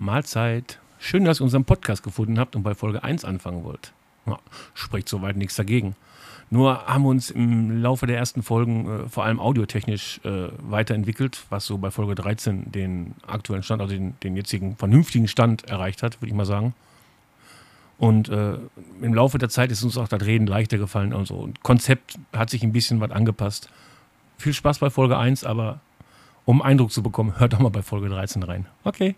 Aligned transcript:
Mahlzeit. 0.00 0.80
Schön, 0.98 1.24
dass 1.24 1.40
ihr 1.40 1.44
unseren 1.44 1.64
Podcast 1.64 2.02
gefunden 2.02 2.38
habt 2.38 2.56
und 2.56 2.62
bei 2.62 2.74
Folge 2.74 3.04
1 3.04 3.24
anfangen 3.24 3.64
wollt. 3.64 3.92
Ja, 4.26 4.38
spricht 4.74 5.08
soweit 5.08 5.36
nichts 5.36 5.56
dagegen. 5.56 5.94
Nur 6.48 6.86
haben 6.86 7.04
wir 7.04 7.10
uns 7.10 7.30
im 7.30 7.82
Laufe 7.82 8.06
der 8.06 8.16
ersten 8.16 8.42
Folgen 8.42 9.04
äh, 9.04 9.08
vor 9.08 9.24
allem 9.24 9.38
audiotechnisch 9.38 10.20
äh, 10.24 10.48
weiterentwickelt, 10.58 11.44
was 11.50 11.66
so 11.66 11.78
bei 11.78 11.90
Folge 11.90 12.14
13 12.14 12.72
den 12.72 13.14
aktuellen 13.26 13.62
Stand, 13.62 13.82
also 13.82 13.94
den, 13.94 14.14
den 14.22 14.36
jetzigen 14.36 14.74
vernünftigen 14.76 15.28
Stand 15.28 15.68
erreicht 15.68 16.02
hat, 16.02 16.20
würde 16.20 16.28
ich 16.28 16.34
mal 16.34 16.46
sagen. 16.46 16.74
Und 17.98 18.30
äh, 18.30 18.54
im 19.02 19.14
Laufe 19.14 19.36
der 19.36 19.50
Zeit 19.50 19.70
ist 19.70 19.82
uns 19.82 19.98
auch 19.98 20.08
das 20.08 20.22
Reden 20.22 20.46
leichter 20.46 20.78
gefallen 20.78 21.12
und 21.12 21.26
so. 21.26 21.36
Und 21.36 21.62
Konzept 21.62 22.18
hat 22.32 22.48
sich 22.48 22.62
ein 22.62 22.72
bisschen 22.72 23.00
was 23.00 23.10
angepasst. 23.10 23.68
Viel 24.38 24.54
Spaß 24.54 24.78
bei 24.78 24.88
Folge 24.88 25.18
1, 25.18 25.44
aber 25.44 25.80
um 26.46 26.62
Eindruck 26.62 26.90
zu 26.90 27.02
bekommen, 27.02 27.38
hört 27.38 27.52
doch 27.52 27.60
mal 27.60 27.68
bei 27.68 27.82
Folge 27.82 28.08
13 28.08 28.42
rein. 28.42 28.66
Okay. 28.82 29.14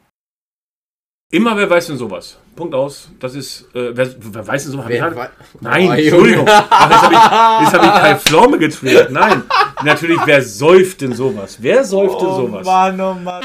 Immer 1.33 1.57
wer 1.57 1.69
weiß 1.71 1.87
denn 1.87 1.97
sowas. 1.97 2.37
Punkt 2.55 2.75
aus. 2.75 3.09
Das 3.19 3.35
ist, 3.35 3.63
äh, 3.75 3.97
wer, 3.97 4.07
wer 4.19 4.47
weiß 4.47 4.65
denn 4.65 4.73
sowas? 4.73 4.85
Wer 4.87 4.97
ich 5.11 5.17
halt- 5.17 5.31
Nein, 5.63 5.89
Oh, 5.89 5.93
Entschuldigung. 5.93 6.47
Ach, 6.47 6.91
jetzt 6.91 7.03
habe 7.03 7.15
ich, 7.15 7.73
hab 7.73 7.83
ich 7.83 8.01
Kai 8.03 8.15
Pflaume 8.17 8.59
getriggert. 8.59 9.11
Nein, 9.11 9.43
natürlich, 9.83 10.19
wer 10.27 10.43
säuft 10.43 11.01
denn 11.01 11.15
sowas? 11.15 11.57
Wer 11.59 11.85
säuft 11.85 12.21
denn 12.21 12.29
sowas? 12.29 12.67
Mann, 12.67 13.01
oh 13.01 13.15
Mann. 13.15 13.43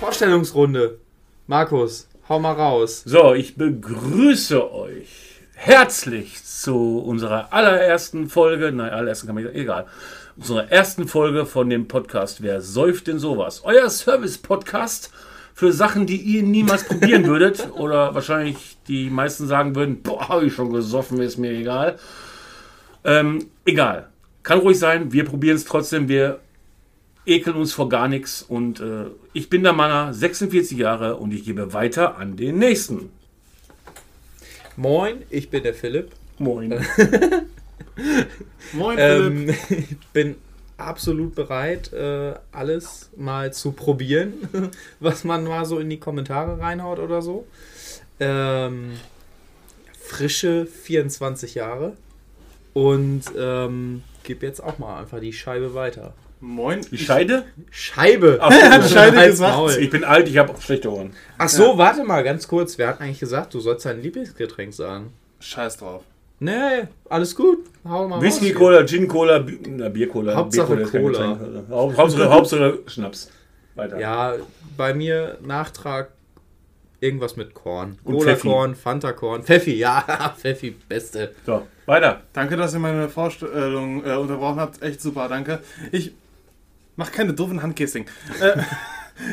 Vorstellungsrunde. 0.00 0.98
Markus, 1.46 2.08
hau 2.28 2.38
mal 2.38 2.52
raus. 2.52 3.02
So, 3.04 3.34
ich 3.34 3.56
begrüße 3.56 4.72
euch 4.72 5.40
herzlich 5.54 6.42
zu 6.42 6.98
unserer 6.98 7.52
allerersten 7.52 8.28
Folge, 8.28 8.72
nein, 8.72 8.90
allerersten 8.90 9.26
kann 9.26 9.34
man 9.34 9.44
nicht, 9.44 9.54
egal, 9.54 9.86
unserer 10.36 10.70
ersten 10.70 11.06
Folge 11.06 11.46
von 11.46 11.68
dem 11.70 11.86
Podcast 11.86 12.42
Wer 12.42 12.60
säuft 12.60 13.06
denn 13.08 13.18
sowas? 13.18 13.62
Euer 13.64 13.88
Service-Podcast 13.90 15.12
für 15.52 15.72
Sachen, 15.72 16.06
die 16.06 16.16
ihr 16.16 16.42
niemals 16.42 16.84
probieren 16.88 17.26
würdet 17.26 17.68
oder 17.74 18.14
wahrscheinlich 18.14 18.78
die 18.88 19.10
meisten 19.10 19.46
sagen 19.46 19.76
würden, 19.76 20.02
boah, 20.02 20.28
habe 20.28 20.46
ich 20.46 20.54
schon 20.54 20.72
gesoffen, 20.72 21.20
ist 21.20 21.36
mir 21.36 21.52
egal. 21.52 21.98
Ähm, 23.04 23.50
egal. 23.66 24.08
Kann 24.42 24.60
ruhig 24.60 24.78
sein, 24.78 25.12
wir 25.12 25.24
probieren 25.24 25.56
es 25.56 25.64
trotzdem, 25.64 26.08
wir 26.08 26.40
ekeln 27.26 27.56
uns 27.56 27.72
vor 27.72 27.88
gar 27.88 28.08
nichts 28.08 28.42
und 28.42 28.80
äh, 28.80 29.06
ich 29.32 29.48
bin 29.48 29.62
der 29.62 29.72
Manner, 29.72 30.12
46 30.12 30.78
Jahre 30.78 31.16
und 31.16 31.32
ich 31.32 31.44
gebe 31.44 31.72
weiter 31.72 32.18
an 32.18 32.36
den 32.36 32.58
nächsten. 32.58 33.10
Moin, 34.76 35.22
ich 35.30 35.50
bin 35.50 35.62
der 35.62 35.74
Philipp. 35.74 36.10
Moin. 36.38 36.70
Moin, 38.72 38.98
Philipp. 38.98 38.98
Ähm, 38.98 39.48
ich 39.68 39.98
bin 40.12 40.36
absolut 40.76 41.34
bereit, 41.34 41.92
äh, 41.92 42.34
alles 42.52 43.10
mal 43.16 43.52
zu 43.52 43.72
probieren, 43.72 44.34
was 45.00 45.24
man 45.24 45.44
mal 45.44 45.64
so 45.64 45.78
in 45.78 45.88
die 45.88 45.98
Kommentare 45.98 46.58
reinhaut 46.58 46.98
oder 46.98 47.22
so. 47.22 47.46
Ähm, 48.20 48.92
frische 49.98 50.66
24 50.66 51.54
Jahre 51.54 51.96
und 52.72 53.22
ähm, 53.38 54.02
gebe 54.24 54.46
jetzt 54.46 54.62
auch 54.62 54.78
mal 54.78 55.00
einfach 55.00 55.20
die 55.20 55.32
Scheibe 55.32 55.74
weiter. 55.74 56.12
Moin. 56.46 56.80
Die 56.90 56.98
Scheide? 56.98 57.44
Scheibe! 57.70 58.38
Ach, 58.40 58.50
Er 58.50 58.70
hat 58.72 58.88
Scheide 58.90 59.16
Halt's 59.16 59.30
gesagt. 59.32 59.56
Maul. 59.56 59.72
Ich 59.80 59.90
bin 59.90 60.04
alt, 60.04 60.28
ich 60.28 60.36
habe 60.36 60.52
auch 60.52 60.60
schlechte 60.60 60.92
Ohren. 60.92 61.12
Ach 61.38 61.48
so, 61.48 61.78
warte 61.78 62.04
mal 62.04 62.22
ganz 62.22 62.46
kurz. 62.46 62.76
Wer 62.78 62.88
hat 62.88 63.00
eigentlich 63.00 63.20
gesagt, 63.20 63.54
du 63.54 63.60
sollst 63.60 63.86
dein 63.86 64.02
Lieblingsgetränk 64.02 64.72
sagen? 64.74 65.12
Scheiß 65.40 65.78
drauf. 65.78 66.02
Nee, 66.40 66.88
alles 67.08 67.34
gut. 67.34 67.58
Hau 67.88 68.06
mal 68.08 68.20
Whisky, 68.20 68.50
raus 68.50 68.58
Cola, 68.58 68.84
Gin, 68.86 69.08
Cola, 69.08 69.38
Bi- 69.38 69.58
na, 69.68 69.88
Bier, 69.88 70.08
Cola. 70.08 70.34
Hauptsache 70.34 70.76
Bier, 70.76 70.86
Cola. 70.86 71.18
Getränk. 71.34 71.40
Also, 71.40 71.64
Hau- 71.70 71.96
Hauptsache, 71.96 72.30
Hauptsache 72.30 72.78
Schnaps. 72.86 73.30
Weiter. 73.74 73.98
Ja, 73.98 74.34
bei 74.76 74.92
mir 74.94 75.38
Nachtrag 75.42 76.10
irgendwas 77.00 77.36
mit 77.36 77.54
Korn. 77.54 77.98
Und 78.04 78.16
Cola-Korn, 78.18 78.74
Fanta-Korn. 78.74 79.42
Pfeffi, 79.44 79.74
ja, 79.76 80.34
Pfeffi, 80.38 80.72
beste. 80.88 81.34
So, 81.46 81.66
weiter. 81.86 82.22
Danke, 82.32 82.56
dass 82.56 82.74
ihr 82.74 82.80
meine 82.80 83.08
Vorstellung 83.08 84.04
äh, 84.04 84.14
unterbrochen 84.14 84.60
habt. 84.60 84.82
Echt 84.82 85.00
super, 85.00 85.28
danke. 85.28 85.60
Ich 85.92 86.12
mach 86.96 87.12
keine 87.12 87.32
doofen 87.32 87.62
Handkissing. 87.62 88.06
Äh, 88.40 88.62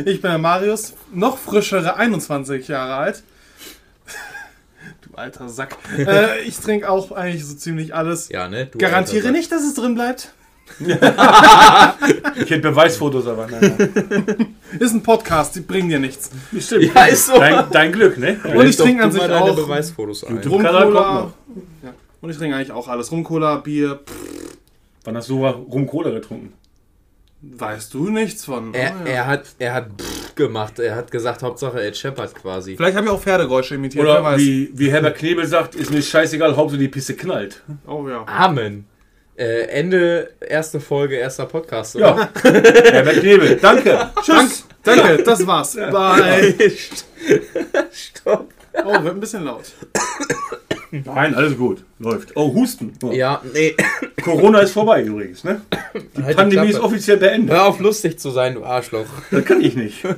ich 0.06 0.22
bin 0.22 0.32
der 0.32 0.38
Marius, 0.38 0.94
noch 1.14 1.38
frischere 1.38 1.96
21 1.96 2.68
Jahre 2.68 2.96
alt. 2.96 3.24
Du 5.02 5.16
alter 5.16 5.50
Sack. 5.50 5.78
Äh, 5.98 6.42
ich 6.42 6.58
trinke 6.60 6.90
auch 6.90 7.12
eigentlich 7.12 7.46
so 7.46 7.56
ziemlich 7.56 7.94
alles. 7.94 8.30
Ja, 8.30 8.48
ne? 8.48 8.68
Du 8.68 8.78
Garantiere 8.78 9.32
nicht, 9.32 9.52
dass 9.52 9.64
es 9.64 9.74
drin 9.74 9.96
bleibt. 9.96 10.34
Ich 10.80 12.50
hätte 12.50 12.60
Beweisfotos, 12.60 13.28
aber 13.28 13.48
nein. 13.48 14.56
Ist 14.80 14.94
ein 14.94 15.04
Podcast, 15.04 15.56
die 15.56 15.60
bringen 15.62 15.90
dir 15.90 16.00
nichts. 16.00 16.32
Stimmt. 16.58 16.96
Ja, 16.96 17.06
ist 17.06 17.28
so. 17.28 17.38
Dein, 17.38 17.66
dein 17.72 17.92
Glück, 17.92 18.18
ne? 18.18 18.40
Und 18.44 18.52
Sack. 18.54 18.70
ich 18.70 18.78
trinke 18.78 19.04
an 19.04 19.12
sich 19.12 19.22
auch 19.22 19.56
Beweisfotos 19.56 20.24
ein. 20.24 20.38
Rum-Cola. 20.38 20.86
noch. 20.86 21.34
Ja. 21.84 21.94
Und 22.22 22.30
ich 22.30 22.38
trinke 22.38 22.56
eigentlich 22.56 22.72
auch 22.72 22.88
alles. 22.88 23.12
Rum-Cola, 23.12 23.58
Bier. 23.58 24.00
Pff, 24.06 24.14
Wann 25.04 25.18
hast 25.18 25.30
du 25.30 25.46
Rum 25.46 25.88
Cola 25.88 26.12
getrunken? 26.12 26.54
Weißt 27.42 27.94
du 27.94 28.10
nichts 28.10 28.46
von. 28.46 28.74
Er, 28.74 28.94
Oh, 28.96 29.08
ja. 29.08 29.12
er 29.14 29.28
hat, 29.28 29.44
er 29.60 29.74
hat 29.74 29.88
pff 30.00 30.36
gemacht. 30.36 30.80
Er 30.80 30.96
hat 30.96 31.12
gesagt, 31.12 31.44
Hauptsache 31.44 31.82
Ed 31.84 31.98
Shepard 31.98 32.34
quasi. 32.36 32.76
Vielleicht 32.78 32.96
habe 32.96 33.06
ich 33.08 33.12
auch 33.12 33.22
Pferdegeräusche 33.22 33.76
imitiert. 33.76 34.04
Oder 34.04 34.24
weiß. 34.24 34.40
wie, 34.40 34.70
wie 34.74 34.92
Herbert 34.92 35.18
Knebel 35.18 35.46
sagt, 35.46 35.76
ist 35.76 35.92
mir 35.92 36.02
scheißegal, 36.02 36.56
Hauptsache 36.56 36.80
die 36.80 36.88
Pisse 36.88 37.16
knallt. 37.16 37.62
Oh 37.86 38.08
ja. 38.08 38.24
Amen. 38.28 38.86
Äh, 39.36 39.64
Ende 39.68 40.30
erste 40.40 40.80
Folge, 40.80 41.16
erster 41.16 41.46
Podcast. 41.46 41.96
Ja. 41.96 42.30
Herbert 42.44 43.20
Knebel, 43.20 43.58
danke. 43.62 44.10
Tschüss. 44.24 44.66
Danke, 44.84 45.22
das 45.24 45.46
war's. 45.46 45.76
Bye. 45.76 46.56
Stopp. 47.92 48.50
Oh, 48.86 49.04
wird 49.04 49.16
ein 49.16 49.20
bisschen 49.20 49.44
laut. 49.44 49.66
Nein, 50.92 51.36
alles 51.36 51.58
gut. 51.58 51.84
Läuft. 52.00 52.36
Oh, 52.36 52.54
Husten. 52.54 52.92
Oh. 53.02 53.12
Ja, 53.12 53.42
nee. 53.54 53.76
Corona 54.22 54.60
ist 54.60 54.72
vorbei 54.72 55.04
übrigens, 55.04 55.44
ne? 55.44 55.62
Die 56.18 56.22
Halt 56.24 56.32
die 56.32 56.36
Pandemie 56.36 56.68
ist 56.68 56.72
Klappe. 56.76 56.86
offiziell 56.88 57.18
beendet. 57.18 57.56
Hör 57.56 57.66
auf, 57.68 57.80
lustig 57.80 58.20
zu 58.20 58.30
sein, 58.32 58.56
du 58.56 58.64
Arschloch. 58.66 59.06
Das 59.32 59.46
kann 59.46 59.62
ich 59.62 59.76
nicht. 59.76 60.04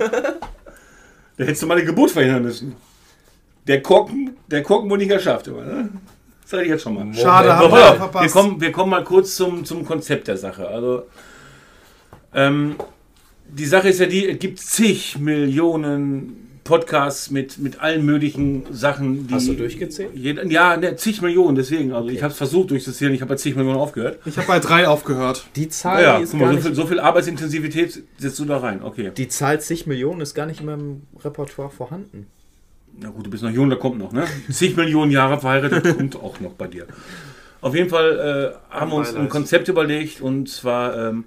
Da 1.36 1.46
hättest 1.46 1.64
du 1.64 1.68
meine 1.68 1.84
Geburt 1.84 2.12
verhindern 2.12 2.44
müssen. 2.44 2.76
Der 3.66 3.82
Korken, 3.82 4.38
der 4.52 4.62
Korken 4.62 4.88
wurde 4.88 5.00
nicht 5.04 5.12
geschafft. 5.12 5.48
Immer, 5.48 5.64
ne? 5.64 5.90
Das 6.44 6.52
sage 6.52 6.64
ich 6.66 6.70
jetzt 6.70 6.84
schon 6.84 6.94
mal. 6.94 7.12
Schade, 7.16 7.48
So, 7.48 7.54
haben 7.56 7.72
wir 7.72 7.96
verpasst. 7.96 8.24
wir, 8.36 8.42
kommen, 8.42 8.62
wir 8.62 8.72
kommen 8.72 8.92
mal 8.92 9.04
kurz 9.04 9.36
zum, 9.36 9.66
zum 9.66 9.84
Konzept 9.84 10.28
der 10.28 10.38
Sache. 10.38 10.68
Also, 10.68 11.08
ähm, 12.36 12.76
die 13.50 13.66
Sache 13.66 13.90
ist 13.90 14.00
ja 14.00 14.06
die, 14.06 14.30
es 14.30 14.38
gibt 14.38 14.60
zig 14.60 15.18
Millionen 15.18 16.43
Podcasts 16.64 17.30
mit, 17.30 17.58
mit 17.58 17.82
allen 17.82 18.06
möglichen 18.06 18.64
Sachen. 18.72 19.28
Die 19.28 19.34
Hast 19.34 19.48
du 19.48 19.54
durchgezählt? 19.54 20.12
Jeder, 20.14 20.46
ja, 20.46 20.78
ne, 20.78 20.96
zig 20.96 21.22
Millionen, 21.22 21.56
deswegen. 21.56 21.92
Also 21.92 22.10
ich 22.10 22.24
habe 22.24 22.32
es 22.32 22.38
versucht 22.38 22.72
durchzuzählen, 22.72 23.14
ich 23.14 23.22
habe 23.22 23.30
bei 23.30 23.36
zig 23.36 23.56
Millionen 23.56 23.78
aufgehört. 23.78 24.20
Ich 24.26 24.38
habe 24.38 24.48
bei 24.48 24.60
drei 24.60 24.88
aufgehört. 24.88 25.46
Die 25.56 25.68
Zahl, 25.68 26.02
Ja, 26.02 26.18
die 26.18 26.24
ist 26.24 26.32
guck 26.32 26.40
gar 26.40 26.48
mal, 26.48 26.52
so 26.54 26.56
nicht, 26.56 26.66
viel, 26.68 26.76
so 26.76 26.88
viel 26.88 27.00
Arbeitsintensivität 27.00 28.04
setzt 28.18 28.40
du 28.40 28.46
da 28.46 28.58
rein. 28.58 28.82
Okay. 28.82 29.12
die 29.16 29.28
Zahl 29.28 29.60
zig 29.60 29.88
Millionen 29.88 30.22
ist 30.22 30.34
gar 30.34 30.46
nicht 30.46 30.62
in 30.62 30.68
meinem 30.68 31.02
Repertoire 31.24 31.70
vorhanden. 31.70 32.28
Na 33.00 33.10
gut, 33.10 33.26
du 33.26 33.30
bist 33.30 33.44
noch 33.44 33.52
jung, 33.52 33.70
da 33.70 33.76
kommt 33.76 33.98
noch, 33.98 34.12
ne? 34.12 34.26
Zig 34.52 34.78
Millionen 34.78 35.12
Jahre 35.12 35.40
verheiratet, 35.40 35.98
kommt 35.98 36.16
auch 36.16 36.40
noch 36.40 36.54
bei 36.54 36.68
dir. 36.68 36.86
Auf 37.60 37.76
jeden 37.76 37.90
Fall 37.90 38.56
äh, 38.72 38.74
haben 38.76 38.92
wir 38.92 38.96
uns 38.98 39.16
ein. 39.16 39.30
Konzept 39.30 39.68
überlegt 39.68 40.22
und 40.22 40.48
zwar, 40.50 41.10
ähm, 41.10 41.24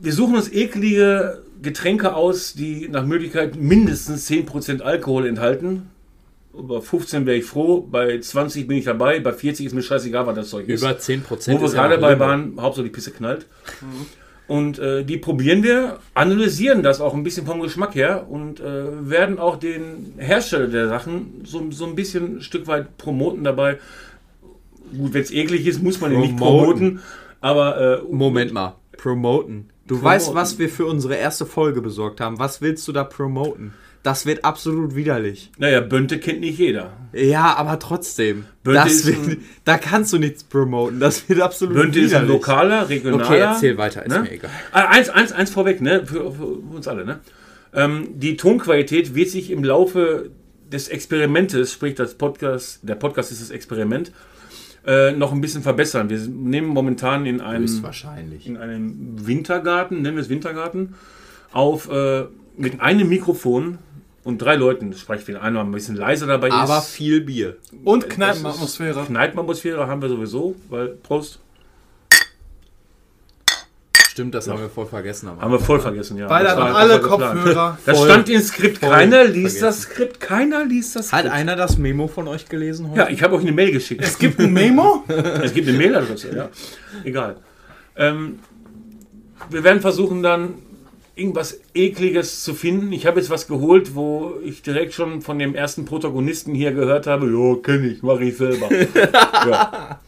wir 0.00 0.12
suchen 0.12 0.36
uns 0.36 0.52
eklige 0.52 1.42
Getränke 1.62 2.14
aus, 2.14 2.54
die 2.54 2.88
nach 2.88 3.04
Möglichkeit 3.04 3.56
mindestens 3.56 4.28
10% 4.30 4.80
Alkohol 4.80 5.26
enthalten. 5.26 5.90
Über 6.56 6.82
15 6.82 7.26
wäre 7.26 7.36
ich 7.36 7.44
froh, 7.44 7.82
bei 7.82 8.18
20 8.18 8.66
bin 8.66 8.78
ich 8.78 8.84
dabei, 8.84 9.20
bei 9.20 9.32
40 9.32 9.66
ist 9.66 9.74
mir 9.74 9.82
scheißegal, 9.82 10.26
was 10.26 10.34
das 10.34 10.48
Zeug 10.50 10.68
ist. 10.68 10.82
Über 10.82 10.98
10 10.98 11.22
Prozent. 11.22 11.60
Wo 11.60 11.64
wir 11.64 11.70
gerade 11.70 11.98
bei 11.98 12.18
waren, 12.18 12.54
Hauptsache 12.60 12.84
die 12.84 12.90
Pisse 12.90 13.10
knallt. 13.12 13.46
Und 14.48 14.78
äh, 14.78 15.04
die 15.04 15.18
probieren 15.18 15.62
wir, 15.62 15.98
analysieren 16.14 16.82
das 16.82 17.02
auch 17.02 17.12
ein 17.12 17.22
bisschen 17.22 17.44
vom 17.44 17.60
Geschmack 17.60 17.94
her 17.94 18.26
und 18.30 18.60
äh, 18.60 19.08
werden 19.10 19.38
auch 19.38 19.56
den 19.56 20.14
Hersteller 20.16 20.68
der 20.68 20.88
Sachen 20.88 21.42
so, 21.44 21.70
so 21.70 21.84
ein 21.84 21.94
bisschen 21.94 22.38
ein 22.38 22.40
Stück 22.40 22.66
weit 22.66 22.96
promoten 22.96 23.44
dabei. 23.44 23.78
Gut, 24.96 25.12
wenn 25.12 25.22
es 25.22 25.30
eklig 25.30 25.66
ist, 25.66 25.82
muss 25.82 26.00
man 26.00 26.12
ihn 26.12 26.20
nicht 26.20 26.36
Promoten. 26.38 26.78
promoten. 26.78 27.00
Aber 27.42 28.00
äh, 28.00 28.02
Moment 28.10 28.52
mal. 28.52 28.76
Promoten. 28.96 29.68
Du 29.88 29.96
Promoten. 29.96 30.04
weißt, 30.04 30.34
was 30.34 30.58
wir 30.58 30.68
für 30.68 30.86
unsere 30.86 31.16
erste 31.16 31.44
Folge 31.46 31.82
besorgt 31.82 32.20
haben. 32.20 32.38
Was 32.38 32.60
willst 32.60 32.86
du 32.86 32.92
da 32.92 33.02
promoten? 33.04 33.74
Das 34.04 34.26
wird 34.26 34.44
absolut 34.44 34.94
widerlich. 34.94 35.50
naja, 35.58 35.80
Bönte 35.80 36.20
kennt 36.20 36.40
nicht 36.40 36.58
jeder. 36.58 36.92
Ja, 37.12 37.56
aber 37.56 37.78
trotzdem. 37.80 38.44
Bönte 38.62 39.04
wird, 39.04 39.38
da 39.64 39.76
kannst 39.76 40.12
du 40.12 40.18
nichts 40.18 40.44
promoten. 40.44 41.00
Das 41.00 41.28
wird 41.28 41.40
absolut 41.40 41.74
Bönte 41.74 41.98
ist 41.98 42.12
ein 42.14 42.22
widerlich. 42.22 42.28
lokaler, 42.30 42.88
regionaler. 42.88 43.24
Okay, 43.24 43.38
erzähl 43.40 43.76
weiter, 43.76 44.06
ist 44.06 44.12
ne? 44.14 44.20
mir 44.22 44.30
egal. 44.32 44.50
Ah, 44.70 44.84
Eins, 44.88 45.08
eins, 45.08 45.32
eins 45.32 45.50
vorweg, 45.50 45.80
ne? 45.80 46.06
Für, 46.06 46.32
für 46.32 46.44
uns 46.44 46.86
alle, 46.86 47.04
ne? 47.04 47.18
Ähm, 47.74 48.08
die 48.14 48.36
Tonqualität 48.36 49.14
wird 49.16 49.30
sich 49.30 49.50
im 49.50 49.64
Laufe 49.64 50.30
des 50.70 50.88
Experimentes, 50.88 51.72
sprich 51.72 51.94
das 51.96 52.14
Podcast, 52.14 52.80
der 52.82 52.94
Podcast 52.94 53.32
ist 53.32 53.40
das 53.42 53.50
Experiment, 53.50 54.12
äh, 54.88 55.12
noch 55.12 55.32
ein 55.32 55.40
bisschen 55.42 55.62
verbessern. 55.62 56.08
Wir 56.08 56.18
nehmen 56.18 56.68
momentan 56.68 57.26
in 57.26 57.42
einem, 57.42 57.64
Höchstwahrscheinlich. 57.64 58.46
in 58.46 58.56
einem 58.56 59.26
Wintergarten, 59.26 60.00
nennen 60.00 60.16
wir 60.16 60.22
es 60.22 60.30
Wintergarten, 60.30 60.94
auf 61.52 61.90
äh, 61.90 62.24
mit 62.56 62.80
einem 62.80 63.08
Mikrofon 63.08 63.78
und 64.24 64.38
drei 64.38 64.56
Leuten. 64.56 64.90
Das 64.90 65.00
spricht, 65.00 65.28
wenn 65.28 65.36
einer 65.36 65.60
ein 65.60 65.70
bisschen 65.72 65.94
leiser 65.94 66.26
dabei 66.26 66.50
Aber 66.50 66.78
ist. 66.78 66.88
viel 66.88 67.20
Bier. 67.20 67.58
Und 67.84 68.08
Kneipenatmosphäre. 68.08 69.04
Kneipenatmosphäre 69.04 69.86
haben 69.86 70.00
wir 70.00 70.08
sowieso, 70.08 70.56
weil 70.70 70.88
Prost. 70.88 71.40
Stimmt, 74.18 74.34
das 74.34 74.48
haben 74.48 74.58
wir 74.58 74.68
voll 74.68 74.86
vergessen. 74.86 75.28
am 75.28 75.40
Haben 75.40 75.52
wir 75.52 75.60
voll 75.60 75.78
vergessen, 75.78 76.18
ja. 76.18 76.28
Weil 76.28 76.42
Das 76.42 76.56
dann 76.56 76.74
alle. 76.74 77.00
Kopfhörer. 77.00 77.78
Das 77.86 78.02
stand 78.02 78.28
im 78.28 78.40
Skript. 78.40 78.80
Keiner 78.80 79.22
liest 79.22 79.58
vergessen. 79.58 79.60
das 79.60 79.80
Skript. 79.82 80.18
Keiner 80.18 80.64
liest 80.64 80.96
das 80.96 81.06
Skript. 81.06 81.26
Hat 81.26 81.32
einer 81.32 81.54
das 81.54 81.78
Memo 81.78 82.08
von 82.08 82.26
euch 82.26 82.48
gelesen 82.48 82.90
heute? 82.90 82.98
Ja, 82.98 83.08
ich 83.10 83.22
habe 83.22 83.36
euch 83.36 83.42
eine 83.42 83.52
Mail 83.52 83.70
geschickt. 83.70 84.02
Es 84.02 84.18
gibt 84.18 84.40
ein 84.40 84.52
Memo. 84.52 85.04
Es 85.40 85.54
gibt 85.54 85.68
eine 85.68 85.78
Mailadresse, 85.78 86.34
ja. 86.34 86.48
Egal. 87.04 87.36
Ähm, 87.94 88.40
wir 89.50 89.62
werden 89.62 89.80
versuchen 89.80 90.20
dann 90.24 90.54
irgendwas 91.14 91.60
ekliges 91.72 92.42
zu 92.42 92.54
finden. 92.54 92.92
Ich 92.92 93.06
habe 93.06 93.20
jetzt 93.20 93.30
was 93.30 93.46
geholt, 93.46 93.94
wo 93.94 94.34
ich 94.44 94.62
direkt 94.62 94.94
schon 94.94 95.22
von 95.22 95.38
dem 95.38 95.54
ersten 95.54 95.84
Protagonisten 95.84 96.56
hier 96.56 96.72
gehört 96.72 97.06
habe, 97.06 97.28
jo, 97.28 97.54
kenne 97.54 97.86
ich, 97.86 98.02
mache 98.02 98.24
ich 98.24 98.36
selber. 98.36 98.68
ja. 99.48 100.00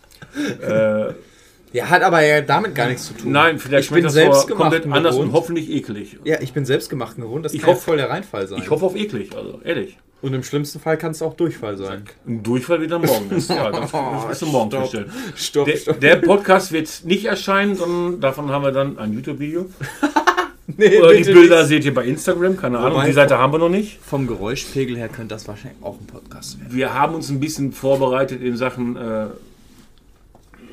äh, 1.09 1.15
Ja, 1.73 1.89
hat 1.89 2.03
aber 2.03 2.21
ja 2.25 2.41
damit 2.41 2.75
gar 2.75 2.89
nichts 2.89 3.07
zu 3.07 3.15
tun. 3.15 3.31
nein, 3.33 3.59
vielleicht 3.59 3.89
ich 3.89 3.95
bin 3.95 4.03
das 4.03 4.15
selbstgemachten 4.15 4.81
komplett 4.83 4.93
anders 4.93 5.17
und 5.17 5.33
hoffentlich 5.33 5.71
eklig. 5.71 6.19
Ja, 6.25 6.41
ich 6.41 6.53
bin 6.53 6.65
selbstgemachten 6.65 7.23
gewohnt. 7.23 7.45
Das 7.45 7.55
Ich 7.55 7.61
kann 7.63 7.71
hoffe- 7.71 7.83
voll 7.83 7.97
der 7.97 8.11
Reinfall 8.11 8.47
sein. 8.49 8.61
Ich 8.63 8.71
hoffe 8.71 8.87
auf 8.87 8.97
eklig, 8.97 9.31
also 9.37 9.61
ehrlich. 9.65 9.97
Und 10.23 10.35
im 10.35 10.43
schlimmsten 10.43 10.81
Fall 10.81 10.99
kann 10.99 11.13
es 11.13 11.23
auch 11.23 11.33
Durchfall 11.35 11.79
sein. 11.79 12.03
Ein 12.27 12.43
Durchfall 12.43 12.83
wieder 12.83 12.99
morgen. 12.99 13.31
Das, 13.31 13.49
ja, 13.49 13.71
das, 13.71 13.93
wirst 13.93 14.43
du 14.43 14.47
morgen 14.47 14.71
Stopp. 14.71 14.81
feststellen. 14.83 15.13
Stopp, 15.35 15.65
Der, 15.67 15.77
stopp. 15.77 16.01
der 16.01 16.17
Podcast 16.17 16.73
wird 16.73 16.91
nicht 17.05 17.25
erscheinen, 17.25 17.75
sondern 17.77 18.21
davon 18.21 18.51
haben 18.51 18.63
wir 18.65 18.73
dann 18.73 18.99
ein 18.99 19.13
YouTube-Video. 19.13 19.67
Nee, 20.77 21.01
Oder 21.01 21.15
die 21.15 21.25
Bilder 21.25 21.59
nicht. 21.61 21.69
seht 21.69 21.85
ihr 21.85 21.93
bei 21.93 22.05
Instagram, 22.05 22.57
keine 22.57 22.79
Ahnung. 22.79 22.93
Wobei- 22.99 23.07
Die 23.09 23.13
Seite 23.13 23.37
haben 23.39 23.53
wir 23.53 23.59
noch 23.59 23.69
nicht. 23.69 23.99
Vom 24.03 24.29
Geräuschpegel 24.29 24.97
her 24.97 25.09
könnte 25.09 25.35
das 25.35 25.49
wahrscheinlich 25.49 25.83
auch 25.83 25.99
ein 25.99 26.07
Podcast 26.07 26.61
werden. 26.61 26.73
Wir 26.73 26.95
haben 26.95 27.17
uns 27.17 27.29
ein 27.29 27.41
bisschen 27.41 27.73
vorbereitet 27.73 28.41
in 28.41 28.57
Sachen 28.57 28.97
äh, 28.97 29.27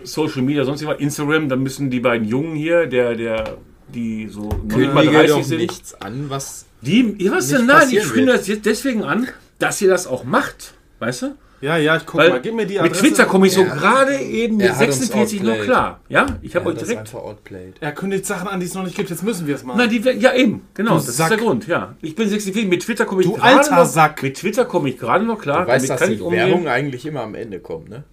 Social 0.08 0.42
Media, 0.42 0.64
sonst 0.64 0.82
immer 0.82 1.00
Instagram. 1.00 1.50
Da 1.50 1.56
müssen 1.56 1.90
die 1.90 2.00
beiden 2.00 2.28
Jungen 2.28 2.56
hier, 2.56 2.88
der, 2.88 3.16
der, 3.16 3.58
die 3.94 4.28
so 4.28 4.50
nicht 4.64 4.94
mal 4.94 5.04
Kündige 5.04 5.12
30 5.20 5.30
doch 5.36 5.44
sind. 5.44 5.58
nichts 5.60 5.94
an, 6.02 6.26
was... 6.30 6.66
Die, 6.82 7.16
ja, 7.20 7.32
was 7.32 7.48
denn? 7.50 7.66
Nein, 7.66 7.88
ich 7.90 8.06
finde 8.06 8.34
das 8.34 8.48
jetzt 8.48 8.66
deswegen 8.66 9.04
an, 9.04 9.28
dass 9.60 9.82
ihr 9.82 9.90
das 9.90 10.06
auch 10.08 10.24
macht. 10.24 10.74
Weißt 11.00 11.24
du? 11.24 11.36
Ja, 11.60 11.76
ja, 11.78 11.98
ich 11.98 12.06
guck 12.06 12.20
Weil 12.20 12.30
mal. 12.30 12.40
Gib 12.42 12.54
mir 12.54 12.68
die 12.68 12.76
mit 12.76 12.84
Adresse. 12.84 13.02
Twitter 13.02 13.26
komme 13.26 13.48
ich 13.48 13.54
so 13.54 13.62
Er- 13.64 13.76
gerade 13.76 14.16
eben 14.20 14.58
mit 14.58 14.68
er 14.68 14.78
hat 14.78 14.88
uns 14.90 14.98
46 15.00 15.42
noch 15.42 15.60
klar. 15.64 16.02
Ja, 16.08 16.28
ich 16.44 16.56
habe 16.56 16.66
Ja, 16.70 16.76
euch 16.76 16.84
direkt. 16.84 17.12
Er 17.82 17.92
kündigt 17.94 18.28
Sachen 18.28 18.48
an, 18.48 18.60
die 18.60 18.68
es 18.68 18.76
noch 18.76 18.84
nicht 18.84 18.96
gibt. 18.96 19.10
Jetzt 19.10 19.24
müssen 19.24 19.48
wir 19.48 19.56
es 19.56 19.64
machen. 19.64 19.78
Nein, 19.80 19.90
die, 19.90 19.98
ja 19.98 20.36
eben, 20.36 20.62
genau, 20.76 21.00
Du 21.00 21.06
das 21.06 21.18
Sack. 21.18 21.32
ist 21.32 21.38
der 21.40 21.46
Grund, 21.48 21.66
ja. 21.68 21.96
Ich 22.04 22.14
bin 22.14 22.30
46, 22.30 22.68
mit 22.68 22.84
Twitter 22.84 23.06
komme 23.06 23.22
ich 23.24 23.28
Du 23.28 23.34
gerade 23.34 23.58
alter 23.58 23.76
noch, 23.76 23.86
Sack. 23.88 24.22
Mit 24.22 24.38
Twitter 24.38 24.66
komme 24.66 24.90
ich 24.90 25.00
gerade 25.00 25.26
noch 25.26 25.40
klar, 25.42 25.64
Du 25.66 25.72
weißt, 25.72 25.90
dass 25.90 26.00
kann 26.00 26.12
die. 26.12 26.20
Werbung 26.20 26.68
eigentlich 26.68 27.08
immer 27.08 27.22
am 27.22 27.34
Ende 27.34 27.60
kommt, 27.60 27.90
ne? 27.90 28.04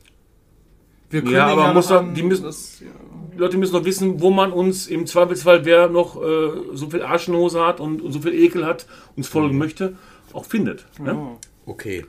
Wir 1.23 1.31
Ja, 1.31 1.47
aber 1.47 1.73
muss 1.73 1.89
doch- 1.89 2.05
die 2.15 2.23
müssen- 2.23 2.45
das, 2.45 2.81
ja. 2.81 2.87
Die 3.35 3.39
Leute 3.39 3.57
müssen 3.59 3.73
noch 3.75 3.85
wissen, 3.85 4.21
wo 4.21 4.31
man 4.31 4.53
uns 4.53 4.87
im 4.87 5.07
Zweifelsfall, 5.07 5.65
wer 5.65 5.89
noch 5.89 6.17
äh, 6.23 6.49
so 6.75 6.89
viel 6.91 7.03
Arschenhose 7.03 7.65
hat 7.67 7.81
und, 7.81 8.01
und 8.01 8.13
so 8.13 8.21
viel 8.21 8.33
Ekel 8.35 8.65
hat, 8.65 8.87
uns 9.17 9.29
Mhm. 9.29 9.33
folgen 9.33 9.59
möchte, 9.59 9.95
auch 10.33 10.45
findet. 10.45 10.85
Ne? 11.01 11.17
Okay. 11.67 12.07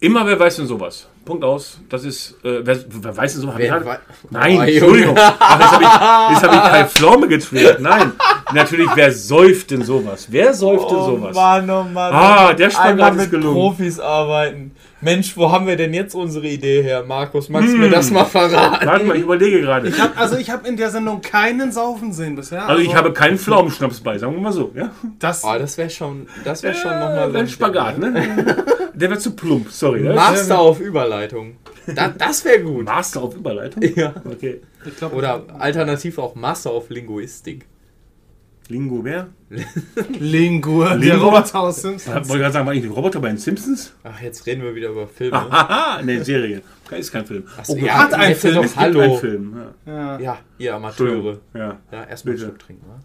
Immer 0.00 0.26
wer 0.26 0.38
weiß 0.38 0.56
denn 0.56 0.66
sowas. 0.66 1.08
Punkt 1.26 1.44
aus. 1.44 1.78
Das 1.90 2.04
ist, 2.04 2.32
äh, 2.44 2.60
wer, 2.64 2.78
wer 2.88 3.16
weiß 3.16 3.32
denn 3.34 3.42
sowas? 3.42 3.54
Wer 3.58 3.84
wei- 3.84 3.98
Nein, 4.30 4.58
Oh, 4.58 4.62
Entschuldigung. 4.62 5.14
Ach, 5.18 5.60
jetzt 5.60 5.72
habe 5.72 5.82
ich, 5.84 6.42
hab 6.42 6.52
ich 6.52 6.70
Kai 6.72 6.84
Pflaume 6.88 7.28
getriggert. 7.28 7.80
Nein, 7.80 8.12
natürlich, 8.54 8.88
wer 8.94 9.12
säuft 9.12 9.70
denn 9.70 9.82
sowas? 9.82 10.26
Wer 10.30 10.54
säuft 10.54 10.90
denn 10.90 10.98
sowas? 10.98 11.34
Mann, 11.36 11.68
oh 11.70 11.84
Mann. 11.84 12.12
Ah, 12.14 12.52
der 12.52 12.70
Spagat 12.70 13.14
ist 13.14 13.20
mit 13.22 13.30
gelungen. 13.30 13.54
Profis 13.54 13.98
arbeiten. 14.00 14.72
Mensch, 15.02 15.34
wo 15.36 15.50
haben 15.50 15.66
wir 15.66 15.76
denn 15.76 15.94
jetzt 15.94 16.14
unsere 16.14 16.46
Idee 16.46 16.82
her? 16.82 17.02
Markus, 17.06 17.48
magst 17.48 17.72
du 17.72 17.78
mir 17.78 17.88
das 17.88 18.10
mal 18.10 18.26
verraten? 18.26 18.86
Warte 18.86 19.04
mal, 19.06 19.16
ich 19.16 19.22
überlege 19.22 19.62
gerade. 19.62 19.88
Ich 19.88 19.98
hab, 19.98 20.18
also 20.20 20.36
ich 20.36 20.50
habe 20.50 20.68
in 20.68 20.76
der 20.76 20.90
Sendung 20.90 21.22
keinen 21.22 21.72
Saufen 21.72 22.12
sehen 22.12 22.36
bisher. 22.36 22.68
Also 22.68 22.82
ich 22.82 22.94
habe 22.94 23.12
keinen 23.12 23.38
Pflaumenschnaps 23.38 24.00
bei, 24.00 24.18
sagen 24.18 24.34
wir 24.34 24.40
mal 24.42 24.52
so. 24.52 24.70
Ja? 24.74 24.90
das. 25.18 25.42
Oh, 25.42 25.54
das 25.58 25.78
wäre 25.78 25.88
schon, 25.88 26.26
das 26.44 26.62
wäre 26.62 26.74
schon 26.74 26.90
Äh, 26.92 27.00
nochmal 27.00 27.36
ein 27.36 27.48
Spagat, 27.48 27.98
ne? 27.98 28.56
Der 28.94 29.08
wird 29.08 29.22
zu 29.22 29.30
plump, 29.34 29.70
sorry. 29.70 30.00
ne? 30.00 30.12
Master 30.12 30.58
auf 30.58 30.80
Überleitung. 30.80 31.56
Da, 31.86 32.08
das 32.08 32.44
wäre 32.44 32.60
gut. 32.60 32.84
Master 32.84 33.22
auf 33.22 33.34
Überleitung? 33.34 33.82
Ja. 33.96 34.12
Okay. 34.30 34.60
Ich 34.84 34.96
glaub, 34.96 35.14
Oder 35.14 35.42
alternativ 35.58 36.18
auch 36.18 36.34
Master 36.34 36.70
auf 36.70 36.90
Linguistik. 36.90 37.64
Lingo 38.70 39.02
wer? 39.04 39.28
Lingur, 40.20 40.88
der 40.90 40.96
Lingur? 40.96 41.32
Roboter 41.32 41.58
aus 41.60 41.76
Ich 41.78 41.82
Simpsons. 41.82 42.28
wollte 42.28 42.38
gerade 42.40 42.52
sagen, 42.52 42.66
war 42.66 42.74
ich 42.74 42.84
ein 42.84 42.90
Roboter 42.90 43.18
bei 43.20 43.28
den 43.28 43.36
Simpsons? 43.38 43.92
Ach, 44.04 44.20
jetzt 44.22 44.46
reden 44.46 44.62
wir 44.62 44.74
wieder 44.74 44.90
über 44.90 45.08
Filme. 45.08 45.36
Haha, 45.50 46.00
ne, 46.02 46.24
Serie. 46.24 46.62
Ist 46.92 47.10
kein 47.12 47.26
Film. 47.26 47.44
Ach 47.58 47.64
so, 47.64 47.72
Oh, 47.74 47.76
ja, 47.76 47.94
hat 47.98 48.14
ein 48.14 48.30
jetzt 48.30 48.40
Film, 48.42 48.54
Doch, 48.62 48.76
hallo. 48.76 49.00
einen 49.00 49.18
Film. 49.18 49.56
Ja. 49.86 49.92
Ja. 49.92 50.18
Ja, 50.20 50.38
ihr 50.58 50.74
Amateure. 50.74 51.38
Ja. 51.54 51.78
Ja, 51.90 52.04
erstmal 52.04 52.34
Bitte. 52.34 52.46
einen 52.46 52.52
Schluck 52.52 52.58
trinken, 52.60 52.84
wa? 52.88 53.00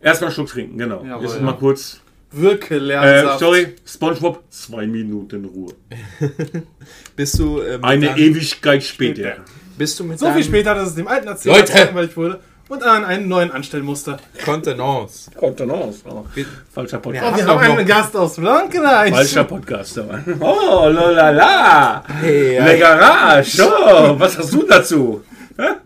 Erstmal 0.00 0.28
einen 0.28 0.34
Schluck 0.34 0.48
trinken, 0.48 0.78
genau. 0.78 1.04
Jawohl, 1.04 1.24
Jetzt 1.24 1.36
ja. 1.36 1.42
mal 1.42 1.52
kurz. 1.56 2.00
Wirke 2.32 2.76
Äh, 2.76 3.38
sorry, 3.38 3.74
Spongebob, 3.86 4.42
zwei 4.50 4.86
Minuten 4.86 5.44
Ruhe. 5.44 5.72
Bist 7.16 7.38
du, 7.38 7.60
äh, 7.60 7.76
mit 7.76 7.84
Eine 7.84 8.18
Ewigkeit 8.18 8.82
später. 8.82 9.36
bist 9.78 9.98
du 10.00 10.04
mit 10.04 10.18
So 10.18 10.30
viel 10.32 10.42
später, 10.44 10.74
dass 10.74 10.88
es 10.90 10.94
dem 10.96 11.08
alten 11.08 11.28
Erzähler 11.28 11.58
Leute! 11.58 12.16
wurde 12.16 12.40
und 12.68 12.82
an 12.82 13.04
einen 13.04 13.28
neuen 13.28 13.50
anstellen 13.52 13.84
musste. 13.84 14.16
Kontenance. 14.44 15.30
Kontenance. 15.38 16.00
Oh, 16.08 16.24
falscher 16.72 16.96
Ja. 16.96 16.98
Podcast. 16.98 17.32
Oh, 17.32 17.36
wir 17.36 17.46
haben 17.46 17.58
du 17.60 17.68
noch- 17.68 17.78
einen 17.78 17.86
Gast 17.86 18.16
aus 18.16 18.34
Frankreich. 18.36 19.14
Falscher 19.14 19.44
Podcast. 19.44 19.98
aber. 19.98 20.20
Oh, 20.40 20.88
lalala. 20.88 22.02
Hey, 22.20 22.58
Le 22.58 22.78
Garage. 22.78 23.62
Oh, 23.62 24.18
was 24.18 24.38
hast 24.38 24.52
du 24.52 24.62
dazu? 24.66 25.22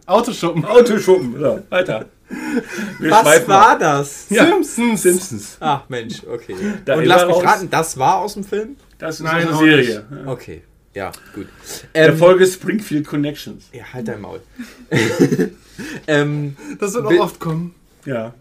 Autoschuppen. 0.06 0.64
Autoschuppen. 0.64 1.38
So, 1.38 1.60
weiter. 1.68 2.06
Wir 2.98 3.10
Was 3.10 3.48
war 3.48 3.70
ab. 3.72 3.78
das? 3.80 4.26
Ja. 4.30 4.44
Simpsons. 4.46 5.02
Simpsons. 5.02 5.56
Ach 5.60 5.82
Mensch, 5.88 6.22
okay. 6.32 6.54
Da 6.84 6.94
Und 6.94 7.04
lass 7.04 7.26
mich 7.26 7.42
raten, 7.44 7.68
das 7.70 7.98
war 7.98 8.16
aus 8.18 8.34
dem 8.34 8.44
Film? 8.44 8.76
Das 8.98 9.16
ist 9.16 9.22
Nein, 9.24 9.48
eine 9.48 9.56
Serie. 9.56 10.04
Okay, 10.26 10.62
ja, 10.94 11.12
gut. 11.34 11.46
Der 11.94 12.08
Ähm, 12.10 12.16
Folge 12.18 12.46
Springfield 12.46 13.06
Connections. 13.06 13.64
ja, 13.72 13.84
halt 13.92 14.08
dein 14.08 14.20
Maul. 14.20 14.40
ähm, 16.06 16.56
Das 16.78 16.94
wird 16.94 17.06
auch 17.06 17.18
oft 17.20 17.40
kommen. 17.40 17.74
Ja. 18.04 18.34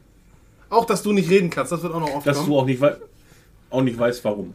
Auch, 0.70 0.86
dass 0.86 1.02
du 1.04 1.12
nicht 1.14 1.30
reden 1.30 1.50
kannst, 1.50 1.72
das 1.72 1.82
wird 1.82 1.94
auch 1.94 2.00
noch 2.00 2.14
oft 2.16 2.28
Dass 2.28 2.38
kommen. 2.38 2.50
du 2.50 2.58
auch 2.58 2.66
nicht, 2.66 2.80
wei 2.82 2.96
auch 3.72 3.82
nicht 3.82 3.98
weißt, 4.00 4.24
warum. 4.24 4.54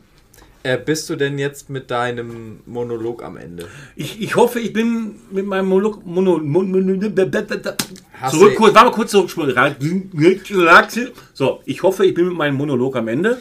äh, 0.65 0.77
bist 0.79 1.09
du 1.11 1.17
denn 1.17 1.39
jetzt 1.39 1.71
mit 1.71 1.91
deinem 1.91 2.61
Monolog 2.67 3.23
am 3.23 3.37
Ende? 3.37 3.69
Ich, 3.97 4.21
ich 4.21 4.35
hoffe, 4.37 4.59
ich 4.61 4.73
bin 4.73 5.17
mit 5.31 5.47
meinem 5.47 5.67
Monolog. 5.69 6.05
Mono, 6.07 6.39
Mon- 6.39 6.71
Mon- 6.71 7.15
zurück, 8.31 8.55
kurz, 8.57 8.75
warte 8.75 8.89
mal 8.89 8.95
kurz 8.95 9.11
zurück. 9.11 9.31
So, 11.35 11.61
ich 11.65 11.83
hoffe, 11.83 12.07
ich 12.07 12.15
bin 12.15 12.29
mit 12.29 12.37
meinem 12.37 12.55
Monolog 12.57 12.97
am 12.97 13.09
Ende. 13.09 13.41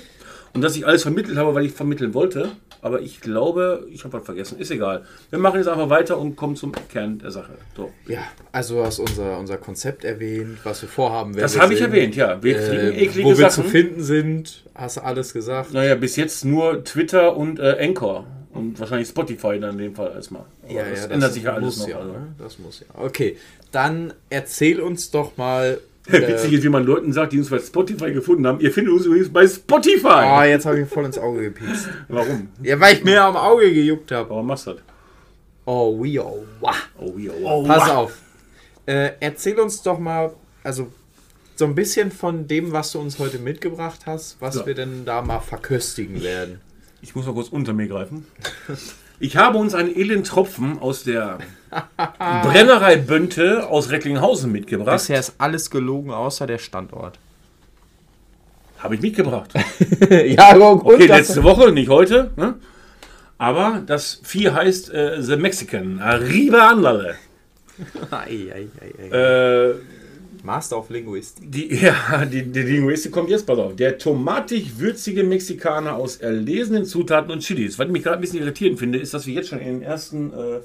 Und 0.54 0.62
dass 0.62 0.76
ich 0.76 0.86
alles 0.86 1.02
vermittelt 1.04 1.38
habe, 1.38 1.56
weil 1.56 1.66
ich 1.66 1.72
vermitteln 1.74 2.14
wollte. 2.14 2.52
Aber 2.84 3.02
ich 3.02 3.22
glaube, 3.22 3.88
ich 3.90 4.04
habe 4.04 4.18
was 4.18 4.26
vergessen. 4.26 4.60
Ist 4.60 4.70
egal. 4.70 5.04
Wir 5.30 5.40
machen 5.40 5.58
jetzt 5.58 5.68
einfach 5.70 5.90
weiter 5.90 6.18
und 6.20 6.36
kommen 6.36 6.58
zum 6.58 6.74
Kern 6.90 7.18
der 7.18 7.32
Sache. 7.32 7.54
So. 7.78 7.90
Ja, 8.08 8.20
also 8.52 8.76
du 8.76 8.84
hast 8.86 9.00
unser, 9.00 9.40
unser 9.40 9.58
Konzept 9.58 10.04
erwähnt, 10.04 10.60
was 10.66 10.82
wir 10.82 10.90
vorhaben. 10.90 11.34
wer 11.34 11.44
Das 11.44 11.58
habe 11.58 11.74
ich 11.74 11.80
erwähnt, 11.82 12.16
ja. 12.18 12.44
Wir 12.44 12.56
kriegen 12.56 12.74
Äh, 12.94 13.04
eklige 13.06 13.24
wo 13.24 13.30
wir 13.38 13.50
Sachen. 13.50 13.64
zu 13.64 13.70
finden 13.70 14.04
sind, 14.04 14.66
hast 14.76 14.98
du 14.98 15.02
alles 15.02 15.34
gesagt. 15.34 15.72
Naja, 15.74 15.96
bis 15.96 16.18
jetzt 16.18 16.44
nur 16.44 16.84
Twitter 16.84 17.38
und 17.38 17.58
äh, 17.60 17.78
Anchor. 17.80 18.28
Und 18.52 18.80
wahrscheinlich 18.80 19.08
Spotify 19.08 19.60
dann 19.60 19.72
in 19.72 19.78
dem 19.80 19.96
Fall 19.96 20.12
erstmal. 20.14 20.44
Aber 20.64 20.72
Ja, 20.74 20.84
das 20.90 21.06
ja, 21.06 21.10
ändert 21.12 21.34
sich 21.34 21.44
ja 21.44 21.54
alles 21.54 21.78
noch. 21.80 21.88
Ja, 21.88 21.98
also. 22.00 22.12
ne? 22.12 22.36
Das 22.38 22.60
muss 22.60 22.82
ja. 22.82 22.86
Okay, 23.02 23.38
dann 23.72 24.14
erzähl 24.30 24.80
uns 24.82 25.10
doch 25.10 25.38
mal. 25.38 25.80
Witzig 26.06 26.52
äh, 26.52 26.56
ist, 26.56 26.64
wie 26.64 26.70
man 26.70 26.84
Leuten 26.86 27.14
sagt, 27.14 27.32
die 27.34 27.40
uns 27.40 27.50
bei 27.50 27.60
Spotify 27.60 28.12
gefunden 28.12 28.46
haben. 28.46 28.60
Ihr 28.60 28.72
findet 28.72 28.94
uns 28.94 29.06
übrigens 29.06 29.32
bei 29.32 29.48
Spotify. 29.48 30.08
Ah, 30.08 30.46
jetzt 30.46 30.66
habe 30.66 30.82
ich 30.82 30.90
voll 30.90 31.06
ins 31.06 31.18
Auge 31.18 31.44
gepiekst. 31.44 31.88
Warum? 32.10 32.50
Ja, 32.62 32.80
weil 32.80 32.96
ich 32.98 33.04
mir 33.04 33.24
am 33.24 33.38
Auge 33.38 33.74
gejuckt 33.74 34.12
habe. 34.12 34.30
Warum 34.30 34.48
machst 34.48 34.68
du 34.68 34.72
das? 34.74 34.82
Oh, 35.66 35.98
we 36.04 36.22
oh, 36.22 36.44
wah. 36.60 36.76
Oh, 37.00 37.14
ja, 37.18 37.32
oh. 37.42 37.64
Pass 37.66 37.90
auf. 37.90 38.18
Äh, 38.86 39.12
erzähl 39.22 39.58
uns 39.60 39.82
doch 39.82 39.98
mal, 39.98 40.34
also 40.64 40.92
so 41.56 41.66
ein 41.66 41.76
bisschen 41.76 42.12
von 42.12 42.48
dem, 42.48 42.74
was 42.74 42.92
du 42.92 43.00
uns 43.00 43.18
heute 43.20 43.40
mitgebracht 43.40 44.02
hast, 44.06 44.38
was 44.42 44.56
Ja. 44.56 44.66
wir 44.66 44.74
denn 44.76 45.06
da 45.06 45.22
mal 45.22 45.40
verköstigen 45.40 46.22
werden. 46.22 46.60
Ich 47.02 47.16
muss 47.16 47.26
mal 47.26 47.34
kurz 47.34 47.48
unter 47.50 47.72
mir 47.74 47.88
greifen. 47.88 48.26
Ich 49.24 49.38
habe 49.38 49.58
uns 49.58 49.74
einen 49.74 49.96
edlen 49.96 50.26
Tropfen 50.26 50.80
aus 50.80 51.06
der 51.06 51.38
Brennerei 52.44 52.98
Bönte 52.98 53.70
aus 53.70 53.90
Recklinghausen 53.90 54.52
mitgebracht. 54.52 55.10
ist 55.10 55.36
alles 55.38 55.70
gelogen, 55.70 56.12
außer 56.12 56.46
der 56.46 56.58
Standort. 56.58 57.18
Habe 58.80 58.96
ich 58.96 59.02
mitgebracht. 59.02 59.54
ja, 60.10 60.58
gut. 60.58 60.84
Okay, 60.84 61.06
letzte 61.06 61.42
Woche, 61.42 61.72
nicht 61.72 61.88
heute. 61.88 62.32
Ne? 62.36 62.56
Aber 63.38 63.82
das 63.86 64.20
Vieh 64.24 64.52
heißt 64.52 64.94
äh, 64.94 65.22
The 65.22 65.38
Mexican. 65.38 66.02
Arriba 66.02 66.68
Andale. 66.68 67.16
Ei, 68.12 68.52
ei, 68.54 68.68
ei, 68.82 69.10
ei. 69.10 69.70
Äh, 69.70 69.76
Master 70.44 70.78
of 70.78 70.90
Linguist. 70.90 71.40
die, 71.42 71.74
ja, 71.82 72.26
die, 72.26 72.44
die 72.44 72.62
Linguistik 72.62 73.12
kommt 73.12 73.30
jetzt, 73.30 73.46
pass 73.48 73.58
auf. 73.58 73.76
Der 73.76 73.98
tomatig-würzige 73.98 75.24
Mexikaner 75.24 75.96
aus 75.96 76.18
erlesenen 76.18 76.86
Zutaten 76.86 77.32
und 77.32 77.40
Chilis. 77.40 77.80
Was 77.80 77.88
ich 77.88 77.92
mich 77.92 78.04
gerade 78.04 78.18
ein 78.18 78.22
bisschen 78.22 78.40
irritierend 78.40 78.78
finde, 78.78 79.00
ist, 79.00 79.14
dass 79.14 79.26
wir 79.26 79.34
jetzt 79.34 79.50
schon 79.50 79.60
in 79.60 79.80
den 79.80 79.82
ersten 79.82 80.32
äh, 80.34 80.60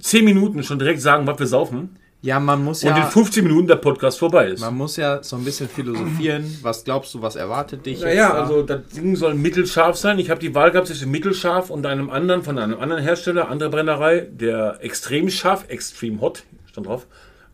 10 0.00 0.24
Minuten 0.24 0.62
schon 0.62 0.78
direkt 0.78 1.00
sagen, 1.00 1.26
was 1.26 1.38
wir 1.38 1.46
saufen. 1.46 1.96
Ja, 2.20 2.40
man 2.40 2.64
muss 2.64 2.82
Und 2.82 2.90
in 2.90 2.96
ja. 2.96 3.06
15 3.06 3.44
Minuten 3.44 3.68
der 3.68 3.76
Podcast 3.76 4.18
vorbei 4.18 4.48
ist. 4.48 4.60
Man 4.60 4.74
muss 4.74 4.96
ja 4.96 5.22
so 5.22 5.36
ein 5.36 5.44
bisschen 5.44 5.68
philosophieren. 5.68 6.58
Was 6.62 6.82
glaubst 6.82 7.14
du, 7.14 7.22
was 7.22 7.36
erwartet 7.36 7.86
dich? 7.86 8.00
Naja, 8.00 8.12
jetzt 8.14 8.32
da? 8.32 8.40
also 8.42 8.62
das 8.62 8.88
Ding 8.88 9.14
soll 9.14 9.34
mittelscharf 9.34 9.96
sein. 9.96 10.18
Ich 10.18 10.28
habe 10.28 10.40
die 10.40 10.52
Wahl 10.52 10.72
gehabt 10.72 10.88
zwischen 10.88 11.12
mittelscharf 11.12 11.70
und 11.70 11.86
einem 11.86 12.10
anderen, 12.10 12.42
von 12.42 12.58
einem 12.58 12.80
anderen 12.80 13.02
Hersteller, 13.04 13.48
andere 13.48 13.70
Brennerei, 13.70 14.26
der 14.32 14.78
extrem 14.80 15.30
scharf, 15.30 15.66
extrem 15.68 16.20
hot, 16.20 16.42
stand 16.66 16.88
drauf, 16.88 17.06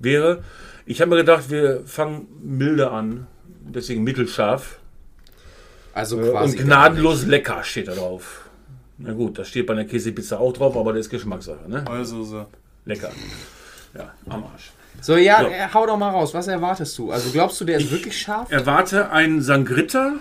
wäre. 0.05 0.45
Ich 0.87 1.01
habe 1.01 1.11
mir 1.11 1.17
gedacht, 1.17 1.51
wir 1.51 1.83
fangen 1.87 2.27
milde 2.43 2.91
an, 2.91 3.27
deswegen 3.67 4.05
mittelscharf. 4.05 4.79
Also 5.95 6.21
Äh, 6.21 6.31
quasi. 6.31 6.59
und 6.59 6.65
gnadenlos 6.65 7.25
lecker 7.27 7.63
steht 7.65 7.89
da 7.89 7.95
drauf. 7.95 8.43
Na 8.99 9.13
gut, 9.13 9.39
das 9.39 9.49
steht 9.49 9.67
bei 9.67 9.73
einer 9.73 9.85
Käsepizza 9.85 10.39
auch 10.39 10.53
drauf, 10.53 10.77
aber 10.77 10.93
das 10.93 11.07
ist 11.07 11.11
Geschmackssache, 11.11 11.69
ne? 11.69 11.85
Also 11.89 12.23
so. 12.23 12.47
Lecker. 12.85 13.11
Ja, 13.97 14.13
am 14.29 14.45
Arsch. 14.45 14.73
So, 15.01 15.17
ja, 15.17 15.41
So. 15.41 15.47
äh, 15.49 15.69
hau 15.73 15.87
doch 15.87 15.97
mal 15.97 16.11
raus. 16.11 16.33
Was 16.35 16.47
erwartest 16.47 16.97
du? 16.99 17.11
Also 17.11 17.31
glaubst 17.31 17.61
du, 17.61 17.65
der 17.65 17.79
ist 17.79 17.91
wirklich 17.91 18.17
scharf? 18.21 18.51
Erwarte 18.53 19.11
einen 19.11 19.41
Sangritta, 19.43 20.15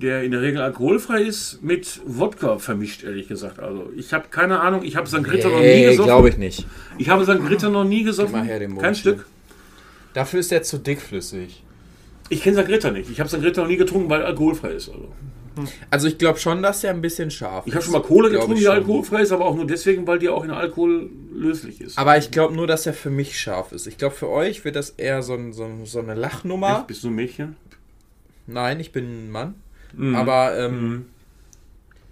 der 0.00 0.22
in 0.22 0.30
der 0.30 0.42
Regel 0.42 0.60
alkoholfrei 0.60 1.22
ist, 1.22 1.62
mit 1.62 2.00
Wodka 2.04 2.58
vermischt, 2.58 3.04
ehrlich 3.04 3.28
gesagt. 3.28 3.60
Also 3.60 3.90
ich 3.96 4.12
habe 4.12 4.26
keine 4.30 4.60
Ahnung, 4.60 4.82
ich 4.82 4.96
habe 4.96 5.08
Sangritta 5.08 5.48
noch 5.48 5.60
nie 5.60 5.84
gesoffen. 5.84 6.26
ich 6.26 6.38
nicht. 6.38 6.66
Ich 6.98 7.08
habe 7.08 7.24
Sangritta 7.24 7.68
noch 7.68 7.84
nie 7.84 8.02
gesoffen. 8.02 8.32
mal 8.32 8.44
her 8.44 8.58
den 8.58 8.76
Kein. 8.78 8.94
Stück. 8.94 9.26
Dafür 10.14 10.40
ist 10.40 10.50
der 10.50 10.62
zu 10.62 10.78
dickflüssig. 10.78 11.62
Ich 12.30 12.42
kenne 12.42 12.56
Sangritta 12.56 12.90
nicht. 12.90 13.10
Ich 13.10 13.20
habe 13.20 13.28
Sangritta 13.28 13.62
noch 13.62 13.68
nie 13.68 13.76
getrunken, 13.76 14.08
weil 14.08 14.22
alkoholfrei 14.22 14.70
ist. 14.70 14.88
Also. 14.88 15.08
Also 15.90 16.08
ich 16.08 16.16
glaube 16.16 16.38
schon, 16.38 16.62
dass 16.62 16.80
der 16.80 16.90
ein 16.90 17.02
bisschen 17.02 17.30
scharf 17.30 17.66
Ich 17.66 17.74
habe 17.74 17.84
schon 17.84 17.92
mal 17.92 18.02
Cola 18.02 18.28
Glaub 18.28 18.42
getrunken, 18.42 18.60
die 18.60 18.68
alkoholfrei 18.68 19.22
ist, 19.22 19.32
aber 19.32 19.44
auch 19.44 19.56
nur 19.56 19.66
deswegen, 19.66 20.06
weil 20.06 20.18
die 20.18 20.28
auch 20.28 20.44
in 20.44 20.50
Alkohol 20.50 21.10
löslich 21.34 21.80
ist. 21.80 21.98
Aber 21.98 22.16
ich 22.16 22.30
glaube 22.30 22.54
nur, 22.54 22.66
dass 22.66 22.86
er 22.86 22.94
für 22.94 23.10
mich 23.10 23.38
scharf 23.38 23.72
ist. 23.72 23.86
Ich 23.86 23.98
glaube, 23.98 24.14
für 24.14 24.28
euch 24.28 24.64
wird 24.64 24.76
das 24.76 24.90
eher 24.90 25.22
so, 25.22 25.34
ein, 25.34 25.52
so, 25.52 25.68
so 25.84 25.98
eine 25.98 26.14
Lachnummer. 26.14 26.78
Echt? 26.78 26.86
Bist 26.86 27.04
du 27.04 27.08
ein 27.08 27.14
Mädchen? 27.14 27.56
Nein, 28.46 28.80
ich 28.80 28.92
bin 28.92 29.26
ein 29.26 29.30
Mann. 29.30 29.54
Mhm. 29.94 30.14
Aber 30.16 30.56
ähm, 30.58 30.90
Mhm. 30.90 31.04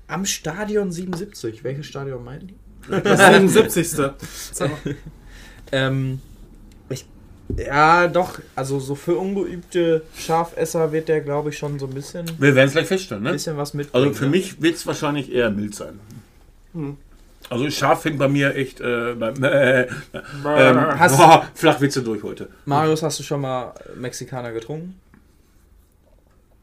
am 0.09 0.25
Stadion 0.25 0.91
77, 0.93 1.63
welches 1.65 1.87
Stadion 1.87 2.25
meinen 2.25 2.49
die? 2.49 2.55
Das 3.03 3.19
77. 3.35 3.87
Sag 4.53 4.71
mal. 4.71 4.95
Ähm, 5.73 6.21
ich, 6.89 7.05
ja, 7.57 8.09
doch. 8.09 8.39
Also 8.55 8.81
so 8.81 8.95
für 8.95 9.17
ungeübte 9.17 10.03
Schafesser 10.17 10.93
wird 10.93 11.09
der, 11.09 11.21
glaube 11.21 11.51
ich, 11.51 11.59
schon 11.59 11.79
so 11.79 11.87
ein 11.87 11.93
bisschen, 11.95 12.27
Wir 12.39 12.55
werden 12.55 12.69
es 12.69 12.73
gleich 12.73 12.87
feststellen, 12.87 13.23
ne? 13.25 13.33
bisschen 13.33 13.57
was 13.57 13.75
mitbringen. 13.75 14.05
Also 14.07 14.17
für 14.19 14.25
ne? 14.25 14.31
mich 14.31 14.63
wird 14.63 14.77
es 14.77 14.87
wahrscheinlich 14.87 15.31
eher 15.33 15.51
mild 15.51 15.75
sein. 15.75 15.99
Also 17.51 17.71
scharf 17.71 18.03
fängt 18.03 18.19
bei 18.19 18.29
mir 18.29 18.55
echt 18.55 18.81
äh, 18.81 19.15
beim 19.19 19.43
äh, 19.43 19.83
ähm, 19.83 19.91
Hast- 20.99 21.17
boah, 21.19 21.47
Flachwitze 21.55 22.03
durch 22.03 22.23
heute. 22.23 22.49
Marius, 22.67 23.03
hast 23.03 23.19
du 23.19 23.23
schon 23.23 23.41
mal 23.41 23.75
Mexikaner 23.97 24.53
getrunken? 24.53 24.99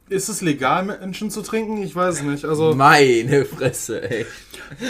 Ist 0.07 0.29
es 0.29 0.41
legal, 0.41 0.83
Menschen 0.83 1.31
zu 1.31 1.41
trinken? 1.41 1.77
Ich 1.81 1.95
weiß 1.95 2.15
es 2.17 2.21
nicht. 2.21 2.45
Also, 2.45 2.75
Meine 2.75 3.43
Fresse, 3.45 4.07
ey. 4.09 4.25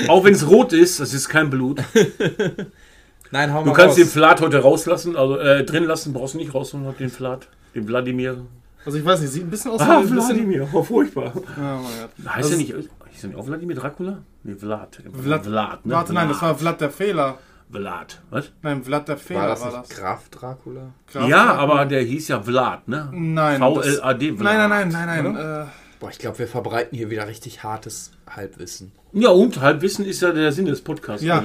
Auch 0.10 0.24
wenn 0.26 0.34
es 0.34 0.48
rot 0.48 0.74
ist, 0.74 1.00
das 1.00 1.14
ist 1.14 1.30
kein 1.30 1.50
Blut. 1.50 1.82
Nein, 3.32 3.54
hau 3.54 3.64
Du 3.64 3.70
mal 3.70 3.76
kannst 3.76 3.98
den 3.98 4.04
raus. 4.06 4.14
Flat 4.14 4.42
heute 4.42 4.60
rauslassen, 4.60 5.16
also 5.16 5.38
äh, 5.38 5.64
drin 5.64 5.86
lassen, 5.86 6.14
brauchst 6.14 6.34
du 6.36 6.38
nicht 6.38 6.54
rausholen, 6.54 6.94
den 7.00 7.10
Flat. 7.10 7.48
Den 7.74 7.88
Wladimir. 7.88 8.46
also 8.86 8.98
ich 8.98 9.06
weiß 9.06 9.22
nicht, 9.22 9.32
sieht 9.32 9.44
ein 9.44 9.50
bisschen 9.50 9.72
aus 9.72 9.82
Ah, 9.82 10.02
wie 10.02 10.08
ein 10.08 10.16
bisschen. 10.16 10.36
Wladimir, 10.38 10.68
oh, 10.72 10.84
furchtbar. 10.84 11.32
Oh 11.36 11.40
mein 11.48 11.82
Gott. 11.82 12.34
Heißt 12.36 12.36
Also- 12.38 12.52
er 12.52 12.58
nicht, 12.58 12.74
heißt 12.74 13.24
er 13.24 13.28
nicht 13.30 13.38
auch 13.38 13.48
Wladimir 13.48 13.76
Dracula? 13.76 14.18
Nee, 14.44 14.56
Vlad. 14.56 15.02
Vlad. 15.22 15.46
Vlad, 15.46 15.86
ne? 15.86 15.94
Warte, 15.94 16.14
nein, 16.14 16.30
das 16.30 16.42
war 16.42 16.56
Vlad 16.58 16.80
der 16.82 16.92
Fehler. 16.92 17.38
Vlad. 17.72 18.22
Was? 18.30 18.52
Nein, 18.62 18.84
Vlad 18.84 19.08
der 19.08 19.18
Fehler 19.18 19.40
War 19.42 19.48
war 19.48 19.56
das 19.56 19.74
das. 19.74 19.90
nicht 19.90 20.00
Graf 20.00 20.30
Dracula? 20.30 20.94
Graf- 21.12 21.28
Ja, 21.30 21.56
aber 21.56 21.86
der 21.86 22.02
hieß 22.04 22.28
ja 22.30 22.42
Vlad, 22.42 22.88
ne? 22.88 23.10
Nein. 23.12 23.60
V-L-A-D, 23.60 24.30
das- 24.32 24.40
Vlad. 24.40 24.58
Nein, 24.58 24.70
nein, 24.70 24.90
nein, 24.90 25.24
nein, 25.24 25.34
nein. 25.34 25.64
Äh, 25.64 25.66
Boah, 26.00 26.10
ich 26.10 26.20
glaube, 26.20 26.40
wir 26.40 26.48
verbreiten 26.48 26.98
hier 26.98 27.10
wieder 27.10 27.28
richtig 27.28 27.64
hartes 27.64 28.12
Halbwissen. 28.30 28.92
Ja, 29.14 29.30
und 29.30 29.62
Halbwissen 29.62 30.06
ist 30.06 30.22
ja 30.22 30.32
der 30.32 30.52
Sinn 30.52 30.66
des 30.66 30.82
Podcasts. 30.82 31.24
Ja. 31.26 31.40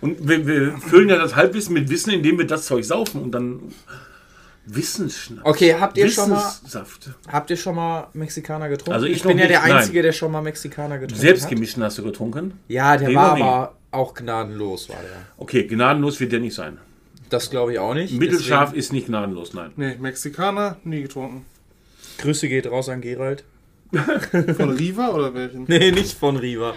Und 0.00 0.28
wir, 0.28 0.46
wir 0.46 0.72
füllen 0.78 1.08
ja 1.08 1.16
das 1.16 1.34
Halbwissen 1.34 1.72
mit 1.72 1.88
Wissen, 1.88 2.12
indem 2.12 2.36
wir 2.38 2.46
das 2.46 2.66
Zeug 2.66 2.84
saufen 2.84 3.22
und 3.22 3.32
dann 3.32 3.60
Wissensschnaps. 4.66 5.48
Okay, 5.48 5.74
habt 5.80 5.96
ihr 5.96 6.10
schon 6.10 6.28
mal, 6.30 6.36
Wissenssaft. 6.44 7.10
habt 7.32 7.48
ihr 7.50 7.56
schon 7.56 7.74
mal 7.74 8.08
Mexikaner 8.12 8.68
getrunken? 8.68 8.92
Also 8.92 9.06
ich 9.06 9.16
ich 9.16 9.22
bin 9.22 9.38
ja 9.38 9.46
der 9.46 9.60
nicht, 9.60 9.68
nein. 9.68 9.78
Einzige, 9.78 10.02
der 10.02 10.12
schon 10.12 10.30
mal 10.30 10.42
Mexikaner 10.42 10.98
getrunken 10.98 11.20
Selbst 11.22 11.44
hat. 11.44 11.50
gemischten 11.50 11.82
hast 11.82 11.96
du 11.96 12.02
getrunken. 12.02 12.58
Ja, 12.68 12.96
der 12.98 13.08
Den 13.08 13.16
war 13.16 13.32
aber 13.32 13.74
auch 13.90 14.14
gnadenlos, 14.14 14.88
war 14.88 14.96
der. 14.96 15.26
Okay, 15.36 15.64
gnadenlos 15.66 16.20
wird 16.20 16.32
der 16.32 16.40
nicht 16.40 16.54
sein. 16.54 16.78
Das 17.30 17.50
glaube 17.50 17.72
ich 17.72 17.78
auch 17.78 17.94
nicht. 17.94 18.14
Mittelscharf 18.14 18.72
ist 18.72 18.92
nicht 18.92 19.06
gnadenlos, 19.06 19.52
nein. 19.54 19.72
nee, 19.76 19.96
Mexikaner, 19.98 20.76
nie 20.84 21.02
getrunken. 21.02 21.44
Deswegen, 22.00 22.22
Grüße 22.22 22.48
geht 22.48 22.66
raus 22.70 22.88
an 22.88 23.00
Gerald. 23.00 23.44
Von 24.56 24.70
Riva 24.70 25.08
oder 25.08 25.32
welchen? 25.34 25.64
Nee, 25.64 25.90
nicht 25.92 26.18
von 26.18 26.36
Riva. 26.36 26.74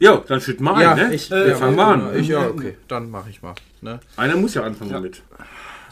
Ja, 0.00 0.16
dann 0.26 0.40
schütt 0.40 0.60
mal 0.60 0.80
ja, 0.80 0.94
ein, 0.94 1.08
ne? 1.08 1.14
ich, 1.14 1.30
wir 1.30 1.48
ja, 1.48 1.56
fangen 1.56 1.76
mal 1.76 1.94
an. 1.94 2.18
Ich, 2.18 2.28
ja, 2.28 2.46
okay, 2.48 2.76
dann 2.86 3.10
mache 3.10 3.30
ich 3.30 3.42
mal. 3.42 3.54
Ne? 3.80 4.00
Einer 4.16 4.36
muss 4.36 4.54
ja 4.54 4.62
anfangen 4.62 4.90
Ja. 4.90 4.96
damit. 4.96 5.22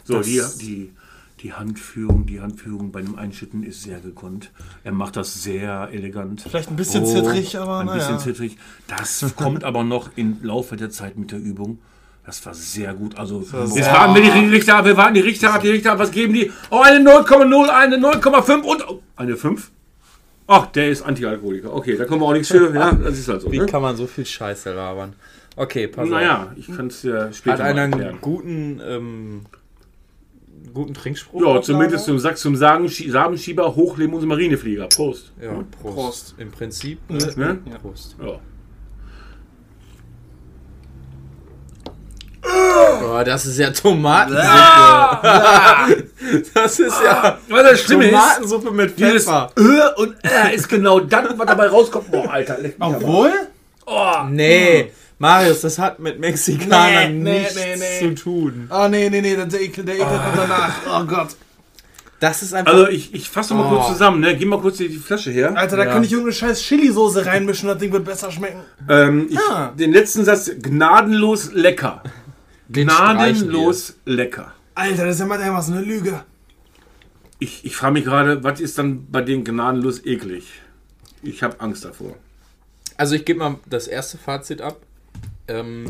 So, 0.05 0.17
Das- 0.17 0.25
die, 0.25 0.41
die, 0.65 0.93
die 1.41 1.53
Handführung, 1.53 2.25
die 2.25 2.41
Handführung 2.41 2.91
bei 2.91 3.01
dem 3.01 3.15
Einschütten 3.17 3.63
ist 3.63 3.83
sehr 3.83 3.99
gekonnt. 3.99 4.51
Er 4.83 4.91
macht 4.91 5.15
das 5.17 5.43
sehr 5.43 5.89
elegant. 5.91 6.41
Vielleicht 6.41 6.69
ein 6.69 6.75
bisschen 6.75 7.03
Oh, 7.03 7.07
zittrig, 7.13 7.57
aber 7.57 7.79
Ein 7.79 7.85
bisschen 7.87 7.99
naja. 8.15 8.17
zittrig. 8.17 8.57
Das 8.87 9.35
kommt 9.35 9.63
aber 9.63 9.83
noch 9.83 10.09
im 10.15 10.37
Laufe 10.41 10.75
der 10.77 10.89
Zeit 10.89 11.17
mit 11.17 11.31
der 11.31 11.39
Übung. 11.39 11.79
Das 12.25 12.45
war 12.45 12.53
sehr 12.53 12.93
gut. 12.93 13.17
Also, 13.17 13.39
jetzt 13.41 13.91
warten 13.91 14.15
wir 14.15 14.21
die 14.21 14.47
Richter 14.47 14.77
ab, 14.77 14.85
wir 14.85 14.97
warten 14.97 15.13
die 15.13 15.21
Richter 15.21 15.53
ab, 15.53 15.61
die 15.61 15.69
Richter 15.69 15.93
ab. 15.93 15.99
Was 15.99 16.11
geben 16.11 16.33
die? 16.33 16.51
Oh, 16.71 16.81
eine 16.81 16.99
0,0, 17.09 17.69
eine 17.69 17.95
0,5 17.97 18.61
und 18.63 18.89
oh, 18.89 19.01
eine 19.15 19.37
5. 19.37 19.71
Ach, 20.47 20.65
der 20.67 20.89
ist 20.89 21.03
Antialkoholiker. 21.03 21.73
Okay, 21.73 21.95
da 21.97 22.05
kommen 22.05 22.21
wir 22.21 22.25
auch 22.25 22.33
nichts 22.33 22.49
für. 22.49 22.73
Ja, 22.73 22.91
das 22.93 23.17
ist 23.19 23.27
halt 23.29 23.41
so. 23.41 23.51
Wie 23.51 23.59
Ne? 23.59 23.65
kann 23.65 23.81
man 23.81 23.95
so 23.95 24.07
viel 24.07 24.25
Scheiße 24.25 24.73
labern? 24.73 25.13
Okay, 25.55 25.87
pass 25.87 26.03
auf. 26.05 26.09
Naja, 26.09 26.51
ich 26.55 26.67
kann 26.75 26.87
es 26.87 27.03
ja 27.03 27.31
später 27.31 27.63
Hat 27.63 27.75
mal 27.75 27.79
einer 27.83 27.95
einen 27.97 28.21
guten, 28.21 28.81
ähm, 28.85 29.41
guten 30.73 30.93
Trinkspruch? 30.93 31.41
Ja, 31.41 31.61
zumindest 31.61 32.05
zum 32.05 32.19
Sack 32.19 32.37
zum 32.37 32.55
Sagen, 32.55 32.87
Samenschieber, 32.87 33.75
Hochleben 33.75 34.15
und 34.15 34.25
Marineflieger. 34.25 34.87
Prost. 34.87 35.33
Ja, 35.41 35.51
Prost. 35.81 35.95
Prost. 35.95 36.35
Im 36.37 36.51
Prinzip. 36.51 36.99
Ne? 37.09 37.17
Ne? 37.35 37.59
Ja. 37.69 37.77
Prost. 37.77 38.15
Ja. 38.21 38.39
Oh, 42.49 43.21
das 43.23 43.45
ist 43.45 43.57
ja 43.57 43.71
Tomatensuppe. 43.71 44.47
das 46.53 46.79
ist 46.79 47.01
ja 47.03 47.37
Was 47.49 47.63
das 47.63 47.81
Schlimme 47.81 48.05
ist, 48.05 48.11
Tomatensuppe 48.11 48.71
mit 48.71 48.97
dieses 48.97 49.25
Pfeffer. 49.25 49.51
Ö 49.57 49.81
und 49.97 50.15
Ä 50.23 50.53
ist 50.53 50.69
genau 50.69 50.99
das, 50.99 51.37
was 51.37 51.47
dabei 51.47 51.67
rauskommt. 51.67 52.11
Boah, 52.11 52.31
Alter. 52.31 52.57
Obwohl? 52.79 53.31
Oh, 53.85 54.23
Nee, 54.29 54.91
Marius, 55.19 55.61
das 55.61 55.79
hat 55.79 55.99
mit 55.99 56.19
Mexikanern 56.19 57.23
Nee, 57.23 57.31
nee, 57.33 57.39
nichts 57.39 57.55
nee, 57.55 57.75
nee. 57.75 58.15
zu 58.15 58.23
tun. 58.23 58.69
Oh 58.71 58.87
nee, 58.87 59.09
nee, 59.09 59.21
nee, 59.21 59.35
der 59.35 59.61
Ekel, 59.61 59.83
der 59.83 59.95
Ekel 59.95 60.05
kommt 60.07 60.37
danach. 60.37 60.75
Oh 60.91 61.05
Gott. 61.05 61.29
Das 62.19 62.41
ist 62.41 62.53
einfach. 62.53 62.73
Also 62.73 62.87
ich, 62.87 63.13
ich 63.13 63.29
fasse 63.29 63.53
mal 63.53 63.65
Oh. 63.65 63.69
kurz 63.77 63.87
zusammen, 63.89 64.19
ne? 64.21 64.35
Gib 64.35 64.47
mal 64.47 64.59
kurz 64.59 64.77
die, 64.77 64.89
die 64.89 64.97
Flasche 64.97 65.29
her. 65.31 65.55
Alter, 65.55 65.77
da 65.77 65.85
Ja. 65.85 65.91
könnte 65.91 66.07
ich 66.07 66.11
irgendeine 66.11 66.33
scheiß 66.35 66.61
Chili-Soße 66.61 67.25
reinmischen, 67.25 67.67
das 67.67 67.77
Ding 67.77 67.91
wird 67.91 68.05
besser 68.05 68.31
schmecken. 68.31 68.61
Ähm, 68.89 69.27
ich, 69.29 69.39
Ah. 69.39 69.71
Den 69.77 69.91
letzten 69.91 70.23
Satz, 70.25 70.49
gnadenlos 70.61 71.51
lecker. 71.53 72.01
Gnadenlos 72.69 73.95
lecker. 74.05 74.53
Alter, 74.75 75.05
das 75.05 75.15
ist 75.15 75.19
ja 75.21 75.25
mal 75.27 75.39
einfach 75.41 75.61
so 75.63 75.73
eine 75.73 75.81
Lüge. 75.81 76.23
Ich, 77.39 77.65
ich 77.65 77.75
frage 77.75 77.93
mich 77.93 78.03
gerade, 78.05 78.43
was 78.43 78.59
ist 78.59 78.77
dann 78.79 79.11
bei 79.11 79.21
denen 79.21 79.43
gnadenlos 79.43 80.03
eklig? 80.05 80.45
Ich 81.21 81.43
habe 81.43 81.59
Angst 81.59 81.85
davor. 81.85 82.15
Also 82.97 83.13
ich 83.15 83.25
gebe 83.25 83.39
mal 83.39 83.55
das 83.67 83.87
erste 83.87 84.17
Fazit 84.17 84.61
ab. 84.61 84.77
Ähm, 85.47 85.85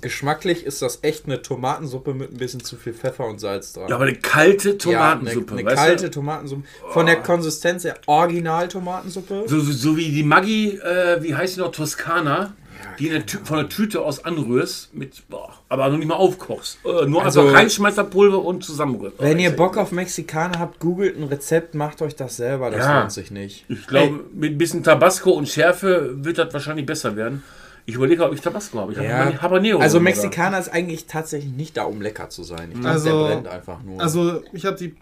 geschmacklich 0.00 0.64
ist 0.66 0.82
das 0.82 1.00
echt 1.02 1.26
eine 1.26 1.42
Tomatensuppe 1.42 2.14
mit 2.14 2.32
ein 2.32 2.38
bisschen 2.38 2.62
zu 2.64 2.76
viel 2.76 2.92
Pfeffer 2.94 3.26
und 3.26 3.38
Salz 3.38 3.72
dran. 3.72 3.88
Ja, 3.88 3.94
aber 3.96 4.04
eine 4.06 4.16
kalte 4.16 4.70
Ja, 4.70 4.76
Tomatensuppe, 4.76 5.52
eine, 5.52 5.60
eine 5.60 5.66
weißt 5.70 5.76
kalte 5.76 6.04
du? 6.04 6.10
Tomatensuppe. 6.10 6.62
Von 6.92 7.06
der 7.06 7.16
Konsistenz 7.16 7.84
her 7.84 7.96
original 8.06 8.68
Tomatensuppe. 8.68 9.44
So, 9.46 9.60
so 9.60 9.96
wie 9.96 10.10
die 10.10 10.22
Maggi, 10.24 10.78
äh, 10.78 11.22
wie 11.22 11.34
heißt 11.34 11.56
die 11.56 11.60
noch, 11.60 11.72
Toskana? 11.72 12.54
die 12.98 13.06
in 13.08 13.12
der 13.12 13.22
von 13.44 13.58
der 13.58 13.68
Tüte 13.68 14.00
aus 14.02 14.24
anrührst, 14.24 14.92
mit, 14.92 15.22
boah, 15.30 15.54
aber 15.68 15.88
noch 15.88 15.96
nicht 15.98 16.08
mal 16.08 16.16
aufkochst. 16.16 16.78
Äh, 16.84 17.06
nur 17.06 17.22
Also- 17.24 17.42
einfach 17.42 17.54
reinschmeißerpulver 17.54 18.42
und 18.44 18.64
zusammenrührst. 18.64 19.16
Wenn 19.20 19.38
ihr 19.38 19.52
Oh, 19.52 19.56
Bock 19.56 19.76
auf 19.78 19.92
Mexikaner 19.92 20.58
habt, 20.58 20.80
googelt 20.80 21.16
ein 21.16 21.22
Rezept, 21.24 21.74
macht 21.76 22.02
euch 22.02 22.16
das 22.16 22.36
selber, 22.36 22.70
das 22.70 22.80
Ja. 22.84 22.98
lohnt 23.00 23.12
sich 23.12 23.30
nicht. 23.30 23.64
Ich 23.68 23.86
glaube, 23.86 24.24
mit 24.34 24.52
ein 24.54 24.58
bisschen 24.58 24.82
Tabasco 24.82 25.30
und 25.30 25.48
Schärfe 25.48 26.10
wird 26.24 26.38
das 26.38 26.52
wahrscheinlich 26.52 26.84
besser 26.84 27.14
werden. 27.14 27.44
Ich 27.84 27.94
überlege, 27.96 28.24
ob 28.24 28.32
ich 28.32 28.40
Tabasco 28.40 28.78
habe. 28.80 28.92
Ich 28.92 28.98
habe 28.98 29.08
Ja. 29.08 29.42
Habanero. 29.42 29.80
Also 29.80 29.98
Mexikaner 30.00 30.58
ist 30.58 30.68
eigentlich 30.72 31.06
tatsächlich 31.06 31.52
nicht 31.52 31.76
da, 31.76 31.84
um 31.84 32.00
lecker 32.00 32.28
zu 32.30 32.42
sein. 32.44 32.68
Ich 32.72 32.80
glaube, 32.80 32.88
Also- 32.88 33.26
der 33.28 33.34
brennt 33.34 33.48
einfach 33.48 33.82
nur. 33.82 34.00
Also 34.00 34.42
ich 34.52 34.64
habe 34.66 34.76
die. 34.76 34.94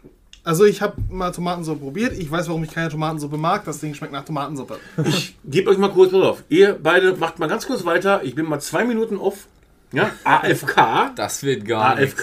Also 0.43 0.65
ich 0.65 0.81
habe 0.81 0.95
mal 1.11 1.31
Tomatensuppe 1.33 1.81
probiert. 1.81 2.15
Ich 2.17 2.31
weiß, 2.31 2.49
warum 2.49 2.65
ich 2.65 2.71
keine 2.73 2.89
Tomatensuppe 2.89 3.37
mag. 3.37 3.65
Das 3.67 3.81
Ding 3.81 3.93
schmeckt 3.93 4.15
nach 4.15 4.25
Tomatensuppe. 4.25 4.79
Ich 5.05 5.37
gebe 5.45 5.71
euch 5.71 5.77
mal 5.77 5.91
kurz 5.91 6.13
was 6.15 6.23
auf. 6.23 6.43
Ihr 6.49 6.79
beide 6.83 7.15
macht 7.17 7.39
mal 7.39 7.47
ganz 7.49 7.67
kurz 7.67 7.85
weiter. 7.85 8.23
Ich 8.25 8.35
bin 8.35 8.47
mal 8.49 8.59
zwei 8.61 8.85
Minuten 8.87 9.19
off. 9.19 9.47
Ja, 9.93 10.11
AFK. 10.25 11.13
das 11.17 11.43
wird 11.43 11.67
gar 11.67 11.97
nichts. 11.97 12.23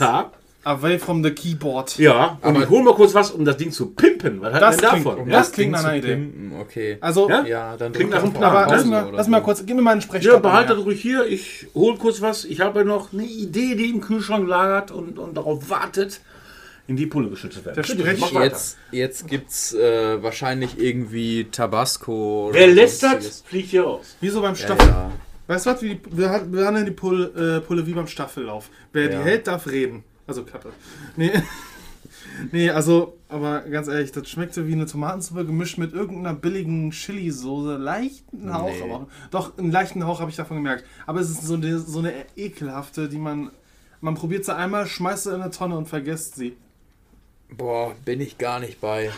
Away 0.68 1.00
from 1.00 1.24
the 1.24 1.32
keyboard. 1.32 1.98
Ja, 1.98 2.38
und 2.42 2.50
Aber- 2.56 2.64
ich 2.64 2.70
hole 2.70 2.84
mal 2.84 2.94
kurz 2.94 3.14
was, 3.14 3.32
um 3.32 3.46
das 3.46 3.58
Ding 3.58 3.72
zu 3.72 3.92
pimpen. 3.92 4.42
Was 4.42 4.54
hat 4.54 4.62
Das 4.62 4.78
denn 4.78 4.90
klingt- 4.90 5.06
davon? 5.06 5.20
um 5.22 5.30
Ja? 5.30 5.38
das 5.40 5.52
klingt 5.52 5.72
nach 5.72 5.84
einer 5.86 5.96
Idee. 5.98 6.08
pimpen, 6.16 6.54
Okay. 6.60 6.98
Also, 7.02 7.30
Ja? 7.30 7.46
Ja, 7.46 7.78
dann 7.78 7.94
Klingt 7.94 8.10
nach 8.12 8.24
einem 8.24 8.34
Plan. 8.34 8.44
aber 8.44 8.64
Pause 8.64 8.76
lass 8.76 8.86
mal, 8.86 9.10
lass 9.14 9.26
so. 9.26 9.32
mal 9.32 9.42
kurz, 9.42 9.66
gib 9.66 9.76
mir 9.76 9.82
mal 9.82 9.92
einen 9.92 10.02
Ja, 10.02 10.08
Sprechstab. 10.08 10.42
behaltet 10.42 10.70
mal 10.72 10.76
das 10.78 10.86
ruhig 10.86 11.02
hier. 11.02 11.26
Ich 11.28 11.68
hole 11.74 11.98
kurz 11.98 12.22
was. 12.22 12.46
Ich 12.46 12.60
habe 12.62 12.84
noch 12.86 13.14
eine 13.14 13.24
Idee, 13.24 13.76
die 13.76 13.90
im 13.90 14.02
Kühlschrank 14.02 14.48
lagert 14.48 14.92
und, 14.92 15.18
und 15.20 15.36
darauf 15.38 15.70
wartet, 15.70 16.20
in 16.88 16.96
die 16.96 17.06
Pulle 17.06 17.30
geschüttet 17.30 17.66
werden. 17.66 17.78
Weiter. 17.78 18.44
Jetzt, 18.44 18.78
jetzt 18.92 19.28
gibt's 19.28 19.74
äh, 19.74 20.22
wahrscheinlich 20.24 20.80
irgendwie 20.80 21.46
Tabasco 21.52 22.48
oder 22.50 22.60
Wer 22.60 22.68
lästert, 22.68 23.24
fliegt 23.46 23.70
hier 23.70 23.84
raus. 23.84 24.16
Wieso 24.22 24.42
beim 24.42 24.56
Ja, 24.56 24.56
Staffel? 24.66 24.88
ja. 24.88 25.12
Weißt 25.48 25.66
du 25.66 25.70
was? 25.70 25.82
Wie 25.82 26.00
wir 26.12 26.30
hat- 26.30 26.52
wir 26.52 26.66
handeln 26.66 26.86
die 26.86 26.92
Pulle, 26.92 27.58
äh, 27.58 27.66
Pulle 27.66 27.86
wie 27.88 27.94
beim 27.94 28.08
Staffellauf. 28.08 28.70
Wer 28.94 29.04
Ja. 29.04 29.10
die 29.20 29.24
hält, 29.24 29.48
darf 29.48 29.68
reden. 29.68 30.04
Also 30.28 30.44
Klappe. 30.44 30.72
Nee. 31.16 31.32
nee, 32.52 32.70
also, 32.70 33.18
aber 33.30 33.62
ganz 33.62 33.88
ehrlich, 33.88 34.12
das 34.12 34.30
schmeckt 34.30 34.54
so 34.54 34.68
wie 34.68 34.74
eine 34.74 34.86
Tomatensuppe 34.86 35.46
gemischt 35.46 35.78
mit 35.78 35.94
irgendeiner 35.94 36.34
billigen 36.36 36.92
Chili-Soße. 36.92 37.78
Leichten 37.78 38.54
Hauch, 38.54 38.70
Nee. 38.70 38.84
aber 38.84 39.08
doch, 39.32 39.58
einen 39.58 39.72
leichten 39.72 40.06
Hauch 40.06 40.20
habe 40.20 40.30
ich 40.30 40.36
davon 40.38 40.58
gemerkt. 40.58 40.84
Aber 41.06 41.20
es 41.22 41.30
ist 41.30 41.44
so 41.44 41.56
eine, 41.56 41.80
so 41.80 42.00
eine 42.00 42.14
ekelhafte, 42.36 43.10
die 43.10 43.18
man. 43.18 43.52
Man 44.00 44.14
probiert 44.14 44.46
sie 44.46 44.56
einmal, 44.56 44.86
schmeißt 44.86 45.24
sie 45.24 45.34
in 45.34 45.42
eine 45.42 45.50
Tonne 45.50 45.76
und 45.76 45.88
vergisst 45.88 46.36
sie. 46.36 46.56
Boah, 47.50 47.96
bin 48.06 48.22
ich 48.22 48.38
gar 48.38 48.60
nicht 48.60 48.80
bei. 48.80 49.10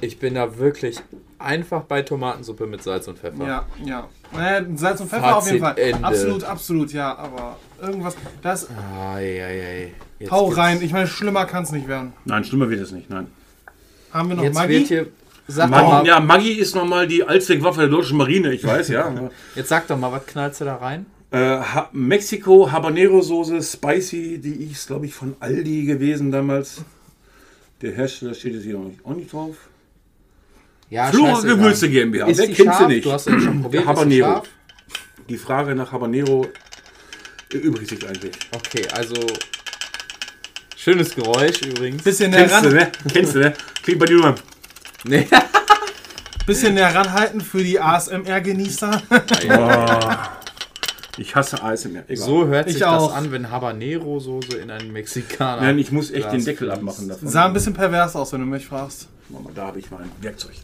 Ich 0.00 0.18
bin 0.18 0.34
da 0.34 0.58
wirklich 0.58 0.98
einfach 1.38 1.82
bei 1.82 2.02
Tomatensuppe 2.02 2.66
mit 2.66 2.82
Salz 2.82 3.08
und 3.08 3.18
Pfeffer. 3.18 3.46
Ja, 3.46 3.66
ja. 3.84 4.08
Naja, 4.32 4.66
Salz 4.74 5.00
und 5.00 5.08
Pfeffer 5.10 5.36
auf 5.36 5.46
jeden 5.46 5.60
Fall. 5.60 5.74
Fazit 5.74 5.94
Ende. 5.94 6.06
Absolut, 6.06 6.44
absolut, 6.44 6.92
ja. 6.92 7.16
Aber 7.16 7.56
irgendwas. 7.80 8.16
Das. 8.42 8.68
Eieiei. 8.70 9.92
Jetzt 10.18 10.30
Hau 10.30 10.46
gibt's- 10.46 10.58
rein. 10.58 10.82
Ich 10.82 10.92
meine, 10.92 11.06
schlimmer 11.06 11.46
kann 11.46 11.62
es 11.64 11.72
nicht 11.72 11.88
werden. 11.88 12.12
Nein, 12.24 12.44
schlimmer 12.44 12.68
wird 12.70 12.80
es 12.80 12.92
nicht. 12.92 13.08
Nein. 13.10 13.28
Haben 14.12 14.28
wir 14.30 14.36
noch 14.36 14.42
Jetzt 14.44 14.54
Maggi? 14.54 14.74
wird 14.74 14.86
hier. 14.88 15.06
Sag 15.50 15.70
doch, 15.70 15.76
Maggi, 15.76 15.90
mal, 15.90 16.06
ja, 16.06 16.20
Maggi 16.20 16.52
ist 16.52 16.74
nochmal 16.74 17.06
die 17.06 17.24
Allzweckwaffe 17.24 17.80
der 17.80 17.88
deutschen 17.88 18.18
Marine, 18.18 18.52
ich 18.52 18.62
weiß, 18.62 18.88
ja. 18.88 19.30
jetzt 19.54 19.70
sag 19.70 19.86
doch 19.86 19.96
mal, 19.96 20.12
was 20.12 20.26
knallst 20.26 20.60
du 20.60 20.66
da 20.66 20.76
rein? 20.76 21.06
Äh, 21.30 21.38
ha 21.38 21.88
Mexiko 21.92 22.70
Habanero 22.70 23.22
Soße 23.22 23.62
Spicy, 23.62 24.38
die 24.38 24.64
ist, 24.70 24.88
glaube 24.88 25.06
ich, 25.06 25.14
von 25.14 25.36
Aldi 25.40 25.84
gewesen 25.86 26.30
damals. 26.30 26.82
Der 27.80 27.92
Hersteller 27.92 28.34
steht 28.34 28.54
jetzt 28.54 28.64
hier 28.64 28.74
noch 28.76 28.84
nicht, 28.84 29.04
auch 29.06 29.14
nicht 29.14 29.32
drauf. 29.32 29.56
Ja, 30.90 31.06
Flora. 31.10 31.40
Gewürze 31.40 31.88
GmbH. 31.90 32.26
Ist 32.26 32.38
Wer 32.38 32.46
kennt 32.46 32.56
sie 32.58 32.64
scharf? 32.64 32.88
nicht? 32.88 33.04
Du 33.04 33.12
hast 33.12 33.26
ja 33.28 33.38
schon 33.40 33.62
probiert. 33.62 33.86
Habanero. 33.86 34.42
Die 35.28 35.36
Frage 35.36 35.74
nach 35.74 35.92
Habanero 35.92 36.46
erübrigt 37.52 37.90
sich 37.90 38.06
eigentlich. 38.08 38.34
Okay, 38.54 38.86
also. 38.92 39.14
Schönes 40.76 41.14
Geräusch 41.14 41.60
übrigens. 41.62 42.02
Bisschen 42.02 42.30
näher 42.30 42.46
Kennst 42.48 42.64
du, 42.64 42.68
ran, 42.68 42.74
ne? 42.76 42.92
Kennst 43.12 43.34
du, 43.34 43.38
ne? 43.40 43.52
Klingt 43.82 43.98
bei 44.00 44.06
dir 44.06 44.16
nur. 44.16 44.34
Nee. 45.04 45.26
bisschen 46.46 46.74
näher 46.74 46.94
ranhalten 46.94 47.40
für 47.40 47.62
die 47.62 47.78
ASMR-Genießer. 47.80 49.02
Oh, 49.10 50.14
ich 51.18 51.34
hasse 51.34 51.62
ASMR. 51.62 52.04
Egal. 52.08 52.16
So 52.16 52.46
hört 52.46 52.66
sich 52.68 52.76
Ich 52.76 52.80
das 52.80 53.02
auch. 53.02 53.14
an, 53.14 53.30
wenn 53.32 53.50
Habanero-Soße 53.50 54.56
in 54.56 54.70
einen 54.70 54.92
Mexikaner. 54.92 55.62
Nein, 55.62 55.78
ich 55.78 55.92
muss 55.92 56.10
echt 56.10 56.22
Glas 56.22 56.32
den 56.32 56.44
Deckel 56.44 56.70
abmachen 56.70 57.08
davon. 57.08 57.28
Sah 57.28 57.46
ein 57.46 57.52
bisschen 57.52 57.74
pervers 57.74 58.16
aus, 58.16 58.32
wenn 58.32 58.40
du 58.40 58.46
mich 58.46 58.64
fragst. 58.66 59.08
Mal, 59.28 59.42
Da 59.54 59.66
habe 59.66 59.80
ich 59.80 59.90
mein 59.90 60.10
Werkzeug. 60.22 60.54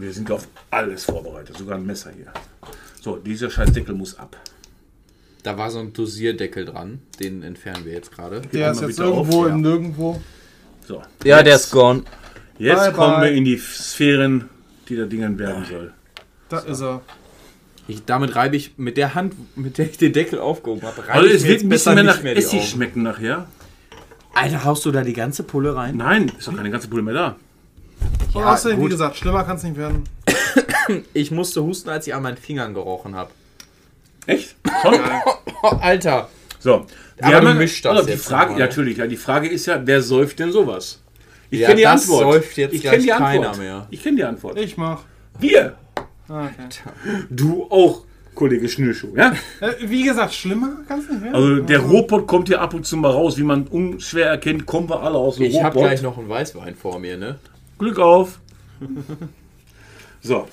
Wir 0.00 0.12
sind 0.12 0.30
auf 0.30 0.48
alles 0.70 1.04
vorbereitet, 1.04 1.58
sogar 1.58 1.76
ein 1.76 1.84
Messer 1.84 2.10
hier. 2.10 2.32
So, 3.02 3.16
dieser 3.16 3.50
scheiß 3.50 3.72
Deckel 3.72 3.94
muss 3.94 4.18
ab. 4.18 4.36
Da 5.42 5.58
war 5.58 5.70
so 5.70 5.78
ein 5.78 5.92
Dosierdeckel 5.92 6.64
dran. 6.64 7.00
Den 7.18 7.42
entfernen 7.42 7.84
wir 7.84 7.92
jetzt 7.92 8.10
gerade. 8.10 8.40
Der 8.52 8.72
ist 8.72 8.80
jetzt 8.80 8.96
bitte 8.96 9.06
auf, 9.06 9.16
irgendwo 9.16 9.46
ja. 9.46 9.54
im 9.54 9.60
Nirgendwo. 9.60 10.20
So. 10.86 11.02
Ja, 11.24 11.42
der 11.42 11.56
ist 11.56 11.70
gone. 11.70 12.04
Jetzt 12.58 12.78
Bye, 12.78 12.92
kommen 12.92 13.20
bye. 13.20 13.30
wir 13.30 13.36
in 13.36 13.44
die 13.44 13.58
Sphären, 13.58 14.48
die 14.88 14.96
der 14.96 15.06
Dingen 15.06 15.38
werden 15.38 15.64
soll. 15.64 15.92
Da 16.48 16.58
ist 16.60 16.80
er. 16.80 17.02
Ich, 17.88 18.04
damit 18.04 18.36
reibe 18.36 18.56
ich 18.56 18.78
mit 18.78 18.96
der 18.96 19.14
Hand, 19.14 19.34
mit 19.56 19.78
der 19.78 19.86
ich 19.86 19.98
den 19.98 20.12
Deckel 20.12 20.38
aufgehoben 20.38 20.82
habe, 20.82 20.98
reibe 21.00 21.12
Also 21.12 21.26
ich 21.26 21.34
es 21.34 21.42
mir 21.42 21.48
wird 21.48 21.54
jetzt 21.58 21.66
ein 21.66 21.68
besser 21.68 21.90
bisschen 21.90 21.94
mehr 21.94 22.04
nicht 22.04 22.16
nach 22.16 22.22
mehr 22.22 22.34
die 22.34 22.40
Essig 22.40 22.68
schmecken 22.68 23.02
nachher. 23.02 23.48
Alter, 24.32 24.64
haust 24.64 24.84
du 24.84 24.92
da 24.92 25.02
die 25.02 25.12
ganze 25.12 25.42
Pulle 25.42 25.74
rein? 25.74 25.96
Nein, 25.96 26.30
ist 26.38 26.46
doch 26.46 26.56
keine 26.56 26.70
ganze 26.70 26.88
Pulle 26.88 27.02
mehr 27.02 27.14
da. 27.14 27.36
Ja, 28.34 28.52
außerdem, 28.54 28.78
wie 28.78 28.82
gut. 28.82 28.90
gesagt, 28.90 29.16
schlimmer 29.16 29.44
kann 29.44 29.56
es 29.56 29.62
nicht 29.62 29.76
werden. 29.76 30.04
Ich 31.14 31.30
musste 31.30 31.62
husten, 31.62 31.88
als 31.90 32.06
ich 32.08 32.14
an 32.14 32.22
meinen 32.22 32.36
Fingern 32.36 32.74
gerochen 32.74 33.14
habe. 33.14 33.30
Echt? 34.26 34.56
Schon? 34.82 34.94
Alter. 35.80 36.28
So. 36.58 36.84
Wir 37.16 37.26
Aber 37.38 37.52
du 37.52 37.54
mischst 37.54 37.84
das 37.84 37.92
also 37.92 38.06
die 38.06 38.12
jetzt 38.14 38.24
Frage, 38.26 38.54
ne? 38.54 38.58
natürlich, 38.58 38.96
ja, 38.98 39.06
die 39.06 39.16
Frage 39.16 39.48
ist 39.48 39.66
ja, 39.66 39.80
wer 39.84 40.02
säuft 40.02 40.38
denn 40.40 40.50
sowas? 40.52 41.00
Ich 41.50 41.60
Ja, 41.60 41.68
kenne 41.68 41.76
die 41.78 41.82
das 41.84 42.02
Antwort. 42.02 42.32
säuft 42.32 42.56
jetzt 42.56 42.74
ich 42.74 42.82
kenne 42.82 42.98
die 43.02 43.08
keiner 43.08 43.48
Antwort. 43.50 43.58
mehr. 43.58 43.86
Ich 43.90 44.02
kenne 44.02 44.16
die 44.16 44.24
Antwort. 44.24 44.58
Ich 44.58 44.76
mach. 44.76 45.02
Wir. 45.38 45.76
Ah, 46.28 46.46
okay. 46.46 46.68
Du 47.30 47.66
auch, 47.70 48.02
Kollege 48.34 48.68
Schnürschuh, 48.68 49.14
ja? 49.16 49.32
Äh, 49.60 49.72
wie 49.82 50.02
gesagt, 50.02 50.32
schlimmer 50.34 50.78
kann 50.88 51.00
es 51.00 51.08
nicht 51.08 51.22
werden. 51.22 51.34
Also 51.34 51.56
der 51.62 51.78
Robot 51.80 52.26
kommt 52.26 52.48
hier 52.48 52.60
ab 52.60 52.74
und 52.74 52.84
zu 52.86 52.96
mal 52.96 53.10
raus, 53.12 53.36
wie 53.36 53.42
man 53.42 53.66
unschwer 53.68 54.26
erkennt, 54.26 54.66
kommen 54.66 54.88
wir 54.88 55.00
alle 55.02 55.18
aus 55.18 55.36
dem 55.36 55.44
Ich 55.46 55.62
habe 55.62 55.78
gleich 55.78 56.02
noch 56.02 56.18
einen 56.18 56.28
Weißwein 56.28 56.74
vor 56.74 56.98
mir, 56.98 57.16
ne? 57.16 57.38
Glück 57.80 57.98
auf. 57.98 58.38
so. 60.20 60.46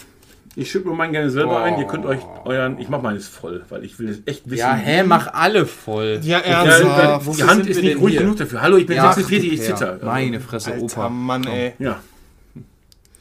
Ich 0.55 0.71
schütte 0.71 0.87
mir 0.87 0.95
meinen 0.95 1.11
gerne 1.13 1.29
selber 1.29 1.51
Boah. 1.51 1.63
ein. 1.63 1.77
Ihr 1.77 1.85
könnt 1.85 2.05
euch 2.05 2.19
euren. 2.45 2.79
Ich 2.79 2.89
mach 2.89 3.01
meines 3.03 3.27
voll, 3.27 3.63
weil 3.69 3.83
ich 3.83 3.99
will 3.99 4.09
es 4.09 4.21
echt 4.25 4.45
wissen. 4.49 4.57
Ja, 4.61 4.73
hä, 4.73 5.03
mach 5.03 5.31
alle 5.33 5.67
voll. 5.67 6.19
ja, 6.23 6.39
Ja, 6.39 6.63
ernsthaft. 6.63 7.21
die 7.21 7.27
Wofür 7.27 7.47
Hand 7.47 7.67
ist 7.67 7.81
nicht 7.83 7.99
ruhig 7.99 8.13
hier? 8.13 8.21
genug 8.21 8.37
dafür. 8.37 8.63
Hallo, 8.63 8.77
ich 8.77 8.87
bin 8.87 8.95
Ja, 8.95 9.13
46, 9.13 9.53
ich 9.53 9.59
ja. 9.59 9.75
zitter. 9.75 9.99
Meine 10.03 10.39
Fresse, 10.39 10.71
Alter 10.71 10.83
Opa. 10.83 11.09
Mann, 11.09 11.43
ey. 11.45 11.73
Ja. 11.77 11.99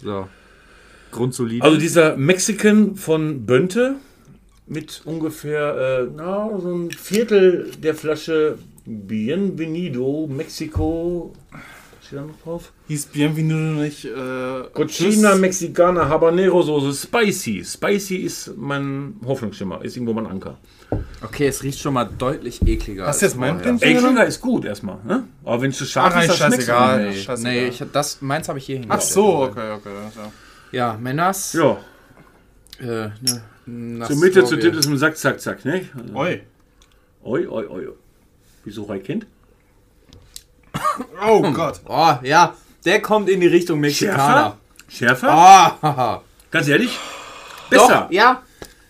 So. 0.03 0.29
Grundsolide. 1.11 1.63
Also 1.63 1.77
dieser 1.79 2.17
Mexican 2.17 2.97
von 2.97 3.45
Bönte 3.45 3.97
mit 4.67 5.03
ungefähr 5.05 6.07
äh, 6.07 6.09
na, 6.17 6.49
so 6.59 6.75
ein 6.75 6.91
Viertel 6.91 7.71
der 7.83 7.95
Flasche 7.95 8.57
Bienvenido 8.87 10.27
Mexico. 10.31 11.35
Steht 12.07 12.19
da 12.21 12.23
noch 12.23 12.41
drauf? 12.45 12.73
Hieß 12.87 13.07
Bienvenido 13.07 13.57
nicht. 13.83 14.05
Äh, 14.05 14.63
Cochina. 14.73 15.35
Mexicana 15.35 16.09
Habanero 16.09 16.63
Soße 16.63 17.07
Spicy. 17.07 17.65
Spicy 17.65 18.17
ist 18.19 18.57
mein 18.57 19.17
Hoffnungsschimmer, 19.25 19.83
ist 19.85 19.97
irgendwo 19.97 20.13
mein 20.15 20.27
Anker. 20.27 20.57
okay, 21.23 21.49
es 21.49 21.65
riecht 21.65 21.81
schon 21.81 21.95
mal 21.95 22.05
deutlich 22.05 22.63
ekliger. 22.67 23.07
Hast 23.07 23.23
du 23.23 23.27
jetzt 23.27 23.37
mein. 23.37 23.59
Pinchen? 23.61 23.83
Ekliger 23.89 24.25
ist 24.25 24.41
gut 24.41 24.65
erstmal, 24.65 24.99
ne? 25.05 25.25
Aber 25.45 25.63
wenn 25.63 25.71
es 25.71 25.79
zu 25.79 25.85
scharf 25.85 26.13
Ach, 26.15 26.23
ist, 26.23 26.37
schmeckt's 26.37 26.57
scheißegal. 26.67 27.09
Nee, 27.11 27.17
Scheißegal. 27.17 27.53
nee 27.55 27.67
ich, 27.69 27.83
das, 27.93 28.23
meins 28.23 28.49
habe 28.49 28.59
ich 28.61 28.67
hier 28.67 28.77
Ach 28.77 28.81
hingestellt. 28.83 29.13
so, 29.13 29.43
okay, 29.43 29.73
okay. 29.73 29.91
Ja. 30.17 30.33
Ja, 30.93 30.99
Männers. 31.01 31.55
Ja, 31.55 31.79
Äh, 32.79 33.09
ne, 33.67 34.07
zur 34.07 34.17
Mitte, 34.17 34.45
zur. 34.45 34.61
Titel 34.61 34.81
zum 34.81 34.97
Sack, 34.97 35.17
zack, 35.17 35.41
zack, 35.41 35.65
ne? 35.65 35.89
Also, 35.97 36.15
Oi. 36.15 36.41
oi, 37.25 37.47
oi, 37.49 37.67
oi. 37.69 37.89
Wieso 38.65 38.85
Rai 38.85 38.99
kennt? 39.01 39.27
Oh 41.27 41.43
Gott. 41.53 41.81
Oh, 41.87 42.15
ja, 42.23 42.55
der 42.85 43.03
kommt 43.03 43.29
in 43.29 43.41
die 43.41 43.47
Richtung 43.47 43.81
Mexikaner. 43.81 44.57
Schärfer? 44.89 45.29
Ah, 45.31 45.77
haha. 45.83 46.23
Ganz 46.51 46.69
ehrlich? 46.69 46.97
Besser, 47.69 48.03
Doch, 48.03 48.11
ja. 48.11 48.43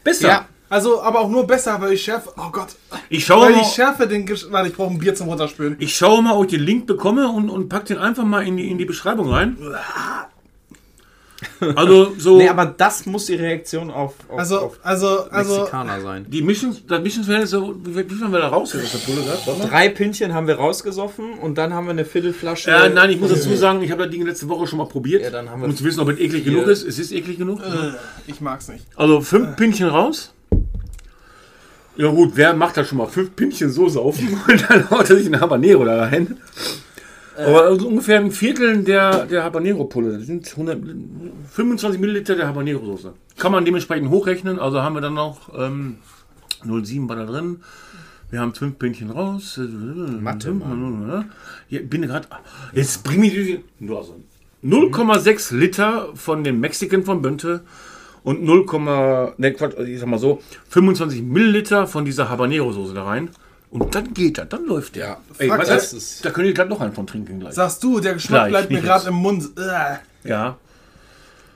besser. 0.05 0.29
Ja. 0.29 0.47
Also, 0.69 1.01
aber 1.01 1.21
auch 1.21 1.29
nur 1.29 1.47
besser, 1.47 1.81
weil 1.81 1.93
ich 1.93 2.03
Schärfe. 2.03 2.33
Oh 2.37 2.51
Gott. 2.51 2.75
Ich 3.09 3.25
schaue 3.25 3.47
Weil 3.47 3.53
mal, 3.53 3.63
die 3.63 3.71
Schärfe 3.71 4.07
den. 4.09 4.27
Gesch 4.27 4.47
Warte, 4.51 4.69
ich 4.69 4.75
brauche 4.75 4.91
ein 4.91 4.99
Bier 4.99 5.15
zum 5.15 5.29
Runterspülen. 5.29 5.77
ich 5.79 5.97
schaue 5.97 6.23
mal, 6.23 6.35
ob 6.35 6.45
ich 6.47 6.51
den 6.51 6.63
Link 6.63 6.87
bekomme 6.87 7.29
und, 7.29 7.49
und 7.49 7.69
pack 7.69 7.87
den 7.87 7.99
einfach 7.99 8.25
mal 8.25 8.47
in 8.47 8.57
die, 8.57 8.69
in 8.71 8.77
die 8.77 8.85
Beschreibung 8.85 9.31
rein. 9.33 9.57
Also 11.77 12.15
so 12.19 12.39
Nee, 12.39 12.49
aber 12.49 12.67
das 12.67 13.07
muss 13.07 13.27
die 13.27 13.35
Reaktion 13.35 13.91
auf, 13.91 14.15
auf, 14.29 14.39
Also, 14.39 14.59
auf 14.61 14.79
also, 14.83 15.29
also. 15.31 15.57
Mexikaner 15.59 16.01
sein. 16.01 16.27
die 16.29 16.43
Mischungs, 16.43 16.83
das 16.87 17.03
Mischungsverhältnis, 17.03 17.51
so, 17.51 17.75
wie, 17.85 18.05
viel 18.05 18.21
haben 18.21 18.33
wir 18.33 18.41
da 18.41 18.49
raus 18.49 18.73
jetzt 18.73 18.85
aus 18.85 18.93
der 18.93 19.13
Pulle 19.13 19.25
gehabt? 19.25 19.71
Drei 19.71 19.89
Pinchen 19.89 20.35
haben 20.35 20.47
wir 20.47 20.57
rausgesoffen 20.57 21.35
und 21.41 21.57
dann 21.59 21.73
haben 21.75 21.87
wir 21.87 21.93
eine 21.93 22.05
Viertelflasche. 22.05 22.71
Äh, 22.71 22.91
nein, 22.91 23.11
ich 23.11 23.21
muss 23.21 23.31
dazu 23.31 23.55
sagen, 23.55 23.83
ich 23.83 23.91
habe 23.91 24.05
das 24.05 24.11
Ding 24.13 24.27
letzte 24.27 24.49
Woche 24.49 24.67
schon 24.67 24.79
mal 24.79 24.87
probiert, 24.87 25.23
Ja, 25.23 25.31
dann 25.31 25.51
haben 25.51 25.63
wir 25.63 25.69
um 25.69 25.77
zu 25.77 25.85
wissen, 25.85 26.01
ob 26.01 26.09
es 26.09 26.19
eklig 26.19 26.45
vier. 26.45 26.53
genug 26.53 26.67
ist. 26.69 26.83
Es 26.85 26.99
ist 26.99 27.13
eklig 27.13 27.39
genug. 27.39 27.61
Äh, 27.61 27.93
ich 28.27 28.41
mag's 28.41 28.69
nicht. 28.69 28.85
Also 28.97 29.21
fünf 29.21 29.57
Pinchen 29.57 29.89
raus. 29.89 30.33
Ja 31.97 32.11
gut, 32.11 32.33
wer 32.35 32.53
macht 32.55 32.77
da 32.77 32.85
schon 32.85 32.99
mal 32.99 33.07
fünf 33.07 33.35
Pinnchen 33.35 33.71
Soße 33.71 33.99
auf 33.99 34.19
und 34.49 34.67
dann 34.69 34.91
haut 34.91 35.09
er 35.09 35.17
sich 35.17 35.27
einen 35.27 35.41
Habanero 35.41 35.85
da 35.85 36.05
rein? 36.05 36.37
Aber 37.37 37.65
also 37.65 37.89
ungefähr 37.89 38.19
ein 38.19 38.31
Viertel 38.31 38.83
der, 38.83 39.27
der 39.27 39.45
Habanero-Pulle, 39.45 40.19
das 40.19 40.27
sind 40.27 40.49
100, 40.51 40.79
25 41.53 42.01
Milliliter 42.01 42.35
der 42.35 42.49
Habanero-Soße. 42.49 43.13
Kann 43.39 43.53
man 43.53 43.65
dementsprechend 43.65 44.11
hochrechnen, 44.11 44.59
also 44.59 44.83
haben 44.83 44.95
wir 44.95 45.03
dann 45.03 45.15
noch 45.15 45.53
ähm, 45.57 45.97
0,7 46.65 47.09
war 47.09 47.17
da 47.17 47.27
drin. 47.27 47.61
Wir 48.31 48.41
haben 48.41 48.55
fünf 48.55 48.79
Pinnchen 48.79 49.11
raus. 49.11 49.61
Mathe, 50.21 50.53
Ja, 51.69 51.81
bin 51.83 52.03
gerade. 52.03 52.27
Jetzt 52.73 53.05
bring 53.05 53.21
mich. 53.21 53.61
Nur 53.79 53.99
also 53.99 54.21
0,6 54.65 55.55
Liter 55.55 56.09
von 56.15 56.43
dem 56.43 56.59
Mexican 56.59 57.05
von 57.05 57.23
Bönte 57.23 57.63
und 58.25 58.43
0, 58.43 58.67
ne 59.37 59.53
Quatsch, 59.53 59.79
ich 59.79 60.01
sag 60.01 60.09
mal 60.09 60.19
so, 60.19 60.41
25 60.71 61.23
Milliliter 61.23 61.87
von 61.87 62.05
dieser 62.05 62.29
Habanero-Soße 62.29 62.95
da 62.95 63.05
rein. 63.05 63.31
Und 63.81 63.95
dann 63.95 64.13
geht 64.15 64.39
das, 64.39 64.49
dann 64.49 64.67
läuft 64.67 64.97
der. 64.97 65.07
Ja, 65.07 65.17
Ey, 65.39 65.49
fuck, 65.49 65.59
was, 65.59 65.69
das 65.69 65.83
das 65.91 65.93
ist- 65.93 66.25
da 66.25 66.31
könnt 66.31 66.47
ihr 66.47 66.55
gleich 66.55 66.69
noch 66.69 66.81
einen 66.81 66.93
von 66.93 67.07
trinken 67.07 67.41
gleich. 67.41 67.55
Sagst 67.55 67.83
du, 67.83 68.01
der 68.01 68.15
Geschmack 68.15 68.41
Gleich, 68.43 68.51
bleibt 68.51 68.71
mir 68.71 68.77
nicht 68.77 68.85
gerade 68.87 69.01
jetzt. 69.01 69.09
im 69.11 69.15
Mund. 69.17 69.45
Äh. 69.59 70.29
Ja, 70.29 70.57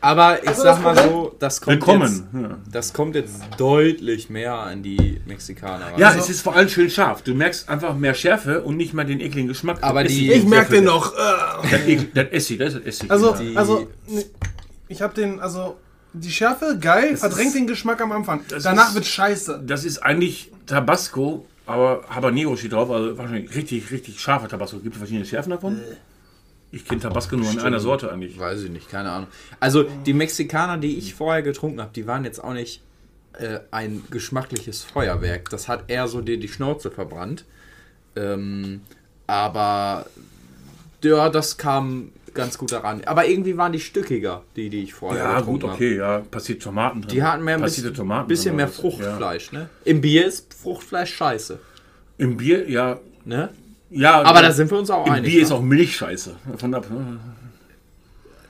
Aber 0.03 0.43
ich 0.43 0.49
Also 0.49 0.63
sag 0.63 0.83
mal 0.83 0.95
Problem- 0.95 1.13
so, 1.13 1.37
das 1.39 1.61
kommt, 1.61 1.77
jetzt, 1.77 1.87
willkommen. 1.87 2.29
Ja. 2.43 2.59
das 2.73 2.93
kommt 2.95 3.15
jetzt 3.17 3.35
deutlich 3.59 4.31
mehr 4.31 4.55
an 4.55 4.83
die 4.83 5.21
Mexikaner 5.27 5.87
ran. 5.93 5.99
Ja, 5.99 6.09
Also- 6.09 6.21
es 6.21 6.31
ist 6.31 6.41
vor 6.41 6.57
allem 6.57 6.69
schön 6.71 6.89
scharf. 6.89 7.21
Du 7.23 7.35
merkst 7.35 7.69
einfach 7.69 7.95
mehr 7.95 8.15
Schärfe 8.15 8.63
und 8.63 8.77
nicht 8.79 8.95
mal 8.95 9.05
den 9.05 9.21
ekligen 9.21 9.49
Geschmack. 9.49 9.79
Aber 9.83 10.03
Das 10.03 10.13
die- 10.13 10.31
Essig. 10.31 10.43
Ich 10.45 10.49
merke 10.49 10.73
den 10.73 10.85
noch. 10.85 11.13
Äh. 11.15 11.19
Das, 11.71 11.81
Ekel- 11.83 12.09
das 12.15 12.29
Essig, 12.31 12.59
das 12.59 12.75
ist 12.75 12.87
Essig. 12.87 13.11
Also, 13.11 13.35
Die- 13.35 13.57
also, 13.57 13.89
ne, 14.09 14.25
ich 14.89 15.03
habe 15.03 15.13
den, 15.15 15.39
also, 15.39 15.77
die 16.15 16.31
Schärfe, 16.31 16.79
geil, 16.81 17.17
verdrängt 17.19 17.55
den 17.55 17.67
Geschmack 17.67 18.01
am 18.01 18.11
Anfang. 18.13 18.41
Danach 18.63 18.89
ist- 18.89 18.95
wird 18.95 19.07
scheiße. 19.07 19.63
Das 19.67 19.85
ist 19.85 19.99
eigentlich 19.99 20.51
Tabasco, 20.67 21.45
aber 21.71 22.03
Habanero 22.09 22.57
steht 22.57 22.73
drauf, 22.73 22.91
also 22.91 23.17
wahrscheinlich 23.17 23.55
richtig, 23.55 23.91
richtig 23.91 24.21
scharfer 24.21 24.49
Tabasco. 24.49 24.79
Gibt 24.79 24.95
es 24.95 24.99
verschiedene 24.99 25.25
Schärfen 25.25 25.51
davon? 25.51 25.81
Ich 26.73 26.85
kenne 26.85 27.01
Tabasco 27.01 27.37
nur 27.37 27.51
in 27.51 27.61
einer 27.61 27.81
Sorte 27.81 28.13
eigentlich. 28.13 28.39
Weiß 28.39 28.63
ich 28.63 28.71
nicht, 28.71 28.89
keine 28.89 29.11
Ahnung. 29.11 29.29
Also 29.59 29.83
die 29.83 30.13
Mexikaner, 30.13 30.79
die 30.79 30.99
ich 30.99 31.15
vorher 31.15 31.43
getrunken 31.43 31.81
habe, 31.81 31.91
die 31.95 32.07
waren 32.07 32.25
jetzt 32.25 32.43
auch 32.43 32.53
nicht 32.53 32.83
äh, 33.35 33.61
ein 33.71 34.05
geschmackliches 34.11 34.85
Feuerwerk. 34.85 35.51
Das 35.51 35.69
hat 35.69 35.85
eher 35.89 36.09
so 36.09 36.21
dir 36.21 36.39
die 36.39 36.49
Schnauze 36.49 36.91
verbrannt. 36.91 37.45
Ähm, 38.17 38.83
aber 39.27 40.07
ja, 41.03 41.29
das 41.29 41.57
kam 41.57 42.13
ganz 42.35 42.57
gut 42.59 42.73
daran. 42.73 43.03
Aber 43.07 43.27
irgendwie 43.27 43.57
waren 43.57 43.73
die 43.73 43.81
stückiger, 43.81 44.43
die, 44.57 44.69
die 44.71 44.83
ich 44.85 44.95
vorher 44.95 45.23
Ja, 45.23 45.39
getrunken 45.39 45.61
gut, 45.63 45.71
okay, 45.75 45.97
ja, 45.97 46.19
passiert 46.19 46.63
Tomaten 46.63 47.03
drin. 47.03 47.11
Die 47.11 47.23
hatten 47.23 47.45
mehr 47.45 47.57
ein 47.57 47.63
bisschen, 47.63 47.95
Tomaten 47.95 48.29
bisschen 48.29 48.57
mehr? 48.57 48.69
Fruchtfleisch, 48.69 49.53
ne? 49.53 49.69
Im 49.85 50.01
Bier 50.01 50.27
ist 50.27 50.55
Fruchtfleisch 50.55 51.15
scheiße, 51.15 51.55
Ja. 52.19 52.25
Im 52.27 52.37
Bier, 52.37 52.69
ja. 52.69 52.99
ne? 53.25 53.49
ja 53.91 54.23
Aber 54.23 54.43
da 54.43 54.53
sind 54.53 54.71
wir 54.71 54.79
uns 54.79 54.91
auch 54.91 55.07
Im 55.07 55.13
einig. 55.13 55.33
Bier 55.33 55.43
ist 55.43 55.49
ne? 55.51 55.55
auch 55.57 55.63
Milch 55.63 55.97
scheiße. 55.97 56.37
Von 56.59 56.75
ab? 56.75 56.87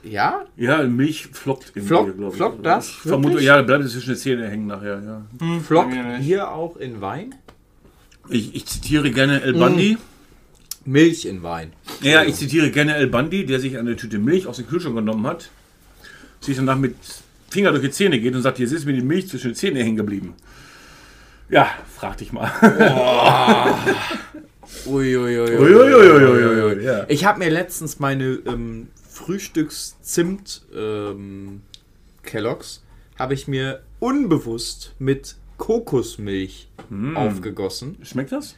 Ja? 0.03 0.45
Ja, 0.57 0.81
Milch 0.83 1.27
flockt 1.31 1.71
im 1.75 1.85
Flock- 1.85 2.05
Bier, 2.07 2.13
glaube 2.15 2.31
ich. 2.31 2.37
flockt 2.37 2.65
das? 2.65 2.87
Ich 2.87 2.95
vermute, 2.95 3.33
Wirklich? 3.35 3.47
ja, 3.47 3.57
da 3.57 3.61
bleibt 3.61 3.83
es 3.83 3.91
zwischen 3.93 4.09
den 4.09 4.17
Zähnen 4.17 4.49
hängen 4.49 4.67
nachher, 4.67 5.01
ja. 5.03 5.21
Flock 5.61 5.89
bei 5.89 5.95
mir 5.95 6.03
nicht. 6.17 6.27
Bier 6.27 6.51
auch 6.51 6.75
in 6.77 7.01
Wein? 7.01 7.35
Ich, 8.29 8.55
ich 8.55 8.65
zitiere 8.65 9.11
gerne 9.11 9.41
El 9.41 9.53
Bandi. 9.53 9.97
Milch 10.85 11.25
in 11.25 11.43
Wein. 11.43 11.73
Ja, 12.01 12.23
ich 12.23 12.35
zitiere 12.35 12.71
gerne 12.71 12.95
El 12.95 13.07
Bandi, 13.07 13.45
der 13.45 13.59
sich 13.59 13.77
eine 13.77 13.95
Tüte 13.95 14.19
Milch 14.19 14.47
aus 14.47 14.57
dem 14.57 14.67
Kühlschrank 14.67 14.95
genommen 14.95 15.27
hat, 15.27 15.49
sich 16.39 16.55
danach 16.57 16.77
mit 16.77 16.95
Finger 17.49 17.71
durch 17.71 17.83
die 17.83 17.91
Zähne 17.91 18.19
geht 18.19 18.33
und 18.33 18.41
sagt, 18.41 18.59
jetzt 18.59 18.71
ist 18.71 18.85
mir 18.85 18.93
die 18.93 19.01
Milch 19.01 19.27
zwischen 19.27 19.49
den 19.51 19.55
Zähnen 19.55 19.83
hängen 19.83 19.97
geblieben. 19.97 20.33
Ja, 21.49 21.69
frag 21.93 22.17
dich 22.17 22.31
mal. 22.31 22.49
Ich 27.09 27.25
habe 27.25 27.39
mir 27.39 27.49
letztens 27.49 27.99
meine 27.99 28.39
ähm, 28.45 28.87
Frühstücks-Zimt 29.09 30.61
ähm, 30.73 31.61
Kelloggs 32.23 32.83
habe 33.19 33.33
ich 33.33 33.47
mir 33.47 33.81
unbewusst 33.99 34.93
mit 34.97 35.35
Kokosmilch 35.57 36.69
aufgegossen. 37.13 37.97
Schmeckt 38.01 38.31
das? 38.31 38.55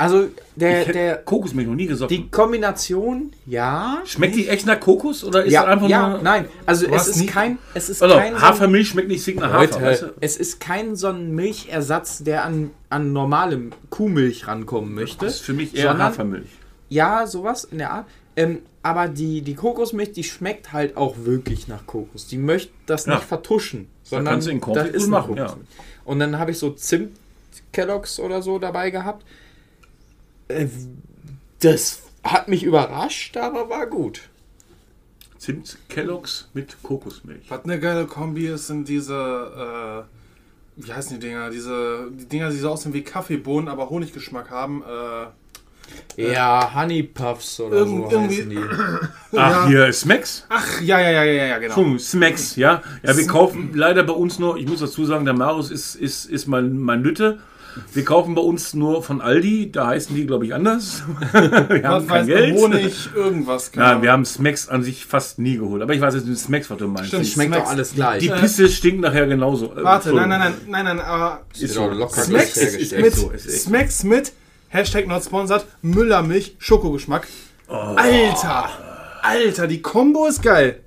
Also 0.00 0.28
der, 0.56 0.86
der 0.86 1.16
Kokosmilch 1.18 1.68
noch 1.68 1.74
nie 1.74 1.86
gesoffen. 1.86 2.08
die 2.16 2.30
Kombination, 2.30 3.32
ja. 3.44 4.00
Schmeckt 4.06 4.34
die 4.34 4.48
echt 4.48 4.64
nach 4.66 4.80
Kokos 4.80 5.22
oder 5.24 5.44
ist 5.44 5.52
ja, 5.52 5.62
das 5.62 5.70
einfach 5.72 5.88
ja, 5.88 6.08
nur... 6.08 6.22
nein. 6.22 6.46
Also 6.64 6.86
es 6.86 7.08
ist 7.08 7.16
nie- 7.20 7.26
kein, 7.26 7.58
es 7.74 7.90
ist 7.90 8.02
Also, 8.02 8.16
kein 8.16 8.32
so 8.34 8.40
Hafermilch 8.40 8.88
schmeckt 8.88 9.08
nicht 9.08 9.22
sick 9.22 9.38
nach 9.38 9.52
Hafer, 9.52 9.82
weißt 9.82 10.02
du? 10.02 10.06
es 10.20 10.36
ist 10.38 10.58
kein 10.58 10.96
so 10.96 11.08
ein 11.08 11.34
Milchersatz, 11.34 12.24
der 12.24 12.44
an, 12.44 12.70
an 12.88 13.12
normale 13.12 13.60
Kuhmilch 13.90 14.46
rankommen 14.48 14.94
möchte. 14.94 15.26
Das 15.26 15.34
ist 15.36 15.40
für 15.42 15.52
mich 15.52 15.74
eher 15.76 15.88
sondern- 15.88 16.06
Hafermilch. 16.08 16.48
Ja, 16.88 17.26
sowas 17.26 17.64
in 17.64 17.78
der 17.78 17.92
Art. 17.92 18.06
Ähm, 18.36 18.60
aber 18.82 19.06
die, 19.08 19.42
die 19.42 19.54
Kokosmilch, 19.54 20.12
die 20.12 20.24
schmeckt 20.24 20.72
halt 20.72 20.96
auch 20.96 21.14
wirklich 21.24 21.68
nach 21.68 21.84
Kokos. 21.86 22.26
Die 22.26 22.38
möchte 22.38 22.72
das 22.86 23.04
Ja. 23.04 23.16
nicht 23.16 23.24
vertuschen, 23.24 23.88
sondern 24.02 24.34
kannst 24.34 24.46
du 24.46 24.50
in 24.52 24.60
das 24.60 24.64
Cornflakes 24.64 25.02
ist 25.02 25.08
machen, 25.08 25.36
ja. 25.36 25.54
Und 26.06 26.20
dann 26.20 26.38
habe 26.38 26.52
ich 26.52 26.58
so 26.58 26.70
Zimt 26.70 27.12
Kelloggs 27.72 28.18
oder 28.18 28.40
so 28.42 28.58
dabei 28.58 28.90
gehabt. 28.90 29.24
Äh, 30.50 30.68
Das 31.60 32.02
hat 32.24 32.48
mich 32.48 32.62
überrascht, 32.64 33.36
aber 33.36 33.68
war 33.68 33.86
gut. 33.86 34.22
Zimt 35.38 35.78
Kelloggs 35.88 36.48
mit 36.52 36.76
Kokosmilch. 36.82 37.50
Was 37.50 37.64
eine 37.64 37.80
geile 37.80 38.06
Kombi 38.06 38.46
ist, 38.46 38.66
sind 38.66 38.88
diese, 38.88 40.06
äh, 40.06 40.82
wie 40.84 40.92
heißen 40.92 41.18
die 41.18 41.26
Dinger? 41.26 41.48
Diese, 41.50 42.10
die 42.12 42.26
Dinger, 42.26 42.50
die 42.50 42.56
so 42.58 42.70
aussehen 42.70 42.92
wie 42.92 43.02
Kaffeebohnen, 43.02 43.68
aber 43.68 43.88
Honiggeschmack 43.90 44.50
haben. 44.50 44.82
Äh, 44.82 45.26
Ja, 46.32 46.72
Honey 46.74 47.02
Puffs 47.02 47.58
oder 47.58 47.78
Irgend- 47.78 48.10
so 48.10 48.16
irgendwie- 48.16 48.36
heißen 48.38 48.50
die. 48.50 48.56
Ach, 49.36 49.62
Ja. 49.62 49.66
hier, 49.66 49.92
Smacks? 49.92 50.46
ach, 50.48 50.80
ja, 50.82 51.00
ja, 51.00 51.10
ja, 51.10 51.24
ja, 51.24 51.32
ja, 51.46 51.54
genau. 51.58 51.64
Entschuldigung, 51.66 51.98
Smacks, 51.98 52.56
ja. 52.56 52.82
Ja, 53.02 53.16
wir 53.16 53.26
kaufen 53.26 53.70
leider 53.74 54.02
bei 54.04 54.12
uns 54.12 54.38
nur, 54.38 54.56
ich 54.56 54.68
muss 54.68 54.80
dazu 54.80 55.04
sagen, 55.06 55.24
der 55.24 55.34
Marius 55.34 55.70
ist, 55.70 55.94
ist, 55.96 56.26
ist 56.26 56.46
mein, 56.46 56.78
mein 56.78 57.02
Lütte. 57.02 57.40
Wir 57.92 58.04
kaufen 58.04 58.34
bei 58.34 58.42
uns 58.42 58.74
nur 58.74 59.02
von 59.02 59.20
Aldi, 59.20 59.70
da 59.72 59.88
heißen 59.88 60.14
die, 60.16 60.26
glaube 60.26 60.44
ich, 60.46 60.54
anders. 60.54 61.02
wir 61.32 61.40
haben 61.84 62.02
Was 62.02 62.06
kein 62.06 62.08
weiß 62.08 62.26
Geld. 62.26 62.56
Honig, 62.58 63.08
irgendwas. 63.14 63.70
Ja, 63.74 63.90
Ahnung. 63.90 64.02
wir 64.02 64.12
haben 64.12 64.24
Smacks 64.24 64.68
an 64.68 64.82
sich 64.82 65.06
fast 65.06 65.38
nie 65.38 65.56
geholt. 65.56 65.82
Aber 65.82 65.94
ich 65.94 66.00
weiß 66.00 66.14
jetzt 66.14 66.26
nicht 66.26 66.40
Smacks, 66.40 66.68
was 66.70 66.78
du 66.78 66.88
meinst. 66.88 67.08
Stimmt, 67.08 67.26
Die- 67.26 67.30
Schmeckt 67.30 67.52
Smacks. 67.54 67.64
doch 67.64 67.70
alles 67.72 67.94
gleich. 67.94 68.18
Die 68.20 68.28
Pisse 68.28 68.68
stinkt 68.68 69.00
nachher 69.02 69.26
genauso. 69.26 69.72
Äh, 69.76 69.84
Warte, 69.84 70.12
nein, 70.12 70.28
nein, 70.28 70.40
nein, 70.40 70.52
nein, 70.68 70.84
nein, 70.84 71.00
aber 71.00 71.42
Ist 71.58 71.76
doch 71.76 71.84
so. 71.90 71.98
locker 71.98 72.20
Smacks 72.22 72.54
gleich 72.54 72.66
ist 72.66 72.92
hergestellt. 72.92 73.02
mit, 73.32 73.40
so. 73.40 73.48
Smacks 73.48 74.04
mit 74.04 74.32
Hashtag 74.68 75.06
not 75.08 75.24
sponsored, 75.24 75.64
Müllermilch, 75.82 76.56
Schokogeschmack. 76.58 77.26
Oh. 77.68 77.74
Alter, 77.74 78.68
Alter, 79.22 79.66
die 79.66 79.80
Kombo 79.82 80.26
ist 80.26 80.42
geil. 80.42 80.80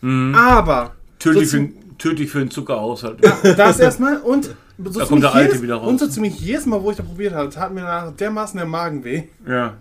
Mhm. 0.00 0.34
Aber 0.34 0.94
Tödlich 1.18 1.50
so 1.50 1.58
für, 1.58 1.68
tödlich 1.98 2.30
für 2.30 2.38
den 2.40 2.50
Zuckerhaushalt. 2.50 3.18
das 3.56 3.78
erstmal 3.78 4.18
und 4.18 4.50
so 4.78 5.00
Da 5.00 5.06
kommt 5.06 5.22
der 5.22 5.34
Alte 5.34 5.48
jedes, 5.48 5.62
wieder 5.62 5.76
raus. 5.76 5.88
Und 5.88 5.98
so 6.00 6.06
ziemlich 6.08 6.38
jedes 6.40 6.66
Mal, 6.66 6.82
wo 6.82 6.90
ich 6.90 6.96
da 6.96 7.02
probiert 7.02 7.34
habe, 7.34 7.48
tat 7.50 7.72
mir 7.72 7.82
nach 7.82 8.12
dermaßen 8.12 8.56
der 8.58 8.66
Magen 8.66 9.04
weh. 9.04 9.24
Ja. 9.46 9.74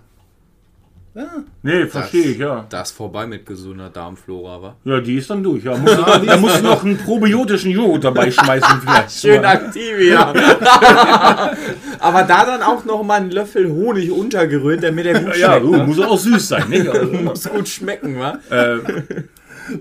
Ja. 1.14 1.28
Nee, 1.62 1.88
verstehe 1.88 2.24
ich, 2.28 2.38
ja. 2.38 2.66
Da 2.70 2.84
ist 2.84 2.92
vorbei 2.92 3.28
mit 3.28 3.46
gesunder 3.46 3.90
Darmflora, 3.90 4.62
wa? 4.62 4.76
Ja, 4.86 5.02
die 5.02 5.16
ist 5.18 5.30
dann 5.30 5.44
durch. 5.44 5.62
Ja, 5.66 5.76
musst 5.76 5.98
du, 5.98 6.02
da 6.26 6.38
musst 6.38 6.60
du 6.60 6.64
noch 6.64 6.86
einen 6.86 6.98
probiotischen 6.98 7.72
Joghurt 7.72 8.06
dabei 8.06 8.32
schmeißen 8.32 8.80
vielleicht. 8.80 9.12
Schön 9.20 9.44
aktiv, 9.44 10.00
ja. 10.00 10.32
Aber 12.00 12.24
da 12.24 12.46
dann 12.46 12.62
auch 12.64 12.86
noch 12.86 13.04
mal 13.04 13.16
einen 13.20 13.32
Löffel 13.32 13.70
Honig 13.70 14.10
untergerührt, 14.10 14.84
damit 14.84 15.06
der 15.06 15.20
gut 15.22 15.36
Ja, 15.36 15.52
schmeckt. 15.58 15.66
uh, 15.66 15.76
ne? 15.76 15.84
muss 15.86 16.00
auch 16.00 16.18
süß 16.18 16.48
sein, 16.48 16.70
nicht? 16.70 16.88
Also, 16.88 17.12
Muss 17.12 17.50
gut 17.50 17.68
schmecken, 17.68 18.18
wa? 18.18 18.40
äh, 18.50 18.78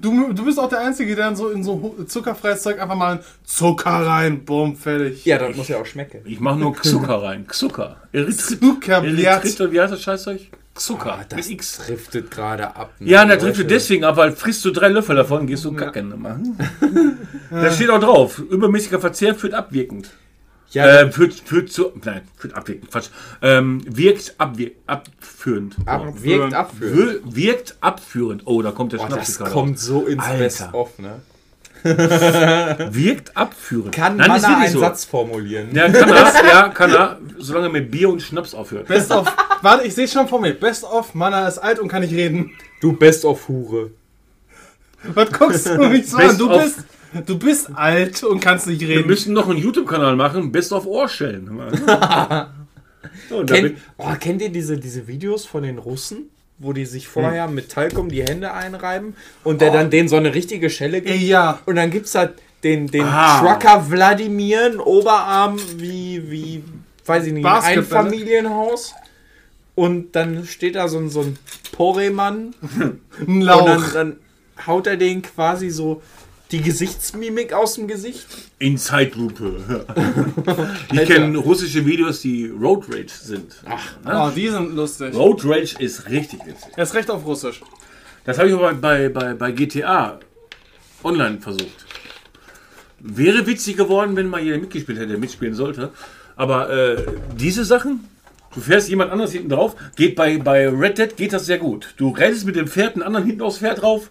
Du, 0.00 0.32
du 0.32 0.44
bist 0.44 0.58
auch 0.58 0.68
der 0.68 0.80
Einzige, 0.80 1.14
der 1.16 1.28
in 1.28 1.36
so, 1.36 1.48
in 1.50 1.62
so 1.64 1.96
zuckerfreies 2.06 2.62
Zeug 2.62 2.80
einfach 2.80 2.94
mal 2.96 3.22
Zucker 3.44 3.90
rein, 3.90 4.44
bumm, 4.44 4.76
fertig. 4.76 5.24
Ja, 5.24 5.38
das 5.38 5.56
muss 5.56 5.68
ja 5.68 5.78
auch 5.80 5.86
schmecken. 5.86 6.20
ich 6.24 6.40
mache 6.40 6.58
nur 6.58 6.74
Zucker 6.82 7.22
rein. 7.22 7.46
Zucker. 7.50 7.96
Erythrit, 8.12 9.72
wie 9.72 9.80
heißt 9.80 9.92
das 9.92 10.02
Scheißzeug? 10.02 10.40
Zucker. 10.74 11.18
Ah, 11.20 11.24
das 11.28 11.48
X. 11.50 11.78
driftet 11.86 12.30
gerade 12.30 12.74
ab. 12.76 12.92
ne? 13.00 13.10
Ja, 13.10 13.22
und 13.22 13.28
da 13.28 13.34
Leute. 13.34 13.46
driftet 13.46 13.70
deswegen 13.70 14.04
ab, 14.04 14.16
weil 14.16 14.32
frisst 14.32 14.64
du 14.64 14.70
drei 14.70 14.88
Löffel 14.88 15.16
davon, 15.16 15.46
gehst 15.46 15.64
du 15.64 15.72
kacken. 15.72 16.12
immer. 16.12 16.40
Da 17.50 17.68
steht 17.72 17.90
auch 17.90 17.98
drauf, 17.98 18.38
übermäßiger 18.38 19.00
Verzehr 19.00 19.34
führt 19.34 19.54
abwirkend. 19.54 20.10
Ja, 20.72 20.86
Äh, 21.00 21.10
führt, 21.12 21.34
führt 21.34 21.72
zu, 21.72 21.90
nein, 22.04 22.22
führt 22.36 22.54
abwirkend, 22.54 22.90
Quatsch. 22.92 23.08
Ähm, 23.42 23.82
wirkt 23.86 24.34
abwir 24.38 24.70
abführend. 24.86 25.76
ab, 25.86 26.04
wirkt 26.22 26.54
abführend. 26.54 27.34
Wir, 27.34 27.48
wirkt 27.52 27.76
abführend. 27.80 28.42
Oh, 28.46 28.62
da 28.62 28.70
kommt 28.70 28.92
der 28.92 28.98
Boah, 28.98 29.06
Schnaps 29.08 29.26
das 29.26 29.38
gerade 29.38 29.50
kommt 29.50 29.78
so 29.80 30.06
ins 30.06 30.22
Alter. 30.22 30.38
Best-of, 30.38 30.98
ne? 30.98 31.08
raus. 31.08 31.20
Wirkt 31.82 33.36
abführend. 33.36 33.92
Kann 33.94 34.16
Nein, 34.18 34.28
man 34.28 34.44
einen 34.44 34.70
so. 34.72 34.80
Satz 34.80 35.06
formulieren? 35.06 35.74
Ja, 35.74 35.88
kann 35.90 36.10
er, 36.10 36.44
ja, 36.48 36.68
kann 36.68 36.92
er, 36.92 37.18
solange 37.38 37.66
er 37.68 37.72
mit 37.72 37.90
Bier 37.90 38.10
und 38.10 38.20
Schnaps 38.20 38.54
aufhört. 38.54 38.86
Best 38.86 39.10
of. 39.10 39.26
Warte, 39.62 39.86
ich 39.86 39.94
sehe 39.94 40.06
schon 40.06 40.28
vor 40.28 40.40
mir. 40.42 40.52
Best 40.52 40.84
of, 40.84 41.14
Mana 41.14 41.48
ist 41.48 41.56
alt 41.58 41.78
und 41.78 41.88
kann 41.88 42.02
nicht 42.02 42.12
reden. 42.14 42.50
Du 42.82 42.92
Best-of-Hure. 42.92 43.92
Was 45.14 45.32
guckst 45.32 45.66
du 45.66 45.88
mich 45.88 46.06
so 46.10 46.18
an? 46.18 46.26
Best 46.26 46.40
Du 46.40 46.50
of- 46.50 46.62
bist. 46.62 46.78
Du 47.26 47.38
bist 47.38 47.70
alt 47.74 48.22
und 48.22 48.40
kannst 48.40 48.66
nicht 48.66 48.80
Wir 48.80 48.88
reden. 48.98 49.06
müssen 49.08 49.32
noch 49.32 49.48
einen 49.48 49.58
YouTube-Kanal 49.58 50.14
machen, 50.16 50.52
Best 50.52 50.72
of 50.72 50.86
Ohrstellen. 50.86 51.48
so, 53.28 53.38
und 53.38 53.52
oh, 53.96 54.08
kennt 54.20 54.42
ihr 54.42 54.50
diese, 54.50 54.76
diese 54.78 55.06
Videos 55.08 55.44
von 55.44 55.62
den 55.62 55.78
Russen? 55.78 56.30
Wo 56.62 56.74
die 56.74 56.84
sich 56.84 57.08
vorher 57.08 57.48
mit 57.48 57.70
Talkum 57.70 58.10
die 58.10 58.22
Hände 58.22 58.52
einreiben 58.52 59.14
und 59.44 59.62
der 59.62 59.70
dann 59.72 59.88
denen 59.90 60.08
so 60.10 60.16
eine 60.16 60.34
richtige 60.34 60.68
Schelle 60.68 61.00
gibt. 61.00 61.10
Ey, 61.14 61.26
ja. 61.26 61.58
Und 61.64 61.76
dann 61.76 61.90
gibt 61.90 62.04
es 62.04 62.14
halt 62.14 62.34
den, 62.62 62.86
den 62.86 63.04
Ah. 63.06 63.40
Trucker 63.40 63.90
Wladimir, 63.90 64.66
einen 64.66 64.78
Oberarm 64.80 65.58
wie, 65.78 66.30
wie, 66.30 66.62
weiß 67.06 67.26
ich 67.28 67.32
nicht, 67.32 67.46
ein 67.46 67.50
Basketball. 67.54 68.04
Einfamilienhaus. 68.04 68.92
Und 69.74 70.14
dann 70.14 70.44
steht 70.44 70.74
da 70.74 70.86
so 70.88 70.98
ein, 70.98 71.08
so 71.08 71.22
ein 71.22 71.38
Poremann 71.72 72.54
Ein 72.78 73.00
und 73.26 73.40
Lauch. 73.40 73.64
dann, 73.64 73.92
dann 73.94 74.16
haut 74.66 74.86
er 74.86 74.98
den 74.98 75.22
quasi 75.22 75.70
so 75.70 76.02
die 76.52 76.60
Gesichtsmimik 76.62 77.52
aus 77.52 77.74
dem 77.74 77.86
Gesicht. 77.86 78.26
in 78.58 78.76
Zeitlupe. 78.76 79.86
ich 80.92 81.04
kenne 81.04 81.38
russische 81.38 81.86
Videos, 81.86 82.20
die 82.20 82.46
Road 82.46 82.86
Rage 82.88 83.12
sind. 83.22 83.56
Oh, 84.04 84.30
die 84.34 84.48
sind 84.48 84.74
lustig. 84.74 85.14
Road 85.14 85.44
Rage 85.44 85.76
ist 85.78 86.08
richtig 86.08 86.44
witzig. 86.46 86.72
Er 86.76 86.82
ist 86.82 86.94
recht 86.94 87.10
auf 87.10 87.24
Russisch. 87.24 87.60
Das 88.24 88.38
habe 88.38 88.48
ich 88.48 88.54
aber 88.54 88.74
bei, 88.74 89.08
bei, 89.08 89.34
bei 89.34 89.52
GTA 89.52 90.18
online 91.02 91.38
versucht. 91.40 91.86
Wäre 92.98 93.46
witzig 93.46 93.76
geworden, 93.76 94.16
wenn 94.16 94.28
mal 94.28 94.40
jeder 94.40 94.58
mitgespielt 94.58 94.98
hätte, 94.98 95.08
der 95.08 95.18
mitspielen 95.18 95.54
sollte. 95.54 95.90
Aber 96.36 96.70
äh, 96.70 97.06
diese 97.38 97.64
Sachen, 97.64 98.08
du 98.54 98.60
fährst 98.60 98.88
jemand 98.88 99.10
anders 99.10 99.32
hinten 99.32 99.48
drauf, 99.48 99.74
geht 99.96 100.16
bei, 100.16 100.36
bei 100.38 100.68
Red 100.68 100.98
Dead 100.98 101.16
geht 101.16 101.32
das 101.32 101.46
sehr 101.46 101.58
gut. 101.58 101.94
Du 101.96 102.10
rennst 102.10 102.44
mit 102.44 102.56
dem 102.56 102.66
Pferd 102.66 102.94
einen 102.94 103.02
anderen 103.02 103.24
hinten 103.24 103.42
aufs 103.42 103.58
Pferd 103.58 103.80
drauf, 103.80 104.10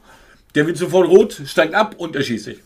der 0.60 0.68
wird 0.68 0.76
sofort 0.76 1.08
rot, 1.08 1.42
steigt 1.46 1.74
ab 1.74 1.96
und 1.98 2.18
erschießt 2.18 2.48
dich. 2.48 2.60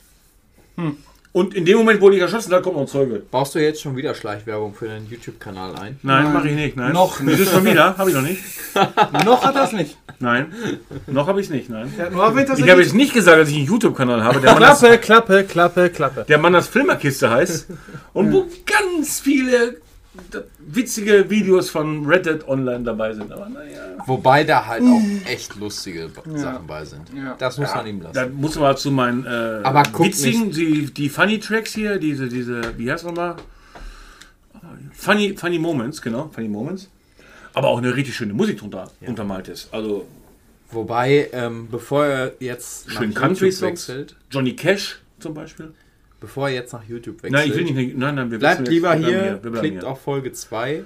Und 1.32 1.54
in 1.54 1.64
dem 1.64 1.78
Moment, 1.78 2.02
wo 2.02 2.10
ich 2.10 2.20
erschossen 2.20 2.52
habe, 2.52 2.64
kommt 2.64 2.76
noch 2.76 2.82
ein 2.82 2.88
Zeuge. 2.88 3.22
Baust 3.30 3.54
du 3.54 3.60
jetzt 3.60 3.84
schon 3.84 3.96
wieder 3.96 4.16
Schleichwerbung 4.16 4.74
für 4.74 4.88
deinen 4.88 5.08
YouTube-Kanal 5.08 5.76
ein? 5.76 6.00
Nein, 6.02 6.24
Nein. 6.24 6.34
mache 6.34 6.50
ich 6.50 6.56
nicht. 6.56 6.76
Nein. 6.76 6.92
Noch 6.92 7.20
Das 7.24 7.40
ist 7.40 7.52
schon 7.52 7.64
wieder, 7.64 7.96
habe 7.96 8.10
ich 8.10 8.16
noch 8.16 8.24
nicht. 8.24 8.42
Noch 9.26 9.46
hat 9.46 9.56
er 9.56 9.66
es 9.66 9.74
nicht. 9.74 9.96
Nein, 10.18 10.52
noch 11.06 11.28
habe 11.28 11.40
ich 11.40 11.48
es 11.48 11.52
nicht. 11.52 11.70
Nein. 11.70 11.94
Nur 12.12 12.24
erwähnt, 12.24 12.50
Ich 12.58 12.68
habe 12.68 12.82
jetzt 12.82 12.96
nicht 12.96 13.14
gesagt, 13.14 13.40
dass 13.40 13.50
ich 13.50 13.58
einen 13.58 13.66
YouTube-Kanal 13.68 14.24
habe. 14.24 14.40
Der 14.42 14.54
Mann, 14.54 14.62
das, 14.64 14.80
Klappe, 14.80 14.98
Klappe, 14.98 15.44
Klappe, 15.44 15.90
Klappe. 15.92 16.26
der 16.28 16.38
Mann 16.40 16.54
das 16.54 16.68
Filmerkiste 16.68 17.30
heißt. 17.30 17.68
Und 18.14 18.32
wo 18.34 18.48
ganz 18.66 19.20
viele 19.20 19.78
witzige 20.60 21.30
Videos 21.30 21.70
von 21.70 22.06
Red 22.06 22.26
Dead 22.26 22.48
Online 22.48 22.84
dabei 22.84 23.14
sind. 23.14 23.32
Aber 23.32 23.50
naja. 23.50 23.82
Wobei 24.06 24.44
da 24.44 24.66
halt 24.66 24.84
auch 24.84 25.28
echt 25.28 25.56
lustige 25.56 26.10
Sachen 26.36 26.68
bei 26.68 26.86
sind. 26.86 27.10
Ja. 27.16 27.36
Das 27.38 27.58
muss 27.58 27.74
man 27.74 27.88
ihm 27.88 28.02
lassen. 28.02 28.14
Da 28.14 28.28
muss 28.28 28.56
man 28.56 28.78
zu 28.78 28.92
meinen 28.92 29.26
äh, 29.26 29.62
Aber 29.64 29.84
witzigen, 30.00 30.52
die, 30.52 30.94
die 30.94 31.10
Funny 31.10 31.40
Tracks 31.40 31.74
hier, 31.74 31.98
diese, 31.98 32.28
diese, 32.28 32.78
wie 32.78 32.92
heißt 32.92 33.06
nochmal? 33.06 33.36
Funny, 34.94 35.36
funny 35.36 35.60
Moments, 35.60 36.02
genau, 36.02 36.30
Funny 36.34 36.48
Moments. 36.48 36.90
Aber 37.54 37.70
auch 37.70 37.78
eine 37.78 37.96
richtig 37.96 38.16
schöne 38.16 38.34
Musik 38.34 38.60
drunter 38.60 38.90
untermalt 39.02 39.48
ist. 39.48 39.74
Also 39.74 40.06
Wobei, 40.74 41.30
ähm, 41.34 41.68
bevor 41.70 42.06
er 42.06 42.34
jetzt 42.40 42.90
schön 42.90 43.14
Country-Songs. 43.14 43.88
wechselt, 43.88 44.16
Johnny 44.32 44.56
Cash 44.56 45.00
zum 45.20 45.34
Beispiel. 45.34 45.74
Bevor 46.24 46.48
er 46.48 46.56
jetzt 46.56 46.72
nach 46.72 46.86
YouTube 46.88 47.22
wechselt, 47.22 47.34
Nein, 47.34 47.50
ich 47.50 47.56
will 47.56 47.64
nicht. 47.66 47.98
Nein, 47.98 48.16
nein, 48.16 48.32
wir 48.32 48.40
bleibt 48.40 48.66
lieber 48.70 48.96
hier, 48.96 49.40
bleiben 49.42 49.60
klickt 49.60 49.82
hier. 49.82 49.88
auf 49.90 50.02
Folge 50.02 50.32
2, 50.32 50.86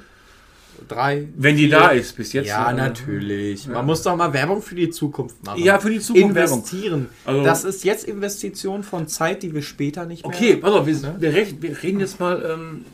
3. 0.87 1.27
Wenn 1.37 1.55
die 1.55 1.69
da 1.69 1.89
ist, 1.89 2.15
bis 2.17 2.33
jetzt. 2.33 2.47
Ja, 2.47 2.71
äh, 2.71 2.73
natürlich. 2.73 3.67
Man 3.67 3.85
muss 3.85 4.01
doch 4.01 4.15
mal 4.15 4.33
Werbung 4.33 4.63
für 4.63 4.73
die 4.73 4.89
Zukunft 4.89 5.45
machen. 5.45 5.63
Ja, 5.63 5.77
für 5.77 5.91
die 5.91 5.99
Zukunft. 5.99 6.35
Investieren. 6.37 7.09
Also- 7.23 7.43
das 7.43 7.65
ist 7.65 7.83
jetzt 7.83 8.05
Investition 8.05 8.81
von 8.81 9.07
Zeit, 9.07 9.43
die 9.43 9.53
wir 9.53 9.61
später 9.61 10.05
nicht 10.07 10.25
mehr 10.25 10.35
Okay, 10.35 10.55
pass 10.55 10.71
auf, 10.71 10.87
wir, 10.87 10.95
rechnen, 11.33 11.61
wir 11.61 11.83
reden 11.83 11.99
jetzt 11.99 12.19
mal 12.19 12.43
ähm, 12.51 12.85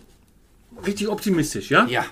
richtig 0.86 1.08
optimistisch, 1.08 1.71
ja? 1.71 1.86
Ja. 1.88 2.06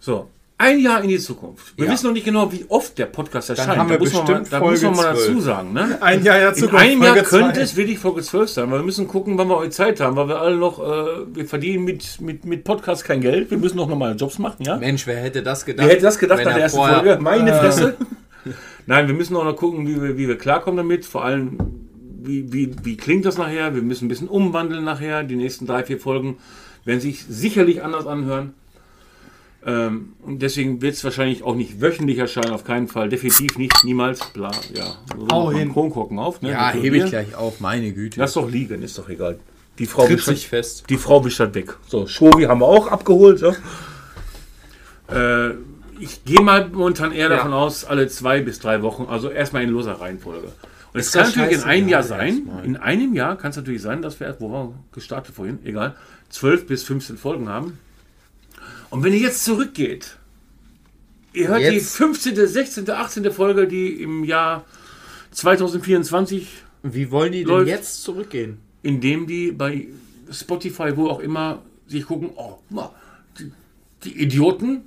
So, 0.00 0.28
ein 0.58 0.80
Jahr 0.80 1.02
in 1.02 1.08
die 1.08 1.18
Zukunft. 1.18 1.72
Wir 1.76 1.86
Ja. 1.86 1.92
wissen 1.92 2.06
noch 2.08 2.12
nicht 2.12 2.24
genau, 2.24 2.50
wie 2.52 2.64
oft 2.68 2.98
der 2.98 3.06
Podcast 3.06 3.50
erscheint. 3.50 3.78
haben 3.78 3.88
wir 3.88 3.96
da 3.98 4.04
muss 4.04 4.12
man 4.12 4.24
mal, 4.26 4.34
bestimmt 4.42 4.60
muss 4.60 4.82
man 4.82 4.94
mal 4.96 5.14
dazu 5.14 5.32
12. 5.32 5.40
sagen, 5.44 5.72
ne? 5.72 5.98
Ein 6.02 6.24
Jahr 6.24 6.38
ja 6.38 6.48
In 6.48 6.54
Zukunft. 6.56 6.84
einem 6.84 7.02
Jahr 7.02 7.14
Folge 7.14 7.28
könnte 7.28 7.52
zwei. 7.54 7.60
es 7.62 7.76
wirklich 7.76 7.98
Folge 7.98 8.22
12 8.22 8.48
sein, 8.50 8.70
weil 8.70 8.80
wir 8.80 8.84
müssen 8.84 9.06
gucken, 9.08 9.38
wann 9.38 9.48
wir 9.48 9.56
heute 9.56 9.70
Zeit 9.70 10.00
haben, 10.00 10.16
weil 10.16 10.28
wir 10.28 10.40
alle 10.40 10.56
noch, 10.56 10.78
äh, 10.80 11.26
wir 11.32 11.46
verdienen 11.46 11.84
mit, 11.84 12.20
mit, 12.20 12.44
mit 12.44 12.64
Podcast 12.64 13.04
kein 13.04 13.20
Geld. 13.20 13.50
Wir 13.50 13.58
müssen 13.58 13.76
noch 13.76 13.88
normale 13.88 14.14
Jobs 14.16 14.38
machen, 14.38 14.64
ja? 14.64 14.76
Mensch, 14.76 15.06
wer 15.06 15.16
hätte 15.18 15.42
das 15.42 15.64
gedacht? 15.64 15.86
Wer 15.86 15.94
hätte 15.94 16.02
das 16.04 16.18
gedacht 16.18 16.38
nach 16.38 16.44
der 16.46 16.56
er 16.56 16.62
ersten 16.62 16.78
vorher- 16.78 16.96
Folge? 17.04 17.18
Meine 17.22 17.54
Fresse. 17.54 17.96
Nein, 18.86 19.06
wir 19.06 19.14
müssen 19.14 19.36
auch 19.36 19.44
noch 19.44 19.56
gucken, 19.56 19.86
wie 19.86 20.00
wir, 20.02 20.16
wie 20.18 20.28
wir 20.28 20.38
klarkommen 20.38 20.76
damit. 20.78 21.04
Vor 21.04 21.24
allem, 21.24 21.58
wie, 22.20 22.52
wie, 22.52 22.74
wie 22.82 22.96
klingt 22.96 23.24
das 23.26 23.38
nachher? 23.38 23.74
Wir 23.74 23.82
müssen 23.82 24.06
ein 24.06 24.08
bisschen 24.08 24.28
umwandeln 24.28 24.82
nachher. 24.84 25.22
Die 25.22 25.36
nächsten 25.36 25.66
drei, 25.66 25.84
vier 25.84 25.98
Folgen 26.00 26.38
werden 26.84 27.00
sich 27.00 27.24
sicherlich 27.28 27.82
anders 27.82 28.06
anhören. 28.06 28.54
Ähm, 29.68 30.14
und 30.22 30.40
deswegen 30.40 30.80
wird 30.80 30.94
es 30.94 31.04
wahrscheinlich 31.04 31.42
auch 31.42 31.54
nicht 31.54 31.80
wöchentlich 31.82 32.16
erscheinen, 32.16 32.52
auf 32.52 32.64
keinen 32.64 32.88
Fall. 32.88 33.10
Definitiv 33.10 33.58
nicht, 33.58 33.84
niemals. 33.84 34.20
Bla, 34.32 34.50
ja. 34.72 34.96
So 35.14 35.28
Hau 35.30 35.44
macht 35.44 35.52
man 35.52 35.56
hin. 35.56 35.72
Kronkorken 35.72 36.18
auf. 36.18 36.40
Ne? 36.40 36.52
Ja, 36.52 36.70
hebe 36.70 36.96
ich 36.96 37.04
gleich 37.06 37.34
auf, 37.34 37.60
meine 37.60 37.92
Güte. 37.92 38.18
Lass 38.18 38.32
doch 38.32 38.48
liegen, 38.48 38.80
ist 38.82 38.96
doch 38.98 39.10
egal. 39.10 39.38
Die 39.78 39.86
Frau 39.86 40.08
wischt 40.08 40.24
sich 40.24 40.48
fest. 40.48 40.84
die 40.88 40.96
Frau 40.96 41.22
wischt 41.24 41.38
das 41.38 41.52
weg. 41.54 41.76
So, 41.86 42.06
Schovi 42.06 42.44
haben 42.44 42.60
wir 42.60 42.66
auch 42.66 42.88
abgeholt. 42.88 43.38
So. 43.40 43.54
Äh, 45.14 45.50
ich 46.00 46.24
gehe 46.24 46.40
mal 46.40 46.68
momentan 46.68 47.12
eher 47.12 47.28
Ja. 47.28 47.36
davon 47.36 47.52
aus, 47.52 47.84
alle 47.84 48.08
zwei 48.08 48.40
bis 48.40 48.58
drei 48.60 48.82
Wochen, 48.82 49.06
also 49.08 49.28
erstmal 49.30 49.62
in 49.64 49.70
loser 49.70 50.00
Reihenfolge. 50.00 50.48
Und 50.94 51.00
es 51.00 51.12
kann 51.12 51.26
natürlich 51.26 51.52
in 51.52 51.62
einem 51.64 51.88
Jahr 51.88 52.02
sein, 52.02 52.36
erstmal. 52.36 52.64
in 52.64 52.76
einem 52.76 53.14
Jahr 53.14 53.36
kann 53.36 53.50
es 53.50 53.56
natürlich 53.56 53.82
sein, 53.82 54.00
dass 54.00 54.18
wir, 54.18 54.34
wo 54.38 54.48
wir 54.48 54.72
gestartet 54.92 55.34
vorhin, 55.34 55.58
egal, 55.64 55.94
12 56.30 56.66
bis 56.66 56.84
15 56.84 57.16
Folgen 57.18 57.48
haben. 57.48 57.78
Und 58.90 59.02
wenn 59.04 59.12
ihr 59.12 59.18
jetzt 59.20 59.44
zurückgeht, 59.44 60.16
ihr 61.32 61.48
hört 61.48 61.60
die 61.60 61.64
Jetzt? 61.76 61.96
15., 61.96 62.46
16., 62.46 62.90
18. 62.90 63.30
Folge, 63.32 63.66
die 63.68 64.02
im 64.02 64.24
Jahr 64.24 64.64
2024 65.32 66.48
Wie 66.82 67.10
wollen 67.10 67.32
die 67.32 67.40
denn 67.40 67.48
Läuft. 67.48 67.68
jetzt 67.68 68.02
zurückgehen? 68.02 68.58
indem 68.82 69.26
die 69.26 69.50
bei 69.50 69.88
Spotify, 70.30 70.96
wo 70.96 71.08
auch 71.08 71.18
immer, 71.18 71.62
sich 71.88 72.06
gucken, 72.06 72.30
oh, 72.36 72.58
die, 73.38 73.50
die 74.04 74.22
Idioten, 74.22 74.82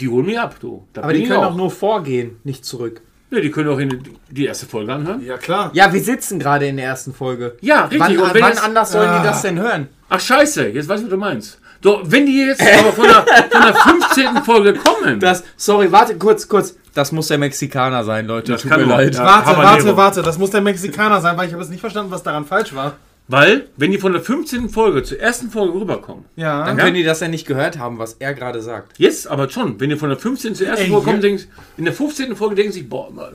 die 0.00 0.08
holen 0.08 0.24
mich 0.26 0.38
ab, 0.38 0.56
du. 0.60 0.86
Da 0.92 1.02
Aber 1.02 1.12
die 1.12 1.24
können 1.24 1.40
auch. 1.40 1.50
auch 1.52 1.56
nur 1.56 1.70
vorgehen, 1.70 2.36
nicht 2.44 2.64
zurück. 2.64 3.02
Ja, 3.30 3.40
die 3.40 3.50
können 3.50 3.68
auch 3.70 3.78
in 3.78 3.88
die, 3.90 3.98
die 4.30 4.44
erste 4.46 4.66
Folge 4.66 4.92
anhören. 4.92 5.24
Ja, 5.24 5.36
klar. 5.36 5.70
Ja, 5.74 5.92
wir 5.92 6.00
sitzen 6.02 6.38
gerade 6.38 6.66
in 6.68 6.76
der 6.76 6.86
ersten 6.86 7.12
Folge. 7.12 7.56
Ja, 7.60 7.82
richtig. 7.86 8.00
Wann, 8.00 8.18
Und 8.18 8.34
wenn 8.34 8.42
wann 8.42 8.50
jetzt- 8.52 8.62
anders 8.64 8.92
sollen 8.92 9.08
Ah. 9.08 9.18
die 9.20 9.26
das 9.26 9.42
denn 9.42 9.58
hören? 9.58 9.88
Ach, 10.08 10.20
scheiße, 10.20 10.68
jetzt 10.68 10.88
weiß 10.88 11.00
ich, 11.00 11.06
was 11.06 11.10
du 11.10 11.16
meinst. 11.16 11.58
So, 11.82 12.00
wenn 12.04 12.26
die 12.26 12.38
jetzt 12.46 12.60
aber 12.62 12.92
von 12.92 13.04
der, 13.04 13.24
von 13.50 13.62
der 13.62 13.74
15. 13.74 14.44
Folge 14.44 14.74
kommen, 14.74 15.18
Das, 15.20 15.42
sorry, 15.56 15.90
warte, 15.90 16.16
kurz, 16.16 16.46
kurz. 16.48 16.76
Das 16.94 17.10
muss 17.10 17.28
der 17.28 17.38
Mexikaner 17.38 18.04
sein, 18.04 18.26
Leute. 18.26 18.52
Das 18.52 18.62
Tut 18.62 18.70
kann 18.70 18.80
mir 18.82 18.86
leid. 18.86 19.14
ja. 19.14 19.24
Warte, 19.24 19.46
Habanero. 19.46 19.72
warte, 19.72 19.96
warte. 19.96 20.22
Das 20.22 20.38
muss 20.38 20.50
der 20.50 20.60
Mexikaner 20.60 21.20
sein, 21.20 21.36
weil 21.36 21.46
ich 21.48 21.52
habe 21.54 21.62
jetzt 21.62 21.70
nicht 21.72 21.80
verstanden, 21.80 22.10
was 22.10 22.22
daran 22.22 22.44
falsch 22.44 22.74
war. 22.74 22.96
weil, 23.28 23.68
wenn 23.78 23.90
die 23.92 23.98
von 23.98 24.12
der 24.12 24.20
15. 24.20 24.68
Folge 24.68 25.02
zur 25.02 25.18
ersten 25.18 25.48
Folge 25.50 25.78
rüberkommen, 25.80 26.24
Ja. 26.36 26.66
Dann 26.66 26.76
können 26.76 26.94
die 26.94 27.02
das 27.02 27.20
ja 27.20 27.28
nicht 27.28 27.46
gehört 27.46 27.78
haben, 27.78 27.98
was 27.98 28.14
er 28.18 28.34
gerade 28.34 28.60
sagt. 28.60 28.98
jetzt 28.98 29.26
aber 29.26 29.48
schon, 29.48 29.80
wenn 29.80 29.88
die 29.90 29.96
von 29.96 30.10
der 30.10 30.18
15. 30.18 30.54
zur 30.54 30.66
ersten 30.66 30.84
Ey, 30.84 30.90
Folge 30.90 31.04
kommen, 31.06 31.16
ja. 31.22 31.28
denken, 31.28 31.44
in 31.78 31.84
der 31.86 31.94
15. 31.94 32.36
Folge 32.36 32.56
denken 32.56 32.72
sie, 32.72 32.82
boah, 32.82 33.10
mal, 33.10 33.32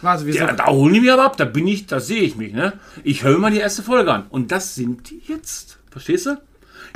Warte, 0.00 0.24
wir 0.26 0.34
Ja, 0.34 0.46
sind. 0.46 0.60
da 0.60 0.66
holen 0.66 0.94
die 0.94 1.00
mich 1.00 1.12
aber 1.12 1.24
ab, 1.24 1.36
da 1.36 1.44
bin 1.44 1.66
ich, 1.68 1.86
da 1.86 2.00
sehe 2.00 2.22
ich 2.22 2.36
mich, 2.36 2.54
ne? 2.54 2.72
Ich 3.02 3.22
höre 3.22 3.38
mal 3.38 3.50
die 3.50 3.58
erste 3.58 3.82
Folge 3.82 4.10
an. 4.12 4.24
Und 4.30 4.50
das 4.50 4.74
sind 4.76 5.10
die 5.10 5.20
jetzt. 5.28 5.78
Verstehst 5.90 6.26
du? 6.26 6.36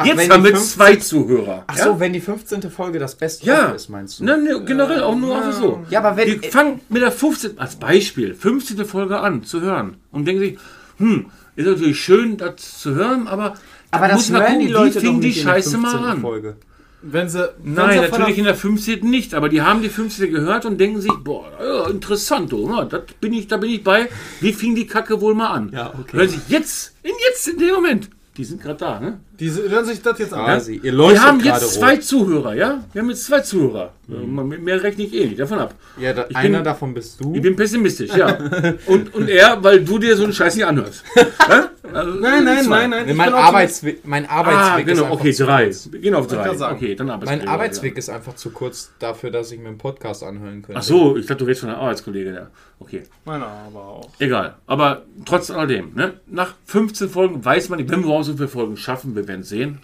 Ach, 0.00 0.06
jetzt 0.06 0.16
wenn 0.18 0.30
haben 0.30 0.44
die 0.44 0.50
wir 0.50 0.56
15 0.56 0.76
zwei 0.78 0.96
Zuhörer. 0.96 1.64
Ach 1.66 1.76
ja? 1.76 1.84
so, 1.84 1.98
wenn 2.00 2.12
die 2.12 2.20
15. 2.20 2.70
Folge 2.70 3.00
das 3.00 3.16
Beste 3.16 3.44
ja. 3.46 3.70
ist, 3.70 3.88
meinst 3.88 4.20
du? 4.20 4.24
Ne, 4.24 4.38
ne, 4.38 4.62
generell 4.64 5.02
auch 5.02 5.16
nur 5.16 5.37
einfach 5.37 5.52
so. 5.52 5.84
Ja, 5.90 5.98
aber 6.04 6.16
wenn- 6.16 6.40
Die 6.40 6.48
fangen 6.48 6.80
mit 6.88 7.02
der 7.02 7.11
15. 7.11 7.58
als 7.58 7.76
Beispiel, 7.76 8.34
15. 8.34 8.84
Folge 8.84 9.18
an 9.18 9.42
zu 9.42 9.61
hören 9.61 9.96
und 10.12 10.24
denken 10.24 10.40
sich, 10.40 10.58
hm, 10.98 11.26
ist 11.56 11.66
natürlich 11.66 11.98
schön, 11.98 12.37
das 12.37 12.78
zu 12.80 12.94
hören, 12.94 13.26
aber. 13.26 13.54
da 13.90 13.98
Aber 13.98 14.06
das 14.08 14.16
muss 14.18 14.30
man 14.30 14.42
hören 14.42 14.61
die 14.61 14.68
Leute 14.68 15.00
die 15.00 15.11
nicht 15.11 15.38
in 15.40 15.44
der 15.46 15.52
Scheiße 15.54 15.70
15. 15.72 15.80
mal 16.00 16.08
an. 16.11 16.20
Folge. 16.20 16.56
Wenn 17.02 17.28
sie. 17.28 17.52
wenn 17.62 17.74
Nein, 17.74 17.90
sie 17.94 18.00
natürlich 18.08 18.26
der- 18.26 18.38
in 18.38 18.44
der 18.44 18.54
15. 18.54 19.11
nicht, 19.11 19.34
aber 19.34 19.48
die 19.48 19.62
haben 19.62 19.82
die 19.82 19.88
15. 19.88 20.30
gehört 20.30 20.64
und 20.64 20.78
denken 20.78 21.00
sich, 21.00 21.12
boah, 21.24 21.44
ja, 21.61 21.88
interessant, 21.90 22.52
oh, 22.52 22.68
na, 22.70 22.84
das 22.84 23.02
bin 23.20 23.32
ich, 23.32 23.48
da 23.48 23.56
bin 23.56 23.70
ich 23.70 23.82
bei. 23.82 24.08
Wie 24.40 24.52
fing 24.52 24.76
die 24.76 24.87
Kacke 24.87 25.20
wohl 25.20 25.34
mal 25.34 25.48
an? 25.48 25.70
Ja, 25.72 25.92
okay. 26.00 26.16
Hören 26.18 26.28
sich 26.28 26.40
jetzt, 26.48 26.94
in 27.02 27.12
jetzt, 27.28 27.48
in 27.48 27.58
dem 27.58 27.74
Moment, 27.74 28.11
die 28.37 28.44
sind 28.44 28.62
gerade 28.62 28.78
da, 28.78 29.00
ne? 29.00 29.20
Die 29.40 29.51
hören 29.53 29.85
sich 29.85 30.03
das 30.03 30.18
jetzt 30.18 30.35
an. 30.35 30.61
Ihr 30.68 30.83
Wir 30.83 31.22
haben 31.22 31.38
jetzt 31.40 31.62
rot. 31.62 31.70
zwei 31.70 31.96
Zuhörer, 31.98 32.55
ja? 32.55 32.83
Wir 32.92 33.03
haben 33.03 33.11
jetzt 33.11 33.24
zwei 33.24 33.40
Zuhörer. 33.40 33.92
Mit 34.09 34.62
mehr 34.62 34.83
rechne 34.83 35.05
ich 35.05 35.14
eh 35.14 35.27
nicht, 35.27 35.38
davon 35.38 35.59
ab. 35.61 35.74
Ja, 36.01 36.12
da, 36.12 36.27
Ich 36.29 36.35
einer 36.37 36.59
bin- 36.59 36.64
davon 36.64 36.94
bist 36.94 37.20
du. 37.20 37.35
Ich 37.35 37.42
bin 37.42 37.55
pessimistisch, 37.55 38.14
ja. 38.16 38.37
Und, 38.87 39.14
und 39.14 39.29
er, 39.29 39.62
weil 39.62 39.85
du 39.85 39.98
dir 39.98 40.16
so 40.16 40.24
einen 40.24 40.33
Scheiß 40.33 40.57
nicht 40.57 40.64
anhörst. 40.64 41.05
ja? 41.48 41.70
Nein, 41.92 42.44
nein, 42.44 42.66
nein, 42.68 42.90
nein. 42.90 43.16
Mein. 43.16 43.33
Arbeitsweg, 43.33 44.07
mein 44.07 44.27
Arbeitsweg 44.29 44.59
Ah, 44.62 44.79
ist 44.79 44.87
genau, 44.87 45.03
einfach 45.05 45.20
okay, 45.20 45.33
zu 45.33 45.44
drei. 45.44 45.70
Wir 45.90 46.01
gehen 46.01 46.14
auf 46.14 46.27
drei. 46.27 46.72
Okay, 46.72 46.94
dann. 46.94 47.07
Mein 47.24 47.46
Arbeitsweg 47.48 47.96
ist 47.96 48.09
einfach 48.11 48.35
zu 48.35 48.51
kurz 48.51 48.90
dafür, 48.98 49.31
dass 49.31 49.53
ich 49.53 49.59
mir 49.59 49.68
einen 49.68 49.79
Podcast 49.79 50.22
anhören 50.22 50.62
könnte. 50.62 50.79
Ach 50.79 50.83
so, 50.83 51.16
ich 51.16 51.27
dachte, 51.27 51.38
du 51.40 51.44
redest 51.46 51.61
von 51.61 51.70
der 51.70 51.79
Arbeitskollege. 51.79 52.35
Ja. 52.35 52.46
Okay, 52.81 53.03
Meiner 53.24 53.46
aber 53.46 53.81
auch. 53.81 54.11
egal. 54.18 54.55
Aber 54.66 55.03
trotz 55.24 55.51
alledem, 55.51 55.92
ne? 55.94 56.14
nach 56.27 56.55
15 56.66 57.09
Folgen 57.09 57.44
weiß 57.44 57.68
man 57.70 57.79
nicht, 57.79 57.90
wenn 57.90 58.01
wir 58.01 58.07
überhaupt 58.07 58.27
so 58.27 58.35
viele 58.35 58.48
Folgen 58.48 58.77
schaffen, 58.77 59.16
wir 59.16 59.27
werden 59.29 59.43
sehen. 59.45 59.81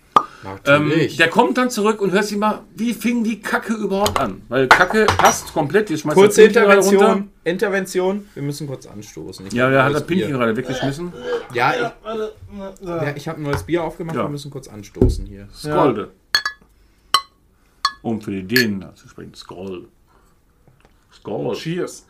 Ähm, 0.67 0.93
der 1.19 1.29
kommt 1.29 1.57
dann 1.57 1.71
zurück 1.71 2.01
und 2.03 2.13
hört 2.13 2.25
sich 2.27 2.37
mal, 2.37 2.63
wie 2.75 2.93
fing 2.93 3.25
die 3.25 3.41
Kacke 3.41 3.73
überhaupt 3.73 4.19
an? 4.19 4.43
Weil 4.49 4.69
Kacke 4.69 5.07
passt 5.07 5.53
komplett, 5.53 5.89
die 5.89 5.97
schmeißt 5.97 6.17
Kurze. 6.17 6.43
Intervention. 6.43 7.31
Intervention. 7.45 8.29
Wir 8.35 8.43
müssen 8.43 8.67
kurz 8.67 8.87
anstoßen. 8.87 9.47
Ich 9.47 9.53
Ja, 9.55 9.69
ein 9.69 9.85
hat 9.85 9.95
das 9.95 10.07
Pinchen 10.07 10.29
Bier. 10.29 10.37
gerade 10.37 10.57
weggeschmissen. 10.57 11.13
Ja, 11.55 11.73
ich, 11.73 12.87
ja, 12.87 13.17
ich 13.17 13.29
habe 13.29 13.41
ein 13.41 13.43
neues 13.43 13.63
Bier 13.63 13.83
aufgemacht. 13.85 14.17
Ja. 14.17 14.25
Wir 14.25 14.29
müssen 14.29 14.51
kurz 14.51 14.69
anstoßen 14.69 15.25
hier. 15.27 15.49
Skolde. 15.55 16.11
Um 18.03 18.21
für 18.21 18.31
die 18.33 18.43
Dänen 18.43 18.85
zu 18.95 19.09
sprechen. 19.09 19.35
Skoll. 19.35 19.89
Skoll. 21.11 21.55
Cheers. 21.57 22.07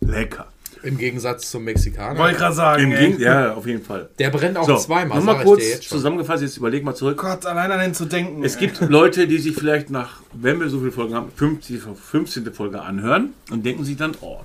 Lecker. 0.00 0.46
Im 0.82 0.98
Gegensatz 0.98 1.50
zum 1.50 1.64
Mexikaner. 1.64 2.18
Wollte 2.18 2.32
ich 2.32 2.38
gerade 2.38 2.54
sagen, 2.54 2.82
Im 2.82 2.92
ey. 2.92 3.10
Gegen 3.10 3.22
ja, 3.22 3.54
auf 3.54 3.66
jeden 3.66 3.84
Fall. 3.84 4.08
Der 4.18 4.30
brennt 4.30 4.56
auch 4.56 4.66
So, 4.66 4.76
zweimal. 4.76 5.18
nochmal 5.18 5.34
sag 5.36 5.42
ich 5.42 5.46
kurz 5.46 5.60
dir 5.62 5.68
jetzt 5.70 5.84
schon. 5.84 5.98
zusammengefasst, 5.98 6.42
jetzt 6.42 6.56
überleg 6.56 6.84
mal 6.84 6.94
zurück. 6.94 7.18
Gott, 7.18 7.46
allein 7.46 7.70
an 7.70 7.80
den 7.80 7.94
zu 7.94 8.04
denken. 8.04 8.42
Es 8.44 8.56
ey. 8.56 8.66
gibt 8.66 8.80
Leute, 8.90 9.26
die 9.28 9.38
sich 9.38 9.54
vielleicht 9.54 9.90
nach, 9.90 10.20
wenn 10.32 10.58
wir 10.60 10.68
so 10.68 10.78
viele 10.80 10.92
Folgen 10.92 11.14
haben, 11.14 11.30
50, 11.34 11.80
15. 11.82 12.52
Folge 12.52 12.80
anhören 12.82 13.32
und 13.50 13.64
denken 13.64 13.84
sich 13.84 13.96
dann, 13.96 14.12
oh, 14.20 14.40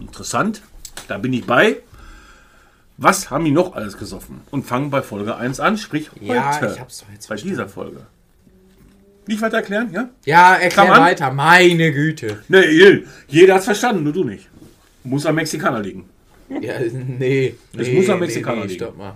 interessant, 0.00 0.62
da 1.08 1.18
bin 1.18 1.32
ich 1.32 1.44
bei. 1.46 1.76
Was 2.98 3.28
haben 3.30 3.44
die 3.44 3.50
noch 3.50 3.74
alles 3.74 3.98
gesoffen? 3.98 4.40
Und 4.50 4.64
fangen 4.64 4.88
bei 4.90 5.02
Folge 5.02 5.36
1 5.36 5.60
an, 5.60 5.76
sprich 5.76 6.10
heute. 6.12 6.24
Ja, 6.24 6.72
ich 6.72 6.80
hab's 6.80 7.00
doch 7.00 7.08
jetzt 7.12 7.24
bei 7.28 7.36
verstanden. 7.36 7.48
dieser 7.50 7.68
Folge. 7.68 8.00
Nicht 9.26 9.42
weiter 9.42 9.56
erklären, 9.56 9.90
ja? 9.92 10.08
Ja, 10.24 10.54
erklär 10.54 10.88
weiter. 10.88 11.32
Meine 11.32 11.92
Güte. 11.92 12.38
Nee, 12.48 13.04
jeder 13.28 13.56
hat's 13.56 13.64
verstanden, 13.64 14.04
nur 14.04 14.12
du 14.12 14.24
nicht. 14.24 14.48
Muss 15.06 15.26
am 15.26 15.34
Mexikaner 15.34 15.80
liegen. 15.80 16.04
Ja, 16.48 16.74
nee. 17.18 17.54
Es 17.76 17.88
nee, 17.88 17.94
muss 17.94 18.08
am 18.08 18.18
nee, 18.18 18.26
Mexikaner 18.26 18.62
nee, 18.62 18.66
liegen. 18.66 18.84
Stopp 18.84 18.96
mal. 18.96 19.14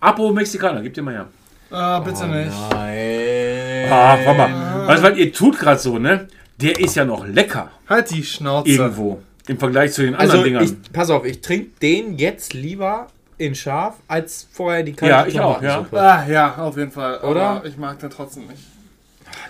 Apo 0.00 0.32
Mexikaner, 0.32 0.82
gib 0.82 0.94
dir 0.94 1.02
mal 1.02 1.14
her. 1.14 1.28
Ah, 1.70 2.00
bitte 2.00 2.26
nicht. 2.26 2.52
Nein. 2.70 3.88
Ah, 3.90 4.18
komm 4.24 4.36
mal. 4.36 4.86
Weißt 4.88 5.02
du 5.02 5.10
was, 5.10 5.16
ihr 5.16 5.32
tut 5.32 5.58
gerade 5.58 5.80
so, 5.80 5.98
ne? 5.98 6.28
Der 6.58 6.78
ist 6.78 6.94
ja 6.94 7.04
noch 7.04 7.26
lecker. 7.26 7.70
Halt 7.88 8.10
die 8.10 8.22
Schnauze. 8.22 8.68
Irgendwo. 8.70 9.22
Im 9.48 9.58
Vergleich 9.58 9.92
zu 9.92 10.02
den 10.02 10.14
Also, 10.14 10.38
anderen 10.38 10.44
Dingern. 10.44 10.64
ich, 10.64 10.92
pass 10.92 11.10
auf, 11.10 11.24
ich 11.24 11.40
trinke 11.40 11.70
den 11.80 12.18
jetzt 12.18 12.54
lieber 12.54 13.08
in 13.38 13.54
scharf, 13.54 13.96
als 14.06 14.46
vorher 14.52 14.82
die 14.82 14.92
kalte 14.92 15.12
Ja, 15.12 15.26
ich 15.26 15.40
auch, 15.40 15.60
ja. 15.62 15.84
Ah, 15.92 16.24
ja, 16.28 16.56
auf 16.58 16.76
jeden 16.76 16.92
Fall. 16.92 17.18
Oder? 17.20 17.42
Aber 17.42 17.66
ich 17.66 17.76
mag 17.76 17.98
den 17.98 18.10
trotzdem 18.10 18.46
nicht. 18.46 18.62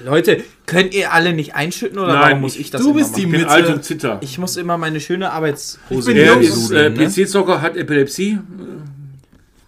Leute, 0.05 0.43
könnt 0.67 0.95
ihr 0.95 1.13
alle 1.13 1.33
nicht 1.33 1.55
einschütten 1.55 1.99
oder 1.99 2.13
Nein, 2.15 2.23
warum 2.23 2.41
muss 2.43 2.55
ich- 2.55 2.63
ich 2.63 2.71
das 2.71 2.83
du 2.83 2.91
immer 2.91 2.99
bist 2.99 3.17
die 3.17 3.23
machen? 3.27 3.35
Ich 3.35 3.41
Mitte. 3.43 3.51
alt 3.51 3.69
und 3.69 3.85
zitter. 3.85 4.19
Ich 4.23 4.39
muss 4.39 4.57
immer 4.57 4.79
meine 4.79 5.01
schöne 5.01 5.31
Arbeitshose 5.33 6.07
bin 6.07 6.17
Er 6.17 6.33
jung. 6.35 6.41
ist 6.43 6.71
äh, 6.71 6.91
ne? 6.91 6.97
PC-Zocker, 7.07 7.61
hat 7.61 7.77
Epilepsie. 7.77 8.39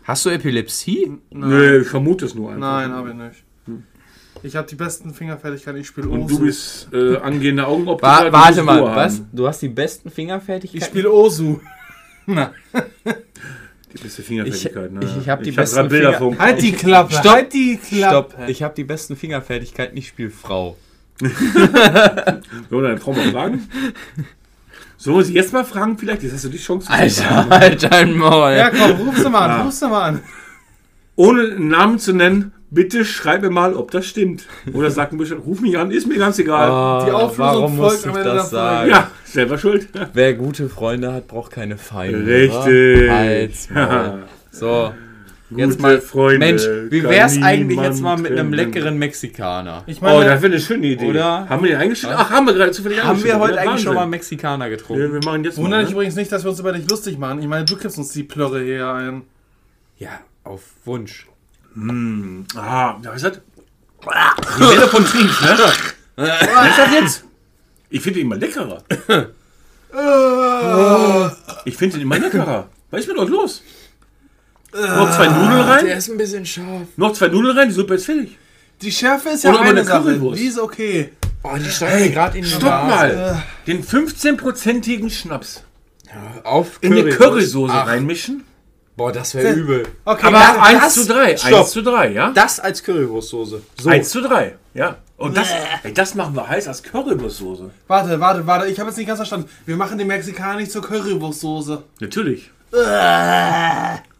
Hast 0.04 0.24
du 0.26 0.30
Epilepsie? 0.30 1.12
Nö, 1.30 1.80
ich 1.82 1.88
vermute 1.88 2.26
es 2.26 2.34
nur 2.34 2.50
einfach. 2.52 2.60
Nein, 2.60 2.92
habe 2.92 3.08
ich 3.10 3.14
nicht. 3.14 3.44
Ich 4.42 4.56
habe 4.56 4.68
die 4.68 4.74
besten 4.74 5.14
Fingerfertigkeiten. 5.14 5.80
Ich 5.80 5.86
spiele 5.86 6.08
Und 6.08 6.24
Osu. 6.24 6.36
du 6.38 6.44
bist 6.44 6.88
äh, 6.92 7.16
angehende 7.16 7.66
Augenoptiker. 7.66 8.06
Wa 8.26 8.32
warte 8.32 8.62
mal, 8.62 8.82
was? 8.82 9.22
Du 9.32 9.48
hast 9.48 9.62
die 9.62 9.68
besten 9.68 10.08
ich 10.08 10.14
Fingerfertigkeiten? 10.14 10.86
spiele 10.86 11.10
Osu. 11.10 11.60
Die 13.96 14.02
beste 14.02 14.22
Fingerfertigkeit, 14.22 14.92
ne? 14.92 15.00
ich- 15.04 15.16
ich 15.22 15.28
hab 15.28 15.42
die 15.42 15.50
hab 15.50 15.56
besten 15.56 15.76
grad 15.76 15.88
Bilder 15.88 16.06
Finger- 16.14 16.18
vom... 16.18 16.38
Halt 16.38 16.62
die 16.62 16.72
Klappe. 16.72 17.12
Stopp. 17.14 17.32
Halt 17.32 17.52
die 17.52 17.76
Klappe. 17.76 18.30
Stopp, 18.32 18.48
ich 18.48 18.62
habe 18.62 18.74
die 18.74 18.84
besten 18.84 19.16
Fingerfertigkeiten, 19.16 19.96
ich 19.96 20.08
spiele 20.08 20.30
Frau. 20.30 20.76
Wir 21.20 22.82
deine 22.82 22.98
Frau 22.98 23.12
mal 23.12 23.30
fragen? 23.30 23.68
Sollen 24.96 25.16
wir 25.18 25.24
sie 25.24 25.34
jetzt 25.34 25.52
mal 25.52 25.64
fragen 25.64 25.96
vielleicht? 25.98 26.22
Jetzt 26.22 26.32
hast 26.34 26.44
du 26.44 26.48
die 26.48 26.58
Chance. 26.58 26.86
fragen. 26.86 27.50
halt 27.50 27.82
dein 27.92 28.16
Maul. 28.16 28.52
Ja, 28.52 28.70
komm, 28.70 29.06
ruf 29.08 29.16
sie 29.18 29.30
mal 29.30 29.40
an. 29.48 29.50
Ah. 29.50 29.62
Ruf 29.62 29.72
sie 29.72 29.88
mal 29.88 30.02
an. 30.02 30.20
Ohne 31.16 31.42
einen 31.42 31.68
Namen 31.68 31.98
zu 32.00 32.12
nennen, 32.12 32.52
bitte 32.70 33.04
schreib 33.04 33.42
mir 33.42 33.50
mal, 33.50 33.74
ob 33.74 33.90
das 33.92 34.06
stimmt. 34.06 34.46
Oder 34.72 34.90
sag 34.90 35.12
mir 35.12 35.18
Bescheid, 35.18 35.38
ruf 35.44 35.60
mich 35.60 35.78
an, 35.78 35.90
ist 35.92 36.08
mir 36.08 36.18
ganz 36.18 36.38
egal. 36.40 37.04
Die 37.06 37.12
Auflösung 37.12 37.38
warum 37.38 37.76
muss 37.76 38.02
folgt 38.02 38.06
ich 38.06 38.10
am 38.10 38.16
Ende 38.16 38.34
das 38.34 38.50
der 38.50 38.58
Folge. 38.58 38.74
sagen? 38.76 38.90
ja, 38.90 39.10
selber 39.34 39.58
schuld. 39.58 39.88
Wer 40.14 40.34
gute 40.34 40.68
Freunde 40.68 41.12
hat, 41.12 41.28
braucht 41.28 41.52
keine 41.52 41.76
Feinde. 41.76 42.26
Richtig. 42.26 43.70
Maul. 43.74 44.22
So, 44.50 44.94
jetzt 45.50 45.70
Gute 45.70 45.82
mal. 45.82 46.00
Freunde 46.00 46.38
Mensch, 46.38 46.62
wie 46.90 47.02
wär's 47.02 47.40
eigentlich 47.42 47.78
jetzt 47.80 48.00
mal 48.00 48.16
mit 48.16 48.32
einem 48.32 48.52
leckeren 48.52 48.96
Mexikaner? 48.98 49.82
Ich 49.86 50.00
Oh, 50.00 50.04
meine, 50.04 50.24
das 50.26 50.42
wäre 50.42 50.52
eine 50.52 50.60
schöne 50.60 50.86
Idee. 50.86 51.06
Oder? 51.06 51.48
Haben 51.48 51.62
wir 51.64 51.70
den 51.72 51.80
eingestellt? 51.80 52.14
Ach, 52.16 52.30
haben 52.30 52.46
wir 52.46 52.54
gerade 52.54 52.70
zufällig 52.72 53.02
Haben 53.02 53.22
wir 53.22 53.38
heute 53.38 53.56
Ja, 53.56 53.60
eigentlich 53.62 53.82
schon 53.82 53.94
mal. 53.94 54.06
Mexikaner 54.06 54.66
Ja, 54.66 54.70
getrunken? 54.76 55.12
wir 55.12 55.20
machen 55.24 55.44
jetzt 55.44 55.56
wundere 55.58 55.78
mal. 55.78 55.80
dich 55.82 55.90
Ne? 55.90 55.94
übrigens 55.96 56.14
nicht, 56.16 56.32
dass 56.32 56.44
wir 56.44 56.50
uns 56.50 56.60
über 56.60 56.72
dich 56.72 56.88
lustig 56.88 57.18
machen. 57.18 57.40
Ich 57.40 57.48
meine, 57.48 57.64
du 57.64 57.76
kippst 57.76 57.98
uns 57.98 58.12
die 58.12 58.22
Plörre 58.22 58.62
hier 58.62 58.88
ein. 58.88 59.22
Ja, 59.98 60.20
auf 60.44 60.62
Wunsch. 60.84 61.26
Ah, 62.56 62.96
was 63.02 63.16
ist 63.16 63.24
das? 63.24 63.40
Die 64.58 64.60
Welle 64.60 64.86
von 64.88 65.04
Triebs, 65.04 65.40
ne? 65.40 65.56
Was 66.16 66.68
ist 66.68 66.78
das 66.78 66.92
jetzt? 66.92 67.24
Ich 67.94 68.02
finde 68.02 68.18
ihn 68.18 68.26
immer 68.26 68.36
leckerer. 68.36 68.82
Ich 71.64 71.76
finde 71.76 71.96
ihn 71.96 72.02
immer 72.02 72.18
leckerer. 72.18 72.68
Was 72.90 73.02
ist 73.02 73.06
mit 73.06 73.16
euch 73.16 73.28
los? 73.28 73.62
Noch 74.72 75.14
zwei 75.14 75.28
Nudeln 75.28 75.60
rein? 75.60 75.86
Der 75.86 75.98
ist 75.98 76.08
ein 76.10 76.16
bisschen 76.18 76.44
scharf. 76.44 76.88
Noch 76.96 77.12
zwei 77.12 77.28
Nudeln 77.28 77.56
rein, 77.56 77.68
die 77.68 77.74
Suppe 77.74 77.94
ist 77.94 78.06
fertig. 78.06 78.36
Die 78.82 78.90
Schärfe 78.90 79.28
ist 79.28 79.44
ja 79.44 79.50
Oder 79.50 79.60
aber 79.60 79.68
eine 79.68 79.78
eine 79.80 79.88
Sache. 79.88 80.02
Currywurst. 80.02 80.40
Die 80.42 80.46
ist 80.46 80.58
okay. 80.58 81.12
Oh, 81.44 81.50
die 81.56 81.70
steigt 81.70 82.00
mir 82.00 82.10
gerade 82.10 82.38
in 82.38 82.42
die 82.44 82.50
Stopp 82.50 82.62
Nase. 82.64 83.16
mal. 83.16 83.42
Den 83.68 83.84
15-prozentigen 83.84 85.10
Schnaps 85.10 85.62
Auf 86.42 86.78
in 86.80 86.94
eine. 86.94 87.10
Currysoße 87.10 87.72
Ach, 87.72 87.86
reinmischen. 87.86 88.42
Boah, 88.96 89.10
das 89.12 89.34
wäre 89.34 89.52
übel. 89.54 89.82
Okay, 90.04 90.26
Aber 90.26 90.38
das- 90.38 90.56
1 90.58 90.80
das- 90.82 90.94
zu 90.94 91.06
3. 91.06 91.36
Stopp. 91.36 91.52
1 91.60 91.70
zu 91.72 91.82
3, 91.82 92.12
ja? 92.12 92.30
Das 92.32 92.60
als 92.60 92.82
Currywurstsoße. 92.82 93.62
So. 93.80 93.88
1 93.90 94.08
zu 94.10 94.20
3, 94.22 94.54
ja. 94.74 94.96
Und 95.16 95.36
das, 95.36 95.48
ey, 95.82 95.92
das 95.92 96.14
machen 96.14 96.34
wir 96.36 96.48
heiß 96.48 96.68
als 96.68 96.82
Currywurstsoße. 96.82 97.70
Warte, 97.88 98.20
warte, 98.20 98.46
warte. 98.46 98.68
Ich 98.68 98.78
habe 98.78 98.90
jetzt 98.90 98.96
nicht 98.96 99.06
ganz 99.06 99.18
verstanden. 99.18 99.48
Wir 99.66 99.76
machen 99.76 99.96
den 99.98 100.06
Mexikaner 100.08 100.56
nicht 100.60 100.70
zur 100.72 100.82
Currywurstsoße. 100.82 101.82
Natürlich. 102.00 102.50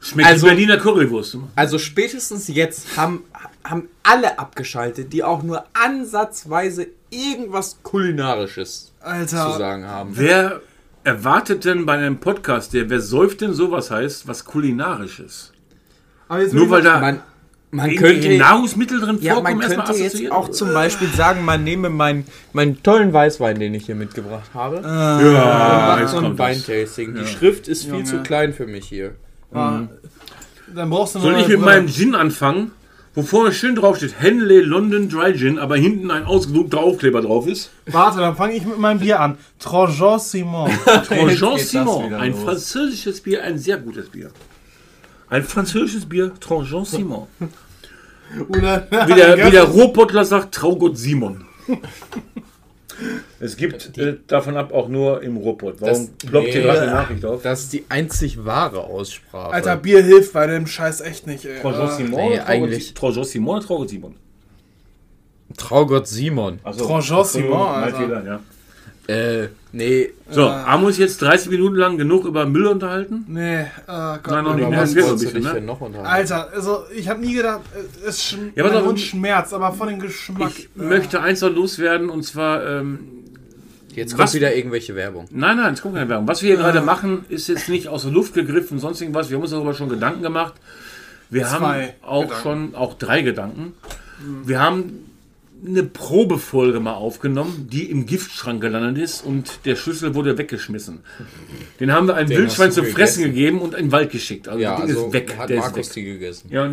Schmeckt 0.01 0.29
Also- 0.29 0.47
Berliner 0.47 0.77
Currywurst. 0.77 1.39
Also 1.57 1.79
spätestens 1.79 2.49
jetzt 2.49 2.97
haben, 2.97 3.25
haben 3.65 3.89
alle 4.03 4.39
abgeschaltet, 4.39 5.13
die 5.13 5.25
auch 5.25 5.43
nur 5.43 5.65
ansatzweise 5.73 6.87
irgendwas 7.11 7.79
Kulinarisches 7.83 8.93
zu 9.01 9.07
Alter. 9.07 9.59
sagen 9.59 9.87
haben. 9.87 10.11
Wer 10.15 10.61
erwartet 11.05 11.65
denn 11.65 11.87
bei 11.87 11.95
einem 11.95 12.19
Podcast, 12.19 12.73
der 12.73 12.91
wer 12.91 13.01
säuft 13.01 13.41
denn 13.43 13.53
sowas 13.53 13.91
heißt, 13.91 14.27
was 14.27 14.45
kulinarisches? 14.45 15.53
Aber 16.29 16.41
jetzt 16.41 16.55
Nur 16.55 16.71
weil 16.71 16.83
da 16.83 16.99
Man, 17.01 17.21
man 17.71 17.95
könnte, 17.97 18.39
Nahrungsmittel 18.39 19.01
drin 19.01 19.19
ja, 19.21 19.35
vorkommen, 19.35 19.59
man 19.59 19.63
erstmal 19.67 19.87
könnte 19.87 20.03
jetzt 20.03 20.33
auch 20.33 20.49
zum 20.49 20.73
Beispiel 20.73 21.09
sagen, 21.09 21.45
man 21.45 21.63
nehme 21.65 21.91
meinen, 21.91 22.25
meinen 22.53 22.83
tollen 22.83 23.13
Weißwein, 23.13 23.59
den 23.59 23.75
ich 23.75 23.87
hier 23.87 23.95
mitgebracht 23.97 24.51
habe, 24.55 24.77
und 24.79 24.85
ja, 24.85 25.87
macht 25.89 26.01
jetzt 26.01 26.11
so 26.13 26.19
ein. 26.19 26.39
Weintasting. 26.39 27.15
Die 27.15 27.27
Schrift 27.27 27.69
ist 27.69 27.83
viel 27.85 27.93
Junge. 27.95 28.05
zu 28.05 28.23
klein 28.23 28.55
für 28.55 28.67
mich 28.67 28.87
hier. 28.89 29.17
Ah, 29.53 29.83
Dann 30.75 30.91
brauchst 30.91 31.15
du 31.15 31.21
Soll 31.21 31.33
ich 31.35 31.49
mit 31.49 31.61
Brille. 31.61 31.65
meinem 31.65 31.89
Gin 31.89 32.15
anfangen, 32.15 32.73
wo 33.15 33.23
vorne 33.23 33.53
schön 33.53 33.75
drauf 33.77 33.97
steht 33.97 34.21
Henley 34.21 34.61
London 34.61 35.09
Dry 35.09 35.37
Gin, 35.37 35.59
aber 35.59 35.77
hinten 35.77 36.11
ein 36.11 36.25
ausgedruckter 36.25 36.81
Aufkleber 36.81 37.23
drauf 37.23 37.47
ist? 37.47 37.71
Warte, 37.87 38.19
dann 38.19 38.35
fange 38.37 38.55
ich 38.55 38.65
mit 38.65 38.79
meinem 38.79 39.01
Bier 39.01 39.21
an. 39.21 39.39
Trojan 39.59 40.19
Simon. 40.19 40.71
Das 40.85 41.09
Simon, 41.71 42.13
ein 42.15 42.33
los. 42.33 42.43
französisches 42.43 43.21
Bier, 43.21 43.45
ein 43.45 43.59
sehr 43.59 43.79
gutes 43.79 44.09
Bier. 44.09 44.31
Ein 45.29 45.45
französisches 45.45 46.07
Bier, 46.07 46.33
Jean 46.41 46.85
Simon. 46.85 47.27
Oder, 48.49 48.87
Wie 48.91 49.15
der, 49.15 49.37
wie 49.47 49.51
der 49.51 49.65
Ruhrpottler 49.65 50.25
sagt, 50.25 50.55
Traugott 50.55 50.99
Simon. 50.99 51.45
Es 53.41 53.57
gibt 53.57 53.99
äh, 53.99 54.17
davon 54.27 54.57
ab 54.57 54.73
auch 54.73 54.89
nur 54.89 55.23
im 55.23 55.37
Ruhrpott. 55.37 55.81
Warum 55.81 55.95
Das- 56.19 56.31
ploppt 56.31 56.47
hier 56.49 56.57
nee. 56.61 56.63
gerade 56.63 56.81
eine 56.83 56.91
Nachricht 56.93 57.25
auf? 57.25 57.43
Das 57.43 57.61
ist 57.63 57.73
die 57.73 57.85
einzig 57.89 58.45
wahre 58.45 58.85
Aussprache. 58.85 59.53
Alter, 59.53 59.77
Bier 59.77 60.03
hilft 60.03 60.33
bei 60.33 60.47
dem 60.47 60.67
Scheiß 60.67 61.01
echt 61.01 61.27
nicht, 61.27 61.45
ey. 61.45 61.61
Traugott 61.61 61.91
Äh, 61.91 61.97
Simon? 62.05 62.29
nee, 62.31 62.39
eigentlich- 62.41 62.95
Traugott 62.95 63.27
Simon 63.27 63.57
oder 63.59 63.67
Traugott 63.67 63.91
Simon? 63.91 64.15
Traugott 65.57 66.07
Simon. 66.09 66.59
Also, 66.63 66.87
Traugott 66.87 67.27
Simon, 67.29 67.51
mein 67.59 67.85
Alter. 67.85 67.97
Fehler, 67.99 68.25
ja. 69.09 69.15
Äh, 69.15 69.49
nee, 69.75 70.11
So, 70.31 70.51
haben 70.51 70.83
wir 70.83 70.87
uns 70.89 70.99
jetzt 70.99 71.21
30 71.23 71.51
Minuten 71.51 71.77
lang 71.77 71.99
genug 71.99 72.25
über 72.25 72.47
Müll 72.47 72.67
unterhalten? 72.67 73.25
Nee, 73.29 73.61
äh, 73.61 73.67
Gott. 73.87 74.27
Nein, 74.29 74.45
noch 74.45 74.55
nicht. 74.57 74.71
ne? 74.71 74.77
was 74.77 74.95
wolltest 74.97 75.25
du 75.25 75.31
dich 75.35 75.45
ne? 75.45 75.53
denn 75.55 75.65
noch 75.67 75.81
unterhalten? 75.81 76.11
Alter, 76.11 76.51
also 76.53 76.85
ich 76.95 77.09
habe 77.09 77.21
nie 77.21 77.35
gedacht, 77.35 77.61
äh, 77.75 78.09
es 78.09 78.23
schm 78.25 78.53
Ja, 78.55 78.65
mein 78.65 78.75
auf, 78.77 78.85
Mund 78.85 79.01
schmerzt, 79.01 79.53
aber 79.53 79.73
von 79.73 79.89
dem 79.89 79.99
Geschmack. 80.01 80.53
Ich 80.57 80.69
möchte 80.75 81.21
eins 81.21 81.41
noch 81.41 81.51
loswerden 81.51 82.09
und 82.11 82.23
zwar, 82.25 82.65
ähm, 82.67 82.99
Jetzt 83.95 84.11
kommt 84.13 84.25
Was- 84.25 84.35
wieder 84.35 84.53
irgendwelche 84.57 84.97
Werbung. 84.97 85.27
Nein, 85.31 85.57
nein, 85.57 85.75
es 85.75 85.81
kommt 85.81 85.95
keine 85.95 86.09
Werbung. 86.09 86.27
Was 86.27 86.43
wir 86.43 86.49
hier 86.49 86.57
gerade 86.57 86.81
machen, 86.81 87.25
ist 87.29 87.47
jetzt 87.47 87.69
nicht 87.69 87.87
aus 87.87 88.03
der 88.03 88.11
Luft 88.11 88.35
gegriffen, 88.35 88.81
sonst 88.81 89.01
irgendwas. 89.01 89.31
Wir 89.31 89.37
haben 89.37 89.43
uns 89.43 89.53
darüber 89.53 89.73
schon 89.73 89.89
Gedanken 89.89 90.21
gemacht. 90.23 90.55
Wir 91.31 91.49
haben 91.49 91.59
Zwei 91.65 91.95
auch 92.03 92.23
Gedanken. 92.23 92.43
schon 92.43 92.75
auch 92.75 92.95
drei 92.95 93.23
Gedanken. 93.23 93.75
Wir 94.45 94.59
haben 94.61 95.14
eine 95.67 95.83
Probefolge 95.83 96.79
mal 96.81 96.93
aufgenommen, 96.93 97.69
die 97.73 97.91
im 97.91 98.07
Giftschrank 98.07 98.61
gelandet 98.61 99.03
ist 99.03 99.25
und 99.25 99.61
der 99.65 99.77
Schlüssel 99.77 100.15
wurde 100.15 100.37
weggeschmissen. 100.37 101.01
Den 101.81 101.93
haben 101.93 102.07
wir 102.07 102.15
einem 102.17 102.29
Den 102.29 102.39
Wildschwein 102.39 102.69
hast 102.69 102.75
zu 102.75 102.85
fressen 102.85 103.23
gegessen. 103.23 103.35
gegeben 103.35 103.59
und 103.61 103.75
in 103.75 103.87
den 103.87 103.93
Wald 103.93 104.11
geschickt. 104.11 104.49
Also 104.49 104.61
Ja, 104.61 104.73
das 104.77 104.87
Ding 104.87 104.91
also 104.97 105.07
ist 105.07 105.13
weg. 105.15 105.37
hat 105.39 105.49
der 105.49 105.59
Markus 105.61 105.79
ist 105.89 105.97
weg. 105.97 106.05
die 106.05 106.11
gegessen. 106.13 106.49
Ja, 106.51 106.71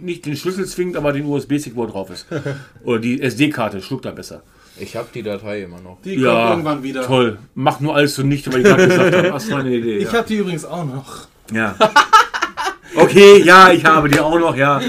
nicht 0.00 0.26
den 0.26 0.36
Schlüssel 0.36 0.66
zwingend, 0.66 0.96
aber 0.96 1.12
den 1.12 1.24
USB-Stick, 1.26 1.76
wo 1.76 1.84
er 1.84 1.88
drauf 1.90 2.10
ist. 2.10 2.26
Oder 2.84 2.98
die 2.98 3.20
SD-Karte, 3.22 3.80
schluckt 3.80 4.04
er 4.06 4.12
besser. 4.12 4.42
Ich 4.80 4.96
habe 4.96 5.06
die 5.14 5.22
Datei 5.22 5.62
immer 5.62 5.80
noch. 5.80 5.98
Die 6.02 6.16
kommt 6.16 6.26
irgendwann 6.26 6.82
wieder. 6.82 7.02
Toll. 7.06 7.38
Mach 7.54 7.78
nur 7.78 7.94
alles 7.94 8.14
zunichte, 8.14 8.52
weil 8.52 8.60
ich 8.60 8.66
gerade 8.66 8.88
gesagt 8.88 9.14
habe, 9.14 9.28
das 9.28 9.50
war 9.50 9.60
eine 9.60 9.72
Idee. 9.76 9.98
Ich 9.98 10.04
ja. 10.06 10.12
habe 10.14 10.26
die 10.26 10.36
übrigens 10.36 10.64
auch 10.64 10.84
noch. 10.84 11.28
Ja. 11.52 11.76
Okay, 12.96 13.42
ja, 13.42 13.72
ich 13.72 13.84
habe 13.84 14.08
die 14.08 14.20
auch 14.20 14.38
noch, 14.38 14.56
ja. 14.56 14.80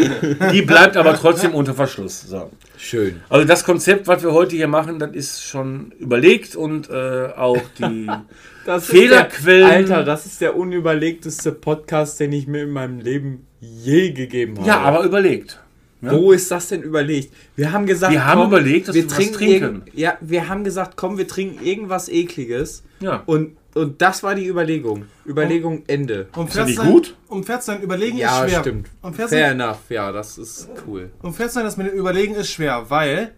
Die 0.51 0.61
bleibt 0.61 0.97
aber 0.97 1.15
trotzdem 1.15 1.53
unter 1.53 1.73
Verschluss. 1.73 2.21
So. 2.21 2.51
Schön. 2.77 3.21
Also 3.29 3.47
das 3.47 3.63
Konzept, 3.63 4.07
was 4.07 4.23
wir 4.23 4.31
heute 4.31 4.55
hier 4.55 4.67
machen, 4.67 4.99
das 4.99 5.11
ist 5.11 5.43
schon 5.43 5.91
überlegt 5.99 6.55
und 6.55 6.89
äh, 6.89 7.29
auch 7.35 7.61
die 7.79 8.07
Das 8.65 8.87
Fehlerquellen. 8.87 9.63
Alter, 9.63 10.03
das 10.03 10.25
ist 10.25 10.41
der 10.41 10.55
unüberlegteste 10.55 11.51
Podcast, 11.51 12.19
den 12.19 12.33
ich 12.33 12.47
mir 12.47 12.63
in 12.63 12.71
meinem 12.71 12.99
Leben 12.99 13.45
je 13.59 14.11
gegeben 14.11 14.57
habe. 14.57 14.67
Ja, 14.67 14.79
aber 14.79 15.03
überlegt. 15.03 15.59
Wo 16.01 16.31
ist 16.31 16.51
das 16.51 16.69
denn 16.69 16.81
überlegt? 16.81 17.33
Wir 17.55 17.71
haben 17.71 17.85
gesagt, 17.85 18.11
Wir 18.11 18.25
haben 18.25 18.47
überlegt, 18.47 18.87
dass 18.87 18.95
wir 18.95 19.03
wir 19.03 19.17
was 19.17 19.31
trinken. 19.31 19.83
Ja, 19.93 20.17
wir 20.21 20.49
haben 20.49 20.63
gesagt, 20.63 20.97
komm, 20.97 21.17
wir 21.17 21.27
trinken 21.27 21.63
irgendwas 21.63 22.09
ekliges. 22.09 22.83
Ja. 22.99 23.23
Und, 23.25 23.55
und 23.75 24.01
das 24.01 24.23
war 24.23 24.33
die 24.35 24.47
Überlegung. 24.47 25.05
Überlegung 25.25 25.83
Ende. 25.87 26.27
Um 26.35 26.47
Ist 26.47 26.55
ja 26.55 26.65
nicht 26.65 26.77
sein- 26.77 26.91
gut? 26.91 27.15
Um 27.27 27.43
fair 27.43 27.59
zu 27.59 27.67
sein, 27.67 27.81
überlegen 27.81 28.17
Ja, 28.17 28.43
ist 28.43 28.49
schwer. 28.51 28.61
stimmt. 28.61 28.87
Um 29.01 29.13
fair, 29.13 29.27
zu 29.27 29.35
Fair 29.35 29.49
sein, 29.49 29.59
enough, 29.59 29.77
ja, 29.89 30.11
das 30.11 30.37
ist 30.37 30.69
cool. 30.87 31.11
um 31.21 31.33
fair 31.33 31.47
zu 31.49 31.55
sein, 31.55 31.63
das 31.65 31.77
mit 31.77 31.87
dem 31.87 31.93
Überlegen 31.97 32.33
ist 32.35 32.49
schwer, 32.49 32.85
weil 32.89 33.31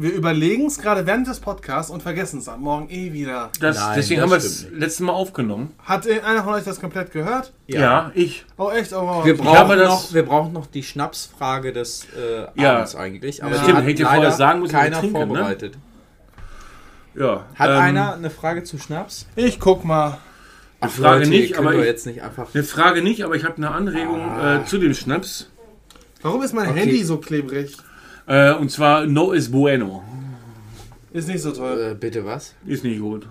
wir 0.00 0.12
überlegen 0.12 0.66
es 0.66 0.78
gerade 0.78 1.06
während 1.06 1.26
des 1.26 1.40
Podcasts 1.40 1.90
und 1.90 2.04
vergessen 2.04 2.38
es 2.38 2.48
am 2.48 2.60
Morgen 2.60 2.88
eh 2.88 3.12
wieder. 3.12 3.50
Das, 3.58 3.76
Nein, 3.76 3.94
deswegen 3.96 4.20
das 4.20 4.30
haben 4.30 4.30
wir 4.30 4.36
es 4.46 4.60
stimmt 4.60 4.78
letztes 4.78 5.00
Mal 5.00 5.12
aufgenommen. 5.12 5.74
Hat 5.84 6.06
einer 6.08 6.44
von 6.44 6.52
euch 6.54 6.62
das 6.62 6.78
komplett 6.80 7.10
gehört? 7.10 7.52
Ja, 7.66 8.12
ich. 8.14 8.44
Oh, 8.58 8.70
echt? 8.70 8.92
Oh, 8.92 9.24
Wir 9.24 9.36
brauchen, 9.36 9.58
habe 9.58 9.74
das- 9.76 9.88
noch, 9.88 10.14
wir 10.14 10.22
brauchen 10.24 10.52
noch 10.52 10.66
die 10.68 10.84
Schnapsfrage 10.84 11.72
des 11.72 12.06
äh, 12.16 12.46
Ja. 12.62 12.76
Abends 12.76 12.94
eigentlich. 12.94 13.42
Aber 13.42 13.50
Ja. 13.50 13.58
die 13.58 13.62
Stimmt, 13.64 13.78
hat 13.78 13.84
hätte 13.86 13.92
ich 13.94 13.98
leider 14.02 14.14
vorher 14.14 14.32
sagen 14.32 14.60
müssen, 14.60 14.72
keiner 14.72 15.00
trinken, 15.00 15.32
ne? 15.32 15.56
Ja. 17.18 17.46
Hat 17.54 17.70
ähm, 17.70 17.76
einer 17.76 18.14
eine 18.14 18.30
Frage 18.30 18.62
zu 18.64 18.78
Schnaps? 18.78 19.26
Ich 19.36 19.58
guck 19.60 19.84
mal. 19.84 20.18
Eine 20.80 20.90
Frage 20.92 21.18
Leute, 21.20 21.30
nicht, 21.30 21.58
aber 21.58 21.74
ich, 21.74 21.84
jetzt 21.84 22.06
nicht 22.06 22.22
einfach. 22.22 22.54
eine 22.54 22.62
Frage 22.62 23.02
nicht, 23.02 23.24
aber 23.24 23.34
ich 23.34 23.44
habe 23.44 23.56
eine 23.56 23.72
Anregung 23.72 24.20
Ah. 24.20 24.58
äh, 24.60 24.64
zu 24.64 24.78
dem 24.78 24.94
Schnaps. 24.94 25.50
Warum 26.22 26.42
ist 26.42 26.54
mein 26.54 26.68
Okay. 26.70 26.80
Handy 26.80 27.02
so 27.04 27.16
klebrig? 27.18 27.76
Äh, 28.26 28.52
und 28.54 28.70
zwar 28.70 29.06
No 29.06 29.32
es 29.32 29.50
bueno. 29.50 30.04
Ist 31.12 31.26
nicht 31.28 31.40
so 31.42 31.50
toll. 31.52 31.92
Äh, 31.92 31.94
bitte 31.94 32.24
was? 32.24 32.54
Ist 32.66 32.84
nicht 32.84 33.00
gut. 33.00 33.26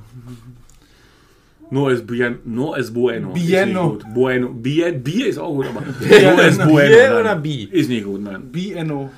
No 1.69 1.89
es, 1.89 2.05
bien, 2.05 2.39
no 2.45 2.75
es 2.75 2.93
bueno. 2.93 3.33
Ist 3.33 3.45
Bieno. 3.45 3.93
nicht 3.93 4.03
gut. 4.05 4.13
Bueno. 4.13 4.49
Bier, 4.53 4.91
Bier 4.93 5.27
ist 5.27 5.37
auch 5.37 5.53
gut, 5.53 5.67
aber 5.67 5.81
no 5.81 6.41
es 6.41 6.57
bueno. 6.57 6.67
Bier 6.95 7.17
oder 7.19 7.35
Bi? 7.35 7.63
Ist 7.71 7.89
nicht 7.89 8.05
gut, 8.05 8.21
nein. 8.21 8.49
BNO. 8.51 9.09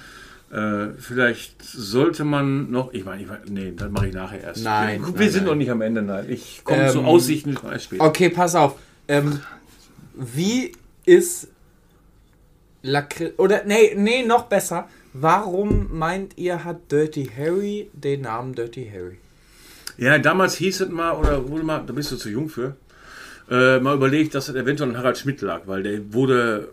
Äh, 0.52 0.94
vielleicht 0.98 1.62
sollte 1.64 2.24
man 2.24 2.72
noch. 2.72 2.92
Ich 2.94 3.06
meine, 3.06 3.22
ich 3.22 3.28
mein, 3.28 3.40
nee, 3.50 3.74
das 3.76 3.92
mache 3.92 4.08
ich 4.08 4.14
nachher 4.14 4.42
erst. 4.42 4.64
Nein, 4.64 5.02
Wir, 5.02 5.12
nein, 5.14 5.30
sind 5.30 5.42
nein. 5.42 5.46
noch 5.46 5.56
nicht 5.56 5.70
am 5.70 5.82
Ende, 5.82 6.02
nein. 6.02 6.26
Ich 6.28 6.62
komme 6.64 6.84
Ähm, 6.86 6.90
zu 6.92 7.02
Aussichten 7.04 7.58
später. 7.78 8.04
Okay, 8.04 8.30
pass 8.30 8.56
auf. 8.56 8.76
Ähm, 9.08 9.40
wie 10.16 10.72
ist 11.06 11.50
Lakritz. 12.82 13.34
Oder, 13.38 13.64
nee, 13.66 13.94
nee, 13.96 14.26
noch 14.26 14.44
besser. 14.46 14.88
Warum 15.14 15.88
meint 15.98 16.38
ihr, 16.38 16.64
hat 16.64 16.92
Dirty 16.92 17.30
Harry 17.38 17.90
den 17.94 18.22
Namen 18.22 18.54
Dirty 18.54 18.90
Harry? 18.92 19.18
Ja, 19.98 20.18
damals 20.18 20.56
hieß 20.56 20.82
es 20.82 20.90
mal, 20.90 21.14
oder 21.14 21.48
wurde 21.50 21.64
mal, 21.64 21.84
da 21.86 21.94
bist 21.94 22.12
du 22.12 22.16
zu 22.16 22.30
jung 22.30 22.48
für, 22.48 22.76
äh, 23.50 23.80
mal 23.80 23.96
überlegt, 23.96 24.34
dass 24.34 24.50
es 24.50 24.56
eventuell 24.56 24.92
an 24.92 24.98
Harald 24.98 25.18
Schmidt 25.18 25.42
lag, 25.42 25.62
weil 25.66 25.84
der 25.84 26.14
wurde 26.14 26.70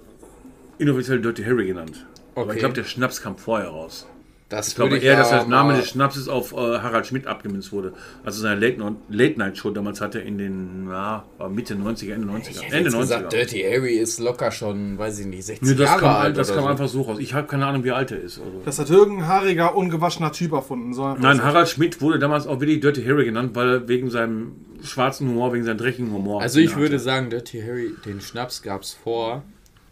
inoffiziell 0.79 1.20
Dirty 1.20 1.43
Harry 1.45 1.66
genannt. 1.66 2.07
Aber 2.37 2.45
Okay. 2.45 2.53
ich 2.55 2.59
glaube, 2.61 2.74
der 2.74 2.84
Schnaps 2.84 3.20
kam 3.20 3.37
vorher 3.37 3.68
raus. 3.70 4.07
Das 4.49 4.68
Ich 4.68 4.74
glaube 4.76 4.93
würde 4.93 5.05
eher, 5.05 5.16
dass 5.16 5.30
der 5.30 5.45
Name 5.47 5.74
des 5.74 5.89
Schnapses 5.89 6.28
auf 6.28 6.53
äh, 6.53 6.57
Harald 6.57 7.05
Schmidt 7.05 7.26
abgemünzt 7.26 7.72
wurde. 7.72 7.95
Also 8.24 8.41
seine 8.43 8.61
Late-Night-Show 9.09 9.70
damals 9.70 10.01
hatte 10.01 10.20
in 10.20 10.39
den 10.39 10.89
war 10.89 11.24
Mitte 11.51 11.74
90er, 11.74 12.12
Ende 12.14 12.28
90er. 12.32 12.51
Ich 12.51 12.62
Ende 12.62 12.78
jetzt 12.78 12.95
90er. 12.95 13.01
gesagt, 13.01 13.32
Dirty 13.32 13.62
Harry 13.68 13.97
ist 13.97 14.20
locker 14.20 14.53
schon, 14.53 14.99
weiß 14.99 15.18
ich 15.18 15.26
nicht, 15.26 15.45
60 15.47 15.66
Nee, 15.68 15.74
das 15.74 15.87
Jahre 15.91 16.01
kam, 16.01 16.14
alt 16.14 16.37
das 16.39 16.49
oder 16.51 16.57
kam 16.59 16.64
so. 16.64 16.70
einfach 16.70 16.89
so 16.89 17.03
raus. 17.03 17.16
Ich 17.18 17.34
habe 17.34 17.49
keine 17.49 17.66
Ahnung, 17.66 17.82
wie 17.82 17.91
alt 17.91 18.12
er 18.12 18.20
ist. 18.20 18.39
Also. 18.39 18.62
Das 18.64 18.78
hat 18.78 18.89
irgendein 18.89 19.26
haariger, 19.26 19.74
ungewaschener 19.74 20.30
Typ 20.30 20.53
erfunden. 20.53 20.95
So 20.95 21.12
Nein. 21.14 21.43
Harald 21.43 21.68
Schmidt 21.68 22.01
wurde 22.01 22.20
damals 22.20 22.47
auch 22.47 22.61
wirklich 22.61 22.78
Dirty 22.80 23.03
Harry 23.05 23.24
genannt, 23.24 23.51
weil 23.55 23.68
er 23.68 23.89
wegen 23.89 24.11
seinem 24.11 24.53
schwarzen 24.80 25.28
Humor, 25.28 25.55
wegen 25.55 25.64
seinem 25.64 25.78
dreckigen 25.78 26.12
Humor. 26.12 26.41
Also 26.43 26.61
ich 26.61 26.70
hatte. 26.70 26.82
würde 26.82 26.99
sagen, 27.01 27.30
Dirty 27.30 27.62
Harry, 27.62 27.95
den 28.05 28.20
Schnaps 28.20 28.62
gab 28.62 28.82
es 28.82 28.93
vor 28.93 29.43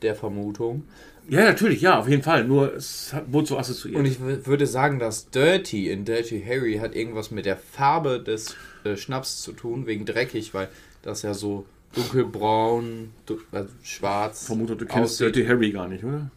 der 0.02 0.14
Vermutung. 0.14 0.84
Ja, 1.28 1.42
natürlich, 1.44 1.80
ja, 1.80 1.98
auf 1.98 2.08
jeden 2.08 2.22
Fall. 2.22 2.44
Nur 2.44 2.74
es 2.74 3.14
wurde 3.28 3.46
so 3.46 3.58
assoziiert. 3.58 3.96
Und 3.96 4.04
ich 4.04 4.18
würde 4.20 4.66
sagen, 4.66 4.98
dass 4.98 5.30
Dirty 5.30 5.90
in 5.90 6.04
Dirty 6.04 6.42
Harry 6.46 6.76
hat 6.76 6.94
irgendwas 6.94 7.30
mit 7.30 7.46
der 7.46 7.56
Farbe 7.56 8.20
des 8.20 8.54
äh, 8.84 8.96
Schnaps 8.96 9.42
zu 9.42 9.52
tun, 9.52 9.86
wegen 9.86 10.04
dreckig, 10.04 10.52
weil 10.52 10.68
das 11.02 11.22
ja 11.22 11.32
so 11.32 11.64
dunkelbraun, 11.94 13.10
du 13.26 13.34
äh, 13.52 13.64
schwarz. 13.82 14.46
vermute, 14.46 14.76
du 14.76 14.84
kennst 14.84 15.14
aussieht. 15.22 15.34
Dirty 15.34 15.46
Harry 15.48 15.70
gar 15.70 15.88
nicht, 15.88 16.04
oder? 16.04 16.30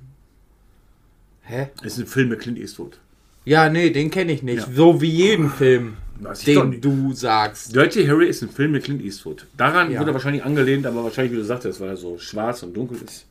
Hä? 1.44 1.68
Das 1.84 1.94
ist 1.94 2.00
ein 2.00 2.08
Film 2.08 2.30
mit 2.30 2.40
Clint 2.40 2.58
Eastwood. 2.58 3.00
Ja, 3.46 3.70
nee, 3.70 3.90
den 3.90 4.12
kenne 4.12 4.32
ich 4.34 4.44
nicht. 4.44 4.68
Ja. 4.68 4.74
So 4.74 5.02
wie 5.02 5.10
jeden 5.10 5.50
Film, 5.50 5.96
Weiß 6.20 6.42
den 6.42 6.82
du 6.82 7.14
sagst. 7.14 7.74
Dirty 7.76 8.06
Harry 8.06 8.28
ist 8.28 8.42
ein 8.42 8.50
Film 8.50 8.72
mit 8.72 8.84
Clint 8.84 9.02
Eastwood. 9.02 9.46
Daran 9.56 9.92
Ja. 9.92 10.00
wurde 10.00 10.12
er 10.12 10.14
wahrscheinlich 10.14 10.44
angelehnt, 10.44 10.86
aber 10.86 11.04
wahrscheinlich, 11.04 11.32
wie 11.34 11.38
du 11.38 11.46
sagtest, 11.46 11.80
weil 11.80 11.90
er 11.90 11.98
so 11.98 12.18
schwarz 12.18 12.64
und 12.64 12.76
dunkel 12.76 12.98
ist. 13.06 13.26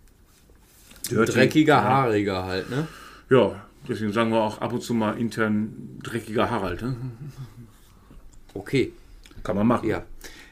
Dirty. 1.09 1.32
Dreckiger, 1.32 1.74
ja. 1.74 1.82
haariger 1.84 2.44
halt, 2.44 2.70
ne? 2.70 2.86
Ja, 3.30 3.64
deswegen 3.88 4.12
sagen 4.12 4.30
wir 4.30 4.40
auch 4.40 4.61
ab 4.61 4.72
und 4.72 4.82
zu 4.82 4.94
mal 4.94 5.12
intern 5.18 5.98
dreckiger 6.02 6.50
Harald. 6.50 6.82
Ne? 6.82 6.96
Okay, 8.54 8.92
Kann 9.42 9.57
man 9.57 9.66
machen. 9.66 9.88
ja. 9.88 10.02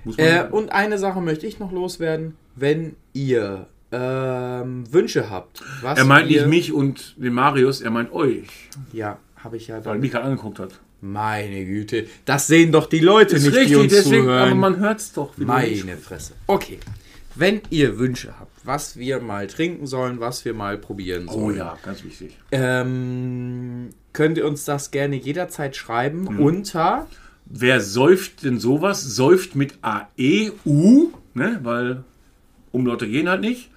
Man 0.05 0.15
Äh, 0.19 0.47
und 0.51 0.71
eine 0.73 0.99
Sache 0.99 1.21
möchte 1.21 1.47
ich 1.47 1.59
noch 1.59 1.73
loswerden. 1.73 2.37
Wenn 2.57 2.95
ihr 3.15 3.67
ähm, 3.91 4.85
Wünsche 4.93 5.31
habt, 5.31 5.63
was 5.83 5.99
er 5.99 6.05
meint 6.05 6.29
nicht 6.29 6.47
mich 6.47 6.73
und 6.73 7.15
den 7.17 7.33
Marius, 7.33 7.81
er 7.81 7.91
meint 7.91 8.13
euch, 8.13 8.47
Ja, 8.93 9.19
habe 9.37 9.57
ich 9.57 9.69
ja 9.69 9.77
weil 9.77 9.83
dann. 9.95 10.01
mich 10.01 10.11
gerade 10.11 10.27
angeguckt 10.27 10.59
hat. 10.59 10.81
Meine 11.01 11.65
Güte, 11.65 12.07
das 12.25 12.47
sehen 12.47 12.73
doch 12.73 12.87
die 12.87 13.01
Leute 13.01 13.35
nicht, 13.39 13.69
die 13.71 13.77
uns 13.77 13.93
deswegen, 13.93 14.23
zuhören. 14.25 14.43
aber 14.49 14.55
man 14.55 14.77
hört 14.79 15.01
es 15.01 15.13
doch. 15.13 15.37
Meine 15.37 15.97
Fresse. 15.97 16.33
Okay, 16.47 16.79
wenn 17.35 17.61
ihr 17.71 17.99
Wünsche 17.99 18.39
habt, 18.39 18.53
was 18.65 18.97
wir 18.97 19.21
mal 19.21 19.47
trinken 19.47 19.87
sollen, 19.87 20.21
was 20.21 20.45
wir 20.45 20.55
mal 20.55 20.79
probieren 20.79 21.27
Oh 21.29 21.41
sollen, 21.41 21.57
ja, 21.59 21.77
ganz 21.83 22.03
wichtig. 22.05 22.37
ähm, 22.53 23.91
könnt 24.13 24.39
ihr 24.39 24.47
uns 24.47 24.65
das 24.65 24.91
gerne 24.91 25.17
jederzeit 25.17 25.77
schreiben 25.77 26.23
Mhm. 26.25 26.41
unter 26.41 27.07
Wer 27.47 27.83
säuft 27.83 28.43
denn 28.45 28.59
sowas? 28.59 29.03
Säuft 29.03 29.55
mit 29.55 29.75
AEU, 29.83 31.09
ne? 31.35 31.61
weil 31.63 32.03
Umlaute 32.73 33.07
gehen 33.07 33.29
halt 33.29 33.43
nicht. 33.43 33.71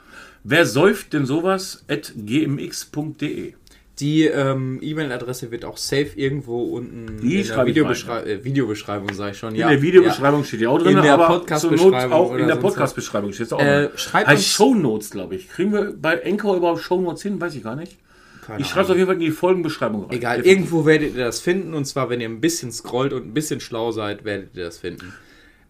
Wer 0.46 0.66
säuft 0.66 1.12
denn 1.12 1.26
sowas? 1.26 1.84
At 1.90 2.14
gmx.de. 2.16 3.54
die 4.00 4.26
ähm, 4.26 4.80
E-Mail-Adresse 4.82 5.50
wird 5.50 5.66
auch 5.66 5.78
safe 5.78 6.10
irgendwo 6.16 6.64
unten 6.78 7.18
Die 7.20 7.42
in 7.42 7.48
der 7.48 7.66
Videobeschrei 7.66 8.22
äh, 8.24 8.44
Videobeschreibung, 8.44 9.12
sage 9.14 9.32
ich 9.32 9.38
schon. 9.40 9.56
In 9.56 9.68
der 9.68 9.82
Videobeschreibung 9.82 10.44
steht 10.44 10.60
die 10.62 10.68
auch 10.68 10.78
drin, 10.78 10.98
In 10.98 11.04
der 11.04 11.14
aber 11.16 11.28
Podcast-Beschreibung 11.28 11.92
zur 12.00 12.02
Not 12.10 12.12
auch 12.12 12.36
in 12.36 12.48
der. 12.48 12.56
Podcast-Beschreibung 12.58 13.34
steht 13.34 13.48
es 13.48 13.54
auch 13.54 13.60
Äh, 13.60 13.90
schreibt 13.98 14.28
Heißt 14.28 14.40
uns- 14.40 14.48
Shownotes, 14.48 15.10
glaube 15.10 15.36
ich. 15.36 15.50
Kriegen 15.50 15.74
wir 15.74 15.94
bei 16.00 16.24
Anchor 16.24 16.58
überhaupt 16.58 16.82
Shownotes 16.82 17.24
hin? 17.24 17.42
Weiß 17.42 17.56
ich 17.56 17.64
gar 17.64 17.76
nicht. 17.76 17.98
Keine 18.46 18.62
Ich 18.62 18.68
schreibe 18.68 18.86
es 18.86 18.90
auf 18.92 18.96
jeden 18.96 19.08
Fall 19.08 19.16
in 19.16 19.22
die 19.22 19.32
Folgenbeschreibung 19.32 20.04
rein. 20.06 20.12
Egal, 20.16 20.38
Definitiv. 20.38 20.60
irgendwo 20.72 20.86
werdet 20.86 21.16
ihr 21.16 21.26
das 21.26 21.40
finden 21.40 21.74
und 21.74 21.86
zwar, 21.86 22.10
wenn 22.10 22.22
ihr 22.22 22.30
ein 22.30 22.40
bisschen 22.40 22.72
scrollt 22.72 23.14
und 23.14 23.26
ein 23.26 23.34
bisschen 23.34 23.60
schlau 23.60 23.92
seid, 23.92 24.24
werdet 24.26 24.56
ihr 24.56 24.64
das 24.66 24.78
finden. 24.78 25.12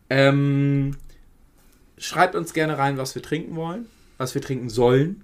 Ähm, 0.10 0.92
schreibt 1.98 2.36
uns 2.36 2.54
gerne 2.54 2.78
rein, 2.78 2.98
was 2.98 3.16
wir 3.16 3.22
trinken 3.22 3.56
wollen, 3.56 3.86
was 4.18 4.36
wir 4.36 4.42
trinken 4.42 4.70
sollen. 4.70 5.24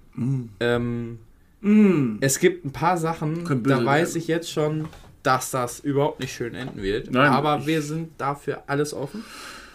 Ähm, 0.60 1.18
Mm. 1.64 2.18
es 2.20 2.38
gibt 2.38 2.64
ein 2.64 2.72
paar 2.72 2.96
Sachen, 2.98 3.44
da 3.64 3.84
weiß 3.84 4.16
ich 4.16 4.28
jetzt 4.28 4.50
schon, 4.50 4.86
dass 5.22 5.50
das 5.50 5.80
überhaupt 5.80 6.20
nicht 6.20 6.34
schön 6.34 6.54
enden 6.54 6.82
wird. 6.82 7.10
Nein, 7.10 7.30
aber 7.30 7.66
wir 7.66 7.80
sind 7.82 8.10
dafür 8.18 8.62
alles 8.66 8.92
offen. 8.92 9.24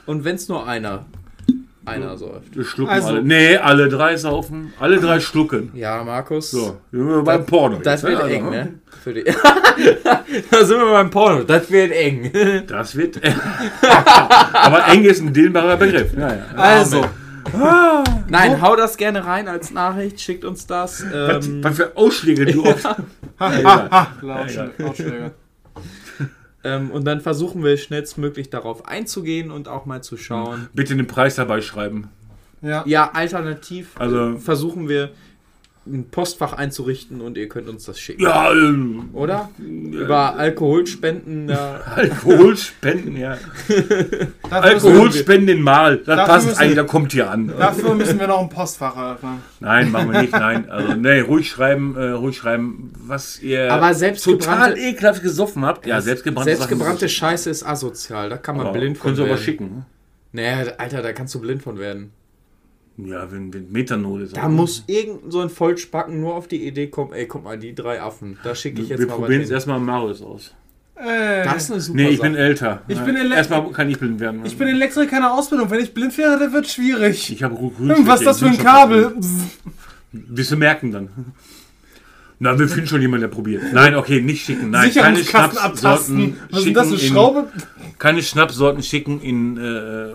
Und 0.05 0.23
wenn 0.23 0.35
es 0.35 0.47
nur 0.47 0.67
einer 0.67 1.05
Einer 1.85 2.17
säuft. 2.17 2.55
Wir 2.55 2.65
schlucken 2.65 2.91
Also- 2.91 3.07
alle. 3.07 3.23
Nee, 3.23 3.57
alle 3.57 3.89
drei 3.89 4.15
saufen. 4.15 4.73
Alle 4.79 4.99
drei 4.99 5.19
schlucken. 5.19 5.71
Ja, 5.73 6.03
Markus. 6.03 6.51
So, 6.51 6.77
sind 6.91 7.07
wir 7.07 7.23
beim 7.23 7.45
Porno. 7.47 7.79
Das 7.81 8.03
jetzt, 8.03 8.11
wird 8.11 8.25
ne? 8.25 8.31
eng, 8.31 8.45
Also, 8.45 8.55
ne? 8.55 8.73
Für 9.03 9.13
die. 9.13 9.23
da 10.51 10.65
sind 10.65 10.77
wir 10.77 10.91
beim 10.91 11.09
Porno. 11.09 11.43
Das 11.43 11.71
wird 11.71 11.91
eng. 11.91 12.31
Das 12.67 12.95
wird. 12.95 13.19
Aber 14.53 14.87
eng 14.87 15.03
ist 15.05 15.21
ein 15.21 15.33
dehnbarer 15.33 15.77
Begriff. 15.77 16.13
Ja, 16.15 16.27
ja. 16.35 16.45
Also, 16.55 17.03
Nein, 18.29 18.61
hau 18.61 18.75
das 18.75 18.97
gerne 18.97 19.25
rein 19.25 19.47
als 19.47 19.71
Nachricht. 19.71 20.19
Schickt 20.21 20.45
uns 20.45 20.67
das. 20.67 21.03
Was, 21.11 21.45
Ähm, 21.47 21.63
was 21.63 21.75
für 21.75 21.95
Ausschläge 21.97 22.45
du 22.45 22.63
oft. 22.65 22.87
Lautschläge. 24.21 25.31
ähm, 26.63 26.91
und 26.91 27.05
dann 27.05 27.21
versuchen 27.21 27.63
wir 27.63 27.77
schnellstmöglich 27.77 28.49
darauf 28.49 28.85
einzugehen 28.87 29.51
und 29.51 29.67
auch 29.67 29.85
mal 29.85 30.01
zu 30.03 30.17
schauen. 30.17 30.69
Bitte 30.73 30.95
den 30.95 31.07
Preis 31.07 31.35
dabei 31.35 31.61
schreiben. 31.61 32.09
Ja. 32.61 32.83
Ja, 32.85 33.11
alternativ 33.11 33.91
Also- 33.99 34.37
versuchen 34.37 34.89
wir 34.89 35.11
ein 35.91 36.09
Postfach 36.09 36.53
einzurichten 36.53 37.21
und 37.21 37.37
ihr 37.37 37.47
könnt 37.49 37.67
uns 37.69 37.85
das 37.85 37.99
schicken. 37.99 38.23
Ja, 38.23 38.51
ähm, 38.51 39.09
Oder? 39.13 39.49
Über 39.57 40.35
Alkoholspenden. 40.37 41.47
Da 41.47 41.81
Alkoholspenden, 41.95 43.17
ja. 43.17 43.37
Alkoholspenden 44.49 45.61
mal. 45.61 45.97
Das 45.97 46.05
Dafür 46.05 46.25
passt 46.25 46.47
müssen- 46.47 46.59
eigentlich, 46.59 46.75
da 46.75 46.83
kommt 46.83 47.11
hier 47.11 47.29
an. 47.29 47.47
dafür 47.57 47.95
müssen 47.95 48.19
wir 48.19 48.27
noch 48.27 48.41
ein 48.41 48.49
Postfach 48.49 48.95
eröffnen. 48.95 49.41
Nein, 49.59 49.91
machen 49.91 50.11
wir 50.11 50.21
nicht, 50.21 50.33
nein. 50.33 50.69
Also, 50.69 50.93
nee, 50.93 51.19
ruhig 51.21 51.49
schreiben, 51.49 51.95
äh, 51.97 52.09
ruhig 52.11 52.37
schreiben, 52.37 52.91
was 53.05 53.41
ihr 53.41 53.71
Aber 53.71 53.91
total 54.15 54.77
ekelhaft 54.77 55.23
gesoffen 55.23 55.65
habt. 55.65 55.85
Ja, 55.85 56.01
selbstgebrannte 56.01 56.51
Selbstgebrannte 56.55 56.99
Sachen. 57.07 57.09
Scheiße 57.09 57.49
ist 57.49 57.63
asozial. 57.65 58.29
Da 58.29 58.37
kann 58.37 58.57
man 58.57 58.67
Aber 58.67 58.77
blind 58.77 58.97
von 58.97 59.03
Können 59.07 59.15
sie 59.15 59.21
aber 59.23 59.29
werden. 59.31 59.43
schicken. 59.43 59.85
Naja, 60.31 60.71
Alter, 60.77 61.01
da 61.01 61.11
kannst 61.13 61.33
du 61.35 61.39
blind 61.39 61.63
von 61.63 61.79
werden. 61.79 62.11
Ja, 63.05 63.31
wenn, 63.31 63.53
wenn 63.53 63.71
Methanol 63.71 64.23
ist. 64.23 64.35
Da 64.35 64.49
muss 64.49 64.83
irgend 64.87 65.31
so 65.31 65.39
ein 65.41 65.49
Vollspacken 65.49 66.19
nur 66.19 66.35
auf 66.35 66.47
die 66.47 66.65
Idee 66.67 66.87
kommen, 66.87 67.13
ey, 67.13 67.27
guck 67.27 67.43
mal, 67.43 67.57
die 67.57 67.73
drei 67.75 68.01
Affen, 68.01 68.37
da 68.43 68.53
schicke 68.55 68.81
ich 68.81 68.89
jetzt 68.89 68.99
Wir 68.99 69.07
mal 69.07 69.15
probieren 69.17 69.41
es 69.41 69.47
hin. 69.47 69.55
erstmal 69.55 69.79
Marius 69.79 70.21
aus. 70.21 70.53
Äh, 70.95 71.45
Das 71.45 71.63
ist 71.63 71.71
eine 71.71 71.79
super 71.81 71.95
Nee, 71.97 72.09
ich 72.09 72.17
Sache. 72.17 72.29
bin 72.29 72.35
älter. 72.37 72.81
Ich 72.89 72.99
bin 72.99 73.15
ele- 73.15 73.33
Erstmal 73.35 73.71
kann 73.71 73.89
ich 73.89 73.97
blind 73.99 74.19
werden. 74.19 74.41
ich 74.43 74.57
bin 74.57 74.67
Elektriker 74.67 75.15
in 75.15 75.21
der 75.21 75.33
Ausbildung. 75.33 75.69
Wenn 75.69 75.79
ich 75.79 75.93
blind 75.93 76.17
wäre, 76.17 76.37
dann 76.37 76.51
wird 76.51 76.67
schwierig. 76.67 77.31
Ich 77.31 77.41
habe 77.41 77.55
Hm, 77.57 78.05
Was 78.05 78.19
ist 78.19 78.25
das 78.25 78.39
für 78.39 78.47
ein 78.47 78.57
Kabel? 78.57 79.13
Wirst 80.11 80.51
du 80.51 80.57
merken 80.57 80.91
dann. 80.91 81.09
Na, 82.39 82.57
wir 82.57 82.67
finden 82.69 82.87
schon 82.87 83.01
jemanden, 83.01 83.21
der 83.21 83.27
probiert. 83.29 83.63
Nein, 83.73 83.95
okay, 83.95 84.21
nicht 84.21 84.45
schicken. 84.45 84.69
Nein, 84.71 84.93
keine 84.93 85.23
Schnapssorten 85.23 85.57
abtasten. 85.57 86.37
Was 86.51 86.65
ist 86.65 86.75
das, 86.75 86.87
eine 86.87 86.97
schicken 86.97 87.13
Schraube? 87.13 87.47
In, 87.85 87.97
keine 87.97 88.21
Schnapssorten 88.23 88.81
schicken 88.83 89.21
in, 89.21 89.57
äh, 89.57 90.11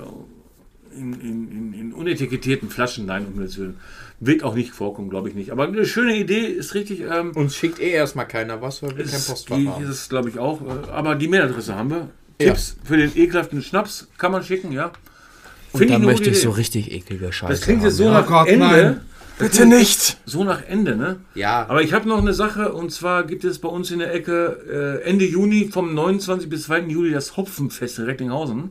in, 0.97 1.13
in, 1.15 1.51
in, 1.51 1.75
in 1.75 1.93
unetikettierten 1.93 2.71
Flaschen. 2.71 3.07
Nein, 3.07 3.27
um 3.27 3.37
Gottes 3.37 3.59
Willen. 3.59 3.77
Wird 4.21 4.43
auch 4.43 4.55
nicht 4.55 4.73
vorkommen, 4.73 5.11
glaube 5.11 5.29
ich 5.29 5.35
nicht. 5.35 5.51
Aber 5.51 5.65
eine 5.67 5.85
schöne 5.85 6.17
Idee 6.17 6.47
ist 6.47 6.75
richtig. 6.75 7.01
Ähm, 7.01 7.33
Uns 7.33 7.57
schickt 7.57 7.81
eh 7.81 7.91
erstmal 7.91 8.27
keiner 8.29 8.63
was, 8.63 8.83
weil 8.83 8.97
wir 8.97 9.05
kein 9.05 9.15
ist, 9.15 9.29
Postfach 9.29 9.57
die, 9.57 9.69
haben. 9.69 9.83
ist 9.85 9.91
es, 9.91 10.09
glaube 10.09 10.29
ich, 10.31 10.39
auch. 10.39 10.61
äh, 10.63 10.91
Aber 10.91 11.15
die 11.17 11.29
Mailadresse 11.29 11.75
haben 11.75 11.91
wir. 11.91 12.09
Ja. 12.41 12.49
Tipps 12.49 12.77
für 12.85 12.97
den 12.97 13.13
ekelhaften 13.17 13.63
Schnaps 13.63 14.09
kann 14.19 14.33
man 14.33 14.43
schicken, 14.43 14.73
ja. 14.73 14.87
Und 15.73 15.79
Finde 15.79 15.95
dann 15.95 16.03
eine 16.03 16.11
möchte 16.13 16.25
gute 16.25 16.37
ich 16.37 16.43
so 16.43 16.51
richtig 16.51 16.91
eklige 16.93 17.33
Scheiße 17.33 17.53
Das 17.53 17.61
klingt 17.63 17.83
jetzt 17.83 17.97
so 17.97 18.07
Oh 18.07 18.11
nach 18.11 18.27
Gott, 18.27 18.49
Ende. 18.49 18.67
nein. 18.67 19.01
Bitte 19.39 19.67
nicht. 19.67 20.19
So 20.27 20.45
nach 20.45 20.63
Ende, 20.69 20.95
ne? 20.97 21.17
Ja, 21.35 21.67
Aber 21.69 21.83
ich 21.83 21.93
habe 21.93 22.09
noch 22.09 22.19
eine 22.19 22.33
Sache 22.35 22.73
und 22.73 22.93
zwar 22.93 23.25
gibt 23.25 23.43
es 23.45 23.59
bei 23.59 23.69
uns 23.69 23.91
in 23.91 23.99
der 23.99 24.15
Ecke 24.15 25.01
äh, 25.05 25.09
Ende 25.09 25.25
Juni 25.25 25.69
vom 25.73 25.93
29 25.93 26.49
bis 26.49 26.65
2. 26.65 26.83
Juli 26.83 27.11
das 27.13 27.37
Hopfenfest 27.37 27.99
in 27.99 28.05
Recklinghausen. 28.05 28.71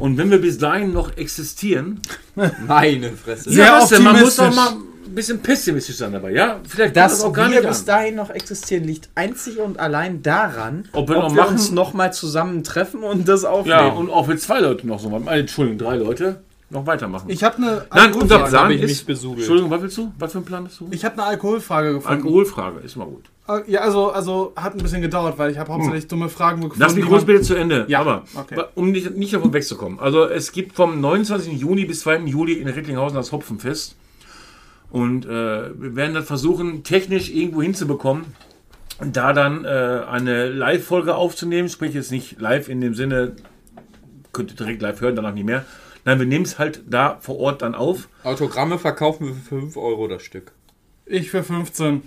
Und 0.00 0.16
wenn 0.18 0.30
wir 0.30 0.40
bis 0.40 0.58
dahin 0.58 0.92
noch 0.92 1.16
existieren, 1.16 2.00
meine 2.66 3.12
Fresse. 3.12 3.50
Sehr 3.50 3.72
was 3.72 3.88
denn? 3.90 4.02
man 4.02 4.18
muss 4.20 4.36
doch 4.36 4.54
mal 4.54 4.70
ein 4.70 5.14
bisschen 5.14 5.40
pessimistisch 5.40 5.96
sein 5.96 6.12
dabei, 6.12 6.32
ja? 6.32 6.60
Vielleicht 6.66 6.96
Dass 6.96 7.22
auch 7.22 7.32
gar 7.32 7.50
wir 7.50 7.60
nicht 7.60 7.68
bis 7.68 7.84
dahin 7.84 8.14
noch 8.16 8.30
existieren, 8.30 8.84
liegt 8.84 9.08
einzig 9.14 9.58
und 9.58 9.78
allein 9.78 10.22
daran, 10.22 10.88
Ob 10.92 11.08
wir 11.08 11.16
noch 11.16 11.30
wir 11.34 11.42
machen- 11.42 11.52
uns 11.54 11.70
nochmal 11.70 12.12
zusammen 12.12 12.62
treffen 12.64 13.02
und 13.02 13.28
das 13.28 13.44
aufnehmen. 13.44 13.78
Ja, 13.78 13.88
und 13.88 14.08
auch 14.10 14.26
mit 14.26 14.40
zwei 14.40 14.60
Leuten 14.60 14.86
noch 14.88 15.00
so, 15.00 15.10
äh, 15.10 15.40
Entschuldigung, 15.40 15.78
drei 15.78 15.96
Leute 15.96 16.40
noch 16.70 16.86
weitermachen. 16.86 17.28
Ich 17.28 17.42
habe 17.42 17.56
eine 17.56 17.66
Nein, 17.92 18.12
unser 18.14 18.36
Alkoholfrage. 18.36 18.48
Plan 18.50 18.70
ich 18.70 18.82
ist. 18.82 19.08
Entschuldigung, 19.08 19.70
was 19.70 19.82
willst 19.82 19.98
du? 19.98 20.12
Was 20.18 20.30
für 20.32 20.38
ein 20.38 20.44
Plan 20.44 20.64
hast 20.66 20.78
du? 20.80 20.86
Ich 20.92 21.04
habe 21.04 21.14
eine 21.18 21.24
Alkoholfrage 21.24 21.94
gefunden. 21.94 22.22
Alkoholfrage, 22.24 22.78
ist 22.80 22.96
mal 22.96 23.06
gut. 23.06 23.24
Äh, 23.58 23.70
Ja, 23.70 23.80
also, 23.80 24.10
also 24.10 24.52
hat 24.56 24.74
ein 24.74 24.78
bisschen 24.78 25.02
gedauert, 25.02 25.38
weil 25.38 25.50
ich 25.50 25.58
habe 25.58 25.72
hauptsächlich 25.72 26.08
dumme 26.08 26.28
Fragen 26.28 26.60
gefunden. 26.60 26.80
Lass 26.80 26.94
mich 26.94 27.04
die 27.04 27.10
kurz 27.10 27.24
bitte 27.24 27.42
zu 27.42 27.54
Ende. 27.54 27.84
Ja, 27.88 28.00
Aber, 28.00 28.24
okay. 28.34 28.62
um 28.74 28.90
nicht, 28.90 29.16
nicht 29.16 29.32
davon 29.32 29.52
wegzukommen. 29.52 29.98
Also, 30.00 30.24
es 30.24 30.52
gibt 30.52 30.74
vom 30.76 31.00
29. 31.00 31.60
Juni 31.60 31.84
bis 31.84 32.00
2. 32.00 32.18
Juli 32.20 32.54
in 32.54 32.68
Recklinghausen 32.68 33.16
das 33.16 33.32
Hopfenfest. 33.32 33.96
Und 34.90 35.24
äh, 35.24 35.28
wir 35.28 35.96
werden 35.96 36.14
das 36.14 36.26
versuchen, 36.26 36.82
technisch 36.82 37.30
irgendwo 37.30 37.62
hinzubekommen. 37.62 38.24
Und 38.98 39.16
da 39.16 39.32
dann 39.32 39.64
äh, 39.64 39.68
eine 40.08 40.48
Live-Folge 40.48 41.14
aufzunehmen, 41.14 41.68
sprich 41.68 41.94
jetzt 41.94 42.10
nicht 42.10 42.40
live 42.40 42.68
in 42.68 42.80
dem 42.80 42.94
Sinne, 42.94 43.36
könnt 44.32 44.50
ihr 44.50 44.56
direkt 44.56 44.82
live 44.82 45.00
hören, 45.00 45.16
danach 45.16 45.32
nicht 45.32 45.46
mehr. 45.46 45.64
Nein, 46.04 46.18
wir 46.18 46.26
nehmen 46.26 46.44
es 46.44 46.58
halt 46.58 46.82
da 46.88 47.18
vor 47.20 47.38
Ort 47.38 47.62
dann 47.62 47.74
auf. 47.74 48.08
Autogramme 48.24 48.78
verkaufen 48.78 49.28
wir 49.28 49.34
für 49.34 49.60
5 49.60 49.76
Euro 49.76 50.08
das 50.08 50.22
Stück. 50.22 50.52
Ich 51.06 51.30
für 51.30 51.42
15. 51.42 52.02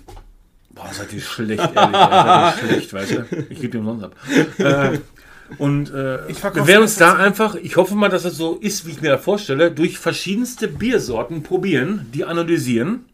Boah, 0.74 0.90
seid 0.92 1.14
ihr 1.14 1.22
schlecht, 1.22 1.62
ehrlich. 1.76 1.76
Seid 1.76 2.64
ihr 2.64 2.68
schlecht, 2.68 2.94
weißt 2.94 3.12
du? 3.12 3.26
Ich 3.50 3.62
gebe 3.62 3.70
dir 3.70 3.80
umsonst 3.80 4.06
ab. 4.06 4.16
Äh, 4.58 5.00
und 5.58 5.90
äh, 5.90 6.20
wir 6.28 6.68
werden 6.68 6.84
uns 6.84 6.96
das 6.96 7.16
da 7.16 7.18
einfach, 7.18 7.56
ich 7.56 7.78
hoffe 7.78 7.96
mal, 7.96 8.10
dass 8.10 8.26
es 8.26 8.38
so 8.38 8.56
ist, 8.56 8.86
wie 8.88 8.92
ich 8.92 9.02
mir 9.02 9.12
das 9.12 9.24
vorstelle, 9.24 9.72
durch 9.72 10.00
verschiedenste 10.00 10.68
Biersorten 10.68 11.44
probieren, 11.44 12.08
die 12.14 12.26
analysieren 12.26 13.06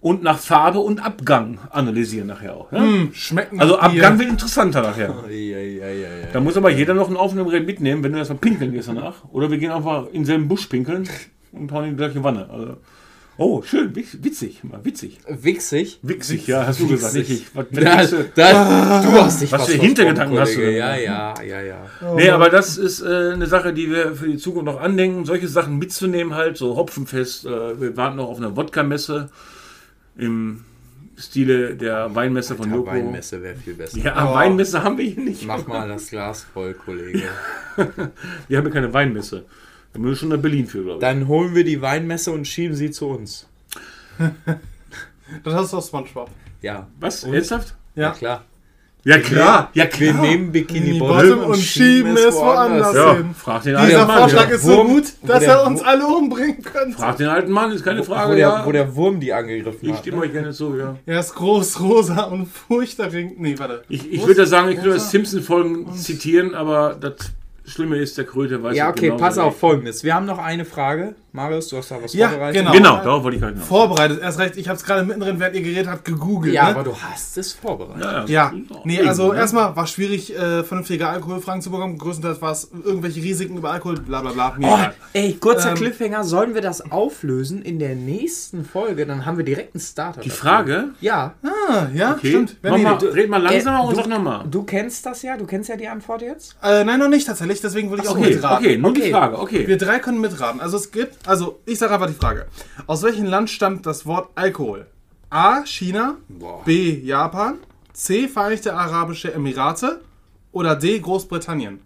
und 0.00 0.22
nach 0.22 0.38
Farbe 0.38 0.80
und 0.80 1.04
Abgang 1.04 1.58
analysieren 1.70 2.26
nachher 2.26 2.56
auch. 2.56 2.72
Ja? 2.72 2.80
Hm, 2.80 3.10
schmecken 3.12 3.60
Also 3.60 3.76
nach 3.76 3.92
Bier. 3.92 4.02
Abgang 4.02 4.18
wird 4.18 4.30
interessanter 4.30 4.82
nachher. 4.82 5.14
Ja, 5.28 5.58
ja, 5.58 5.58
ja, 5.58 5.88
ja. 5.88 6.26
Da 6.32 6.40
muss 6.40 6.56
aber 6.56 6.70
jeder 6.70 6.94
noch 6.94 7.10
ein 7.10 7.16
Aufnahmegerät 7.16 7.66
mitnehmen, 7.66 8.02
wenn 8.02 8.12
du 8.12 8.18
erstmal 8.18 8.38
pinkeln 8.38 8.72
gehst 8.72 8.88
danach. 8.88 9.24
Oder 9.30 9.50
wir 9.50 9.58
gehen 9.58 9.70
einfach 9.70 10.06
in 10.06 10.22
denselben 10.22 10.48
Busch 10.48 10.66
pinkeln 10.66 11.08
und 11.52 11.70
hauen 11.70 11.84
in 11.84 11.90
die 11.90 11.96
gleiche 11.96 12.24
Wanne. 12.24 12.48
Also, 12.50 12.76
oh, 13.40 13.62
schön, 13.62 13.92
witz- 13.94 14.18
witzig, 14.22 14.62
mal 14.62 14.84
witzig. 14.84 15.18
Wichsig. 15.28 15.98
Witzig, 16.02 16.46
ja, 16.46 16.66
hast 16.66 16.78
du 16.80 16.86
gesagt, 16.86 17.14
nicht 17.14 17.30
ich. 17.30 17.46
Was, 17.54 17.66
Da, 17.72 18.52
da, 18.52 19.02
du 19.02 19.12
hast 19.12 19.40
dich 19.40 19.50
Was 19.50 19.66
für 19.66 19.78
Hintergedanken 19.78 20.38
hast 20.38 20.54
du? 20.56 20.60
Ja, 20.70 20.94
ja, 20.94 21.34
ja, 21.42 21.60
ja. 21.62 21.86
Nee, 22.14 22.28
aber 22.30 22.50
das 22.50 22.76
ist 22.76 23.00
äh, 23.00 23.32
eine 23.32 23.46
Sache, 23.46 23.72
die 23.72 23.90
wir 23.90 24.14
für 24.14 24.28
die 24.28 24.36
Zukunft 24.36 24.66
noch 24.66 24.80
andenken, 24.80 25.24
solche 25.24 25.48
Sachen 25.48 25.78
mitzunehmen, 25.78 26.34
halt, 26.34 26.56
so 26.58 26.76
Hopfenfest. 26.76 27.46
Äh, 27.46 27.80
wir 27.80 27.96
warten 27.96 28.16
noch 28.16 28.28
auf 28.28 28.36
eine 28.36 28.54
Wodka-Messe 28.56 29.30
im 30.18 30.64
Stile 31.16 31.74
der 31.76 32.14
Weinmesse 32.14 32.54
von 32.56 32.68
Der 32.68 32.78
Joko. 32.78 32.90
Weinmesse 32.90 33.42
wäre 33.42 33.54
viel 33.56 33.74
besser. 33.74 33.98
Ja, 33.98 34.32
Weinmesse 34.34 34.82
haben 34.82 34.96
wir 34.98 35.04
hier 35.04 35.22
nicht. 35.22 35.46
Mach 35.46 35.66
mal 35.66 35.88
das 35.88 36.08
Glas 36.10 36.46
voll, 36.54 36.74
Kollege. 36.74 37.22
Wir 38.48 38.58
haben 38.58 38.66
ja 38.66 38.70
keine 38.72 38.92
Weinmesse. 38.92 39.44
Da 39.92 39.98
müssen 39.98 40.10
wir 40.10 40.16
schon 40.16 40.28
nach 40.28 40.38
Berlin 40.38 40.66
für, 40.66 40.82
glaube 40.82 40.94
ich. 40.94 41.00
Dann 41.00 41.26
holen 41.28 41.54
wir 41.54 41.64
die 41.64 41.80
Weinmesse 41.82 42.30
und 42.32 42.46
schieben 42.46 42.76
sie 42.76 42.90
zu 42.90 43.08
uns. 43.08 43.46
Das 45.44 45.54
hast 45.54 45.72
du 45.72 45.76
aus 45.78 45.88
Spongebob. 45.88 46.30
Ja. 46.62 46.86
Was? 47.00 47.24
Und? 47.24 47.34
Ernsthaft? 47.34 47.74
Ja, 47.94 48.02
Ja. 48.02 48.10
klar. 48.12 48.44
Ja, 49.02 49.16
klar. 49.18 49.70
Ja, 49.72 49.84
Wir 49.84 49.90
klar. 49.90 50.20
nehmen 50.20 50.52
Bikini 50.52 50.92
Die 50.92 50.98
Bottom 50.98 51.16
Bottom 51.38 51.50
und 51.52 51.56
schieben 51.56 52.14
es 52.18 52.34
woanders 52.34 52.94
ja, 52.94 53.14
hin. 53.14 53.34
frag 53.34 53.62
den 53.62 53.74
Dieser 53.74 53.80
alten 54.00 54.06
Mann. 54.08 54.18
Vorschlag 54.18 54.48
Ja. 54.50 54.54
ist 54.56 54.62
so 54.62 54.72
Wurm- 54.76 54.88
gut, 54.88 55.04
dass 55.22 55.38
der 55.40 55.52
er 55.54 55.66
uns 55.66 55.80
Wurm- 55.80 55.86
alle 55.88 56.06
umbringen 56.06 56.62
könnte. 56.62 56.98
Frag 56.98 57.16
den 57.16 57.28
alten 57.28 57.50
Mann, 57.50 57.72
ist 57.72 57.82
keine 57.82 58.00
Wo 58.00 58.04
Frage. 58.04 58.32
der, 58.36 58.38
ja. 58.48 58.66
wo 58.66 58.72
der 58.72 58.94
Wurm 58.94 59.18
die 59.18 59.32
angegriffen 59.32 59.78
ich 59.88 59.92
hat. 59.92 60.00
stimme 60.00 60.18
Ne? 60.18 60.22
euch 60.24 60.32
gerne 60.32 60.52
zu, 60.52 60.76
ja. 60.76 60.96
Er 61.06 61.20
ist 61.20 61.34
groß, 61.34 61.80
rosa 61.80 62.24
und 62.24 62.46
furchterregend. 62.46 63.40
Nee, 63.40 63.58
warte. 63.58 63.84
Ich, 63.88 64.12
ich 64.12 64.26
würde 64.26 64.46
sagen, 64.46 64.68
ich 64.68 64.74
könnte 64.74 64.90
das 64.90 65.10
Simpson-Folgen 65.10 65.94
zitieren, 65.94 66.54
aber 66.54 66.94
das 67.00 67.14
Schlimme 67.70 67.96
ist, 67.96 68.18
der 68.18 68.24
Kröte 68.24 68.62
weiß 68.62 68.76
Ja, 68.76 68.86
es 68.86 68.90
okay, 68.90 69.06
genauso 69.06 69.24
pass 69.24 69.38
auf, 69.38 69.58
folgendes. 69.58 70.04
Wir 70.04 70.14
haben 70.14 70.26
noch 70.26 70.38
eine 70.38 70.64
Frage. 70.64 71.14
Marius, 71.32 71.68
du 71.68 71.76
hast 71.76 71.92
da 71.92 72.02
was 72.02 72.12
Ja, 72.12 72.28
vorbereitet. 72.28 72.60
genau. 72.60 72.72
Genau, 72.72 72.96
darauf 73.04 73.22
wollte 73.22 73.36
ich 73.36 73.40
gerade 73.40 73.54
hinaus. 73.54 73.68
Vorbereitet, 73.68 74.20
erst 74.20 74.38
recht. 74.40 74.56
Ich 74.56 74.66
habe 74.68 74.76
es 74.76 74.82
gerade 74.84 75.04
mittendrin, 75.04 75.38
während 75.38 75.54
ihr 75.54 75.62
geredet 75.62 75.86
habt, 75.86 76.04
gegoogelt. 76.04 76.52
Ja, 76.52 76.64
ne? 76.64 76.70
aber 76.70 76.82
du 76.82 76.96
hast 76.96 77.38
es 77.38 77.52
vorbereitet. 77.52 78.28
Ja, 78.28 78.52
nee, 78.82 78.98
Eben, 78.98 79.08
also 79.08 79.32
ne? 79.32 79.38
erstmal 79.38 79.76
war 79.76 79.86
schwierig, 79.86 80.36
äh, 80.36 80.64
vernünftige 80.64 81.06
Alkoholfragen 81.06 81.62
zu 81.62 81.70
bekommen. 81.70 81.98
Größtenteils 81.98 82.42
war 82.42 82.50
es 82.50 82.68
irgendwelche 82.84 83.22
Risiken 83.22 83.56
über 83.56 83.70
Alkohol, 83.70 84.00
bla 84.00 84.22
bla 84.22 84.32
bla. 84.32 84.56
Oh, 84.60 84.78
ey, 85.12 85.34
kurzer 85.34 85.70
Ähm, 85.70 85.76
Cliffhanger. 85.76 86.24
Sollen 86.24 86.54
wir 86.54 86.62
das 86.62 86.90
auflösen 86.90 87.62
in 87.62 87.78
der 87.78 87.94
nächsten 87.94 88.64
Folge? 88.64 89.06
Dann 89.06 89.24
haben 89.24 89.36
wir 89.36 89.44
direkt 89.44 89.76
einen 89.76 89.80
Starter. 89.82 90.22
Die 90.22 90.30
dafür. 90.30 90.42
Frage, 90.42 90.84
Ja. 91.00 91.34
Ah, 91.44 91.86
ja, 91.94 92.14
okay, 92.16 92.28
stimmt. 92.30 92.60
mal, 92.64 92.74
red 92.74 93.30
mal 93.30 93.40
langsamer 93.40 93.78
Äh, 93.78 93.82
und 93.86 93.90
du- 93.92 93.96
sag 93.96 94.08
nochmal. 94.08 94.44
Du 94.50 94.64
kennst 94.64 95.06
das 95.06 95.22
ja, 95.22 95.36
du 95.36 95.46
kennst 95.46 95.68
ja 95.68 95.76
die 95.76 95.86
Antwort 95.86 96.22
jetzt. 96.22 96.56
äh, 96.60 96.82
nein, 96.82 96.98
noch 96.98 97.08
nicht 97.08 97.26
tatsächlich, 97.28 97.59
deswegen 97.64 97.90
würde 97.90 98.02
ich 98.02 98.08
auch 98.08 98.16
Okay, 98.16 98.34
mitraten. 98.34 98.64
okay, 98.66 98.76
nur 98.78 98.92
die 98.92 99.00
Okay. 99.02 99.10
Frage, 99.12 99.38
okay. 99.38 99.66
Wir 99.66 99.78
drei 99.78 99.98
können 99.98 100.20
mitraten. 100.20 100.60
Also 100.60 100.76
es 100.76 100.90
gibt, 100.90 101.28
also 101.28 101.60
ich 101.66 101.78
sage 101.78 101.94
einfach 101.94 102.06
die 102.08 102.14
Frage. 102.14 102.46
Aus 102.86 103.02
welchem 103.02 103.24
Land 103.24 103.50
stammt 103.50 103.86
das 103.86 104.06
Wort 104.06 104.30
Alkohol? 104.34 104.86
A. 105.30 105.64
China, 105.64 106.16
Boah. 106.28 106.62
B. 106.64 106.98
Japan, 107.00 107.58
C. 107.92 108.26
Vereinigte 108.28 108.74
Arabische 108.74 109.32
Emirate 109.32 110.00
oder 110.52 110.74
D. 110.76 110.98
Großbritannien? 110.98 111.80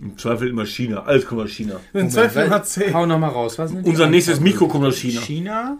Im 0.00 0.16
Zweifel 0.16 0.48
immer 0.48 0.64
China. 0.66 1.02
Alles 1.04 1.26
kommt 1.26 1.42
aus 1.42 1.50
China. 1.50 1.78
In 1.92 2.10
Zweifel 2.10 2.48
hat 2.50 2.66
C. 2.66 2.92
Hau 2.92 3.04
nochmal 3.06 3.30
raus. 3.30 3.58
Was 3.58 3.70
sind 3.70 3.84
die 3.84 3.90
Unser 3.90 4.06
nächstes? 4.08 4.40
Mikro 4.40 4.66
kommt 4.68 4.84
aus 4.86 4.96
China. 4.96 5.20
China, 5.20 5.78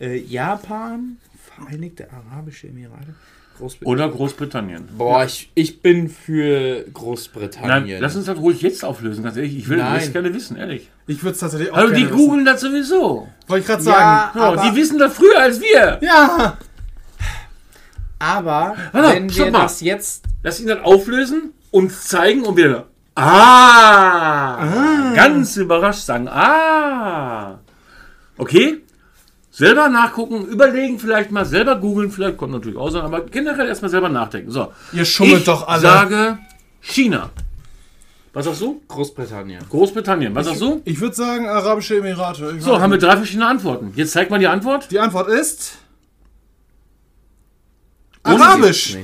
äh, 0.00 0.16
Japan, 0.18 1.18
Vereinigte 1.54 2.08
Arabische 2.10 2.68
Emirate, 2.68 3.14
Großbritannien. 3.58 4.04
Oder 4.04 4.08
Großbritannien. 4.16 4.88
Boah, 4.96 5.24
ich, 5.24 5.50
ich 5.54 5.82
bin 5.82 6.08
für 6.08 6.82
Nein, 6.82 6.92
Großbritannien. 6.92 8.00
lass 8.00 8.16
uns 8.16 8.26
das 8.26 8.38
ruhig 8.38 8.60
jetzt 8.62 8.84
auflösen, 8.84 9.22
ganz 9.22 9.36
ehrlich. 9.36 9.56
Ich 9.56 9.68
will 9.68 9.78
Nein. 9.78 10.00
das 10.00 10.12
gerne 10.12 10.32
wissen, 10.34 10.56
ehrlich. 10.56 10.88
Ich 11.06 11.22
würde 11.22 11.34
es 11.34 11.38
tatsächlich 11.40 11.70
auch 11.72 11.76
Also 11.76 11.94
die 11.94 12.04
googeln 12.06 12.44
das 12.44 12.60
sowieso. 12.60 13.28
Wollte 13.46 13.60
ich 13.60 13.66
gerade 13.66 13.84
Ja, 13.84 13.92
sagen. 13.92 14.38
Ja, 14.38 14.44
aber, 14.44 14.62
die 14.62 14.76
wissen 14.76 14.98
das 14.98 15.14
früher 15.14 15.38
als 15.38 15.60
wir. 15.60 15.98
Ja! 16.02 16.56
aber 18.18 18.76
Warte, 18.92 19.16
wenn 19.16 19.34
wir 19.34 19.50
mal. 19.50 19.62
das 19.62 19.80
jetzt 19.80 20.24
Lass 20.44 20.60
ihn 20.60 20.66
dann 20.66 20.80
auflösen, 20.82 21.52
uns 21.70 22.08
zeigen 22.08 22.42
und 22.44 22.56
wir 22.56 22.86
ah, 23.14 25.12
ganz 25.14 25.56
überrascht 25.56 26.04
sagen, 26.04 26.26
ah. 26.28 27.60
Okay? 28.36 28.80
Selber 29.54 29.90
nachgucken, 29.90 30.46
überlegen, 30.46 30.98
vielleicht 30.98 31.30
mal 31.30 31.44
selber 31.44 31.76
googeln, 31.76 32.10
vielleicht 32.10 32.38
kommt 32.38 32.52
natürlich 32.52 32.78
auch 32.78 32.88
sein, 32.90 33.02
aber 33.02 33.20
generell 33.20 33.68
erstmal 33.68 33.90
selber 33.90 34.08
nachdenken. 34.08 34.50
So. 34.50 34.72
Ihr 34.94 35.04
schummelt 35.04 35.40
ich 35.40 35.44
doch 35.44 35.68
alle. 35.68 35.82
sage 35.82 36.38
China. 36.80 37.28
Was 38.32 38.46
sagst 38.46 38.62
du? 38.62 38.80
Großbritannien. 38.88 39.62
Großbritannien. 39.68 40.34
Was 40.34 40.46
sagst 40.46 40.62
du? 40.62 40.80
Ich 40.86 40.98
würde 40.98 41.14
sagen 41.14 41.46
Arabische 41.46 41.98
Emirate. 41.98 42.54
Ich 42.56 42.64
So, 42.64 42.80
haben 42.80 42.92
wir 42.92 42.98
drei 42.98 43.16
verschiedene 43.18 43.46
Antworten. 43.46 43.92
Jetzt 43.94 44.12
zeig 44.12 44.30
mal 44.30 44.38
die 44.38 44.46
Antwort. 44.46 44.90
Die 44.90 44.98
Antwort 44.98 45.28
ist 45.28 45.76
Arabisch. 48.24 48.96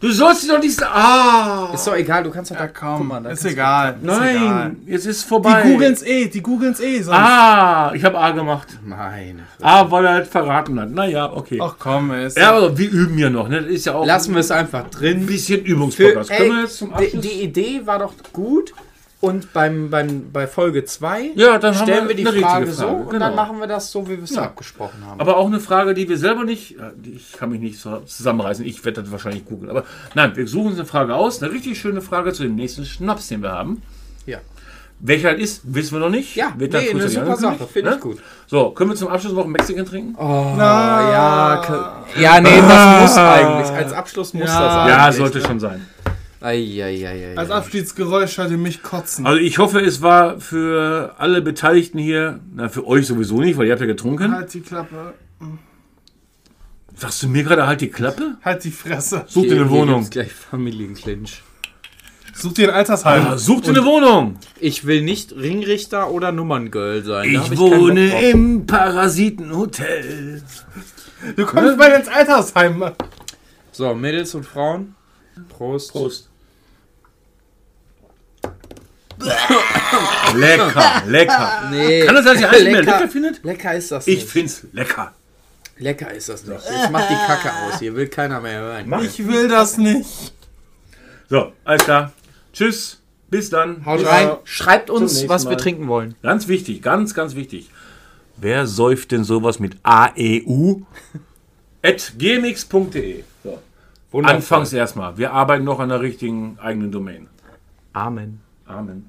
Du 0.00 0.10
sollst 0.12 0.42
sie 0.42 0.48
doch 0.48 0.58
nicht 0.60 0.74
sagen. 0.74 0.92
Ah. 0.94 1.70
Ist 1.74 1.86
doch 1.86 1.94
egal, 1.96 2.22
du 2.22 2.30
kannst 2.30 2.50
doch 2.50 2.56
da. 2.56 2.68
Komm, 2.68 2.98
guck 2.98 3.06
mal, 3.08 3.20
da 3.22 3.30
ist 3.30 3.40
kannst 3.40 3.44
du- 3.44 3.48
egal. 3.50 3.94
Ist 3.94 4.02
Nein, 4.04 4.36
egal. 4.36 4.76
jetzt 4.86 5.06
ist 5.06 5.24
Die 5.24 5.28
vorbei. 5.28 5.62
googeln's 5.62 6.02
eh, 6.02 6.28
die 6.28 6.42
googeln's 6.42 6.80
eh. 6.80 7.02
Sonst. 7.02 7.18
Ah, 7.18 7.92
ich 7.94 8.04
habe 8.04 8.18
A 8.18 8.30
gemacht. 8.30 8.68
Meine. 8.84 9.40
Ah, 9.60 9.90
weil 9.90 10.04
er 10.04 10.12
halt 10.14 10.26
verraten 10.28 10.78
hat. 10.80 10.90
Naja, 10.90 11.32
okay. 11.32 11.58
Ach 11.60 11.74
komm, 11.78 12.12
ist 12.12 12.36
Ja, 12.38 12.52
aber 12.56 12.76
wir 12.78 12.90
üben 12.90 13.18
ja 13.18 13.30
noch. 13.30 13.48
Ne? 13.48 13.62
Das 13.62 13.70
ist 13.70 13.86
ja 13.86 13.94
auch 13.94 14.06
Lassen 14.06 14.32
wir 14.34 14.40
es 14.40 14.50
einfach 14.50 14.84
ein 14.84 14.90
drin. 14.90 15.26
bisschen 15.26 15.62
Für, 15.64 15.68
Übungspodcast. 15.70 16.30
Können 16.30 16.50
wir 16.50 16.60
jetzt 16.62 16.76
zum 16.78 16.88
die, 16.90 16.94
Abschluss? 17.06 17.22
die 17.22 17.42
Idee 17.42 17.80
war 17.84 17.98
doch 17.98 18.12
gut. 18.32 18.72
Und 19.22 19.52
beim, 19.52 19.88
beim, 19.88 20.32
bei 20.32 20.48
Folge 20.48 20.84
2 20.84 21.30
Ja, 21.36 21.56
dann 21.58 21.76
haben 21.76 21.84
stellen 21.84 22.08
wir 22.08 22.08
wir 22.08 22.16
die 22.16 22.22
richtige 22.24 22.44
Frage, 22.44 22.72
so 22.72 22.82
Frage, 22.82 22.96
und 22.96 23.10
genau. 23.10 23.26
dann 23.26 23.36
machen 23.36 23.60
wir 23.60 23.68
das 23.68 23.92
so, 23.92 24.04
wie 24.08 24.16
wir 24.16 24.24
es 24.24 24.34
Ja. 24.34 24.42
abgesprochen 24.42 24.98
haben. 25.06 25.20
aber 25.20 25.36
auch 25.36 25.46
eine 25.46 25.60
Frage, 25.60 25.94
die 25.94 26.08
wir 26.08 26.18
selber 26.18 26.42
nicht. 26.44 26.76
äh, 26.78 26.90
Ich 27.04 27.32
kann 27.32 27.50
mich 27.50 27.60
nicht 27.60 27.78
so 27.80 27.98
zusammenreißen. 28.00 28.64
Ich 28.66 28.84
werde 28.84 29.00
das 29.02 29.12
wahrscheinlich 29.12 29.44
googeln. 29.44 29.70
Aber 29.70 29.84
nein, 30.16 30.32
wir 30.34 30.48
suchen 30.48 30.68
uns 30.72 30.78
eine 30.78 30.86
Frage 30.88 31.14
aus. 31.14 31.40
Eine 31.40 31.52
richtig 31.52 31.80
schöne 31.80 32.00
Frage 32.02 32.32
zu 32.32 32.42
dem 32.42 32.56
nächsten 32.56 32.84
Schnaps, 32.84 33.28
den 33.28 33.42
wir 33.42 33.52
haben. 33.52 33.80
ja, 34.26 34.38
Welcher 34.98 35.32
das 35.32 35.40
ist, 35.40 35.60
wissen 35.72 35.92
wir 35.94 36.00
noch 36.00 36.10
nicht. 36.10 36.34
ja 36.34 36.52
Wird 36.56 36.74
dann 36.74 36.82
nee, 36.82 36.90
eine 36.90 37.08
super 37.08 37.36
Sache, 37.36 37.66
finde 37.72 37.90
ne? 37.90 37.96
ich 37.96 38.02
gut. 38.02 38.18
So, 38.48 38.70
können 38.70 38.90
wir 38.90 38.96
zum 38.96 39.06
Abschluss 39.08 39.32
noch 39.34 39.44
ein 39.44 39.50
Mexican 39.52 39.86
trinken? 39.86 40.14
Oh, 40.18 40.54
Na. 40.56 41.10
ja, 41.12 42.04
ja, 42.20 42.40
nee, 42.40 42.60
das 42.60 43.02
muss 43.02 43.16
eigentlich. 43.18 43.70
Als 43.70 43.92
Abschluss 43.92 44.34
muss 44.34 44.48
Ja. 44.48 44.60
das 44.60 44.74
sein. 44.74 44.88
ja, 44.88 45.12
sollte 45.12 45.40
schon 45.40 45.60
sein. 45.60 45.86
Eieieiei. 46.42 47.36
Als 47.36 47.50
Abschiedsgeräusch 47.50 48.38
hört 48.38 48.50
ihr 48.50 48.58
mich 48.58 48.82
kotzen. 48.82 49.26
Also 49.26 49.38
ich 49.38 49.58
hoffe, 49.58 49.80
es 49.80 50.02
war 50.02 50.40
für 50.40 51.14
alle 51.18 51.40
Beteiligten 51.40 51.98
hier, 51.98 52.40
na 52.54 52.68
für 52.68 52.86
euch 52.86 53.06
sowieso 53.06 53.40
nicht, 53.40 53.56
weil 53.56 53.66
ihr 53.66 53.72
habt 53.72 53.80
ja 53.80 53.86
getrunken. 53.86 54.34
halt 54.34 54.52
die 54.52 54.60
Klappe. 54.60 55.14
Sagst 56.96 57.22
du 57.22 57.28
mir 57.28 57.42
gerade 57.42 57.66
halt 57.66 57.80
die 57.80 57.88
Klappe? 57.88 58.36
Halt 58.44 58.64
die 58.64 58.70
Fresse. 58.70 59.24
Such 59.26 59.42
dir 59.42 59.56
eine 59.56 59.70
Wohnung. 59.70 60.08
gleich 60.10 60.32
Familienclinch. 60.32 61.42
Such 62.34 62.54
dir 62.54 62.68
ein 62.68 62.74
Altersheim. 62.74 63.26
Ah, 63.26 63.38
such 63.38 63.62
dir 63.62 63.70
eine 63.70 63.84
Wohnung. 63.84 64.36
Ich 64.58 64.86
will 64.86 65.02
nicht 65.02 65.32
Ringrichter 65.32 66.10
oder 66.10 66.32
Nummerngirl 66.32 67.04
sein. 67.04 67.30
Ich 67.30 67.50
Bock 67.50 67.72
wohne 67.72 68.30
im 68.30 68.66
Parasitenhotel. 68.66 70.42
Du 71.36 71.46
kommst 71.46 71.78
bald 71.78 72.00
ins 72.00 72.08
Altersheim. 72.08 72.84
So, 73.70 73.94
Mädels 73.94 74.34
und 74.34 74.44
Frauen. 74.44 74.94
Prost. 75.48 75.92
Prost. 75.92 76.31
lecker, 80.34 81.02
lecker. 81.06 81.68
Nee. 81.70 82.04
Kann 82.04 82.14
das 82.14 82.24
sein, 82.24 82.34
dass 82.34 82.42
ihr 82.42 82.50
alles 82.50 82.64
mehr 82.64 82.82
lecker 82.82 83.08
findet? 83.08 83.44
Lecker 83.44 83.74
ist 83.74 83.90
das 83.92 84.06
Ich 84.06 84.16
nicht. 84.20 84.28
find's 84.28 84.66
lecker. 84.72 85.12
Lecker 85.78 86.12
ist 86.12 86.28
das 86.28 86.44
nicht. 86.46 86.62
Jetzt 86.64 86.90
macht 86.90 87.10
die 87.10 87.14
Kacke 87.14 87.50
aus. 87.52 87.78
Hier 87.80 87.94
will 87.96 88.08
keiner 88.08 88.40
mehr 88.40 88.60
hören. 88.60 89.02
Ich 89.02 89.26
will 89.26 89.48
das 89.48 89.78
nicht. 89.78 90.32
So, 91.28 91.52
alles 91.64 91.84
klar. 91.84 92.12
Tschüss. 92.52 92.98
Bis 93.30 93.48
dann. 93.48 93.84
Haut 93.86 94.00
Ja. 94.02 94.08
rein. 94.10 94.30
Schreibt 94.44 94.90
uns, 94.90 95.26
was 95.28 95.44
wir 95.44 95.52
Mal. 95.52 95.56
trinken 95.56 95.88
wollen. 95.88 96.14
Ganz 96.22 96.48
wichtig, 96.48 96.82
ganz, 96.82 97.14
ganz 97.14 97.34
wichtig. 97.34 97.70
Wer 98.36 98.66
säuft 98.66 99.10
denn 99.12 99.24
sowas 99.24 99.58
mit 99.58 99.76
AEU? 99.82 100.82
at 101.82 102.12
gmx.de. 102.18 103.24
So. 103.42 103.58
Anfangs 104.22 104.72
erstmal. 104.74 105.16
Wir 105.16 105.32
arbeiten 105.32 105.64
noch 105.64 105.80
an 105.80 105.88
der 105.88 106.02
richtigen 106.02 106.58
eigenen 106.60 106.92
Domain. 106.92 107.28
Amen. 107.94 108.40
Amen. 108.66 109.00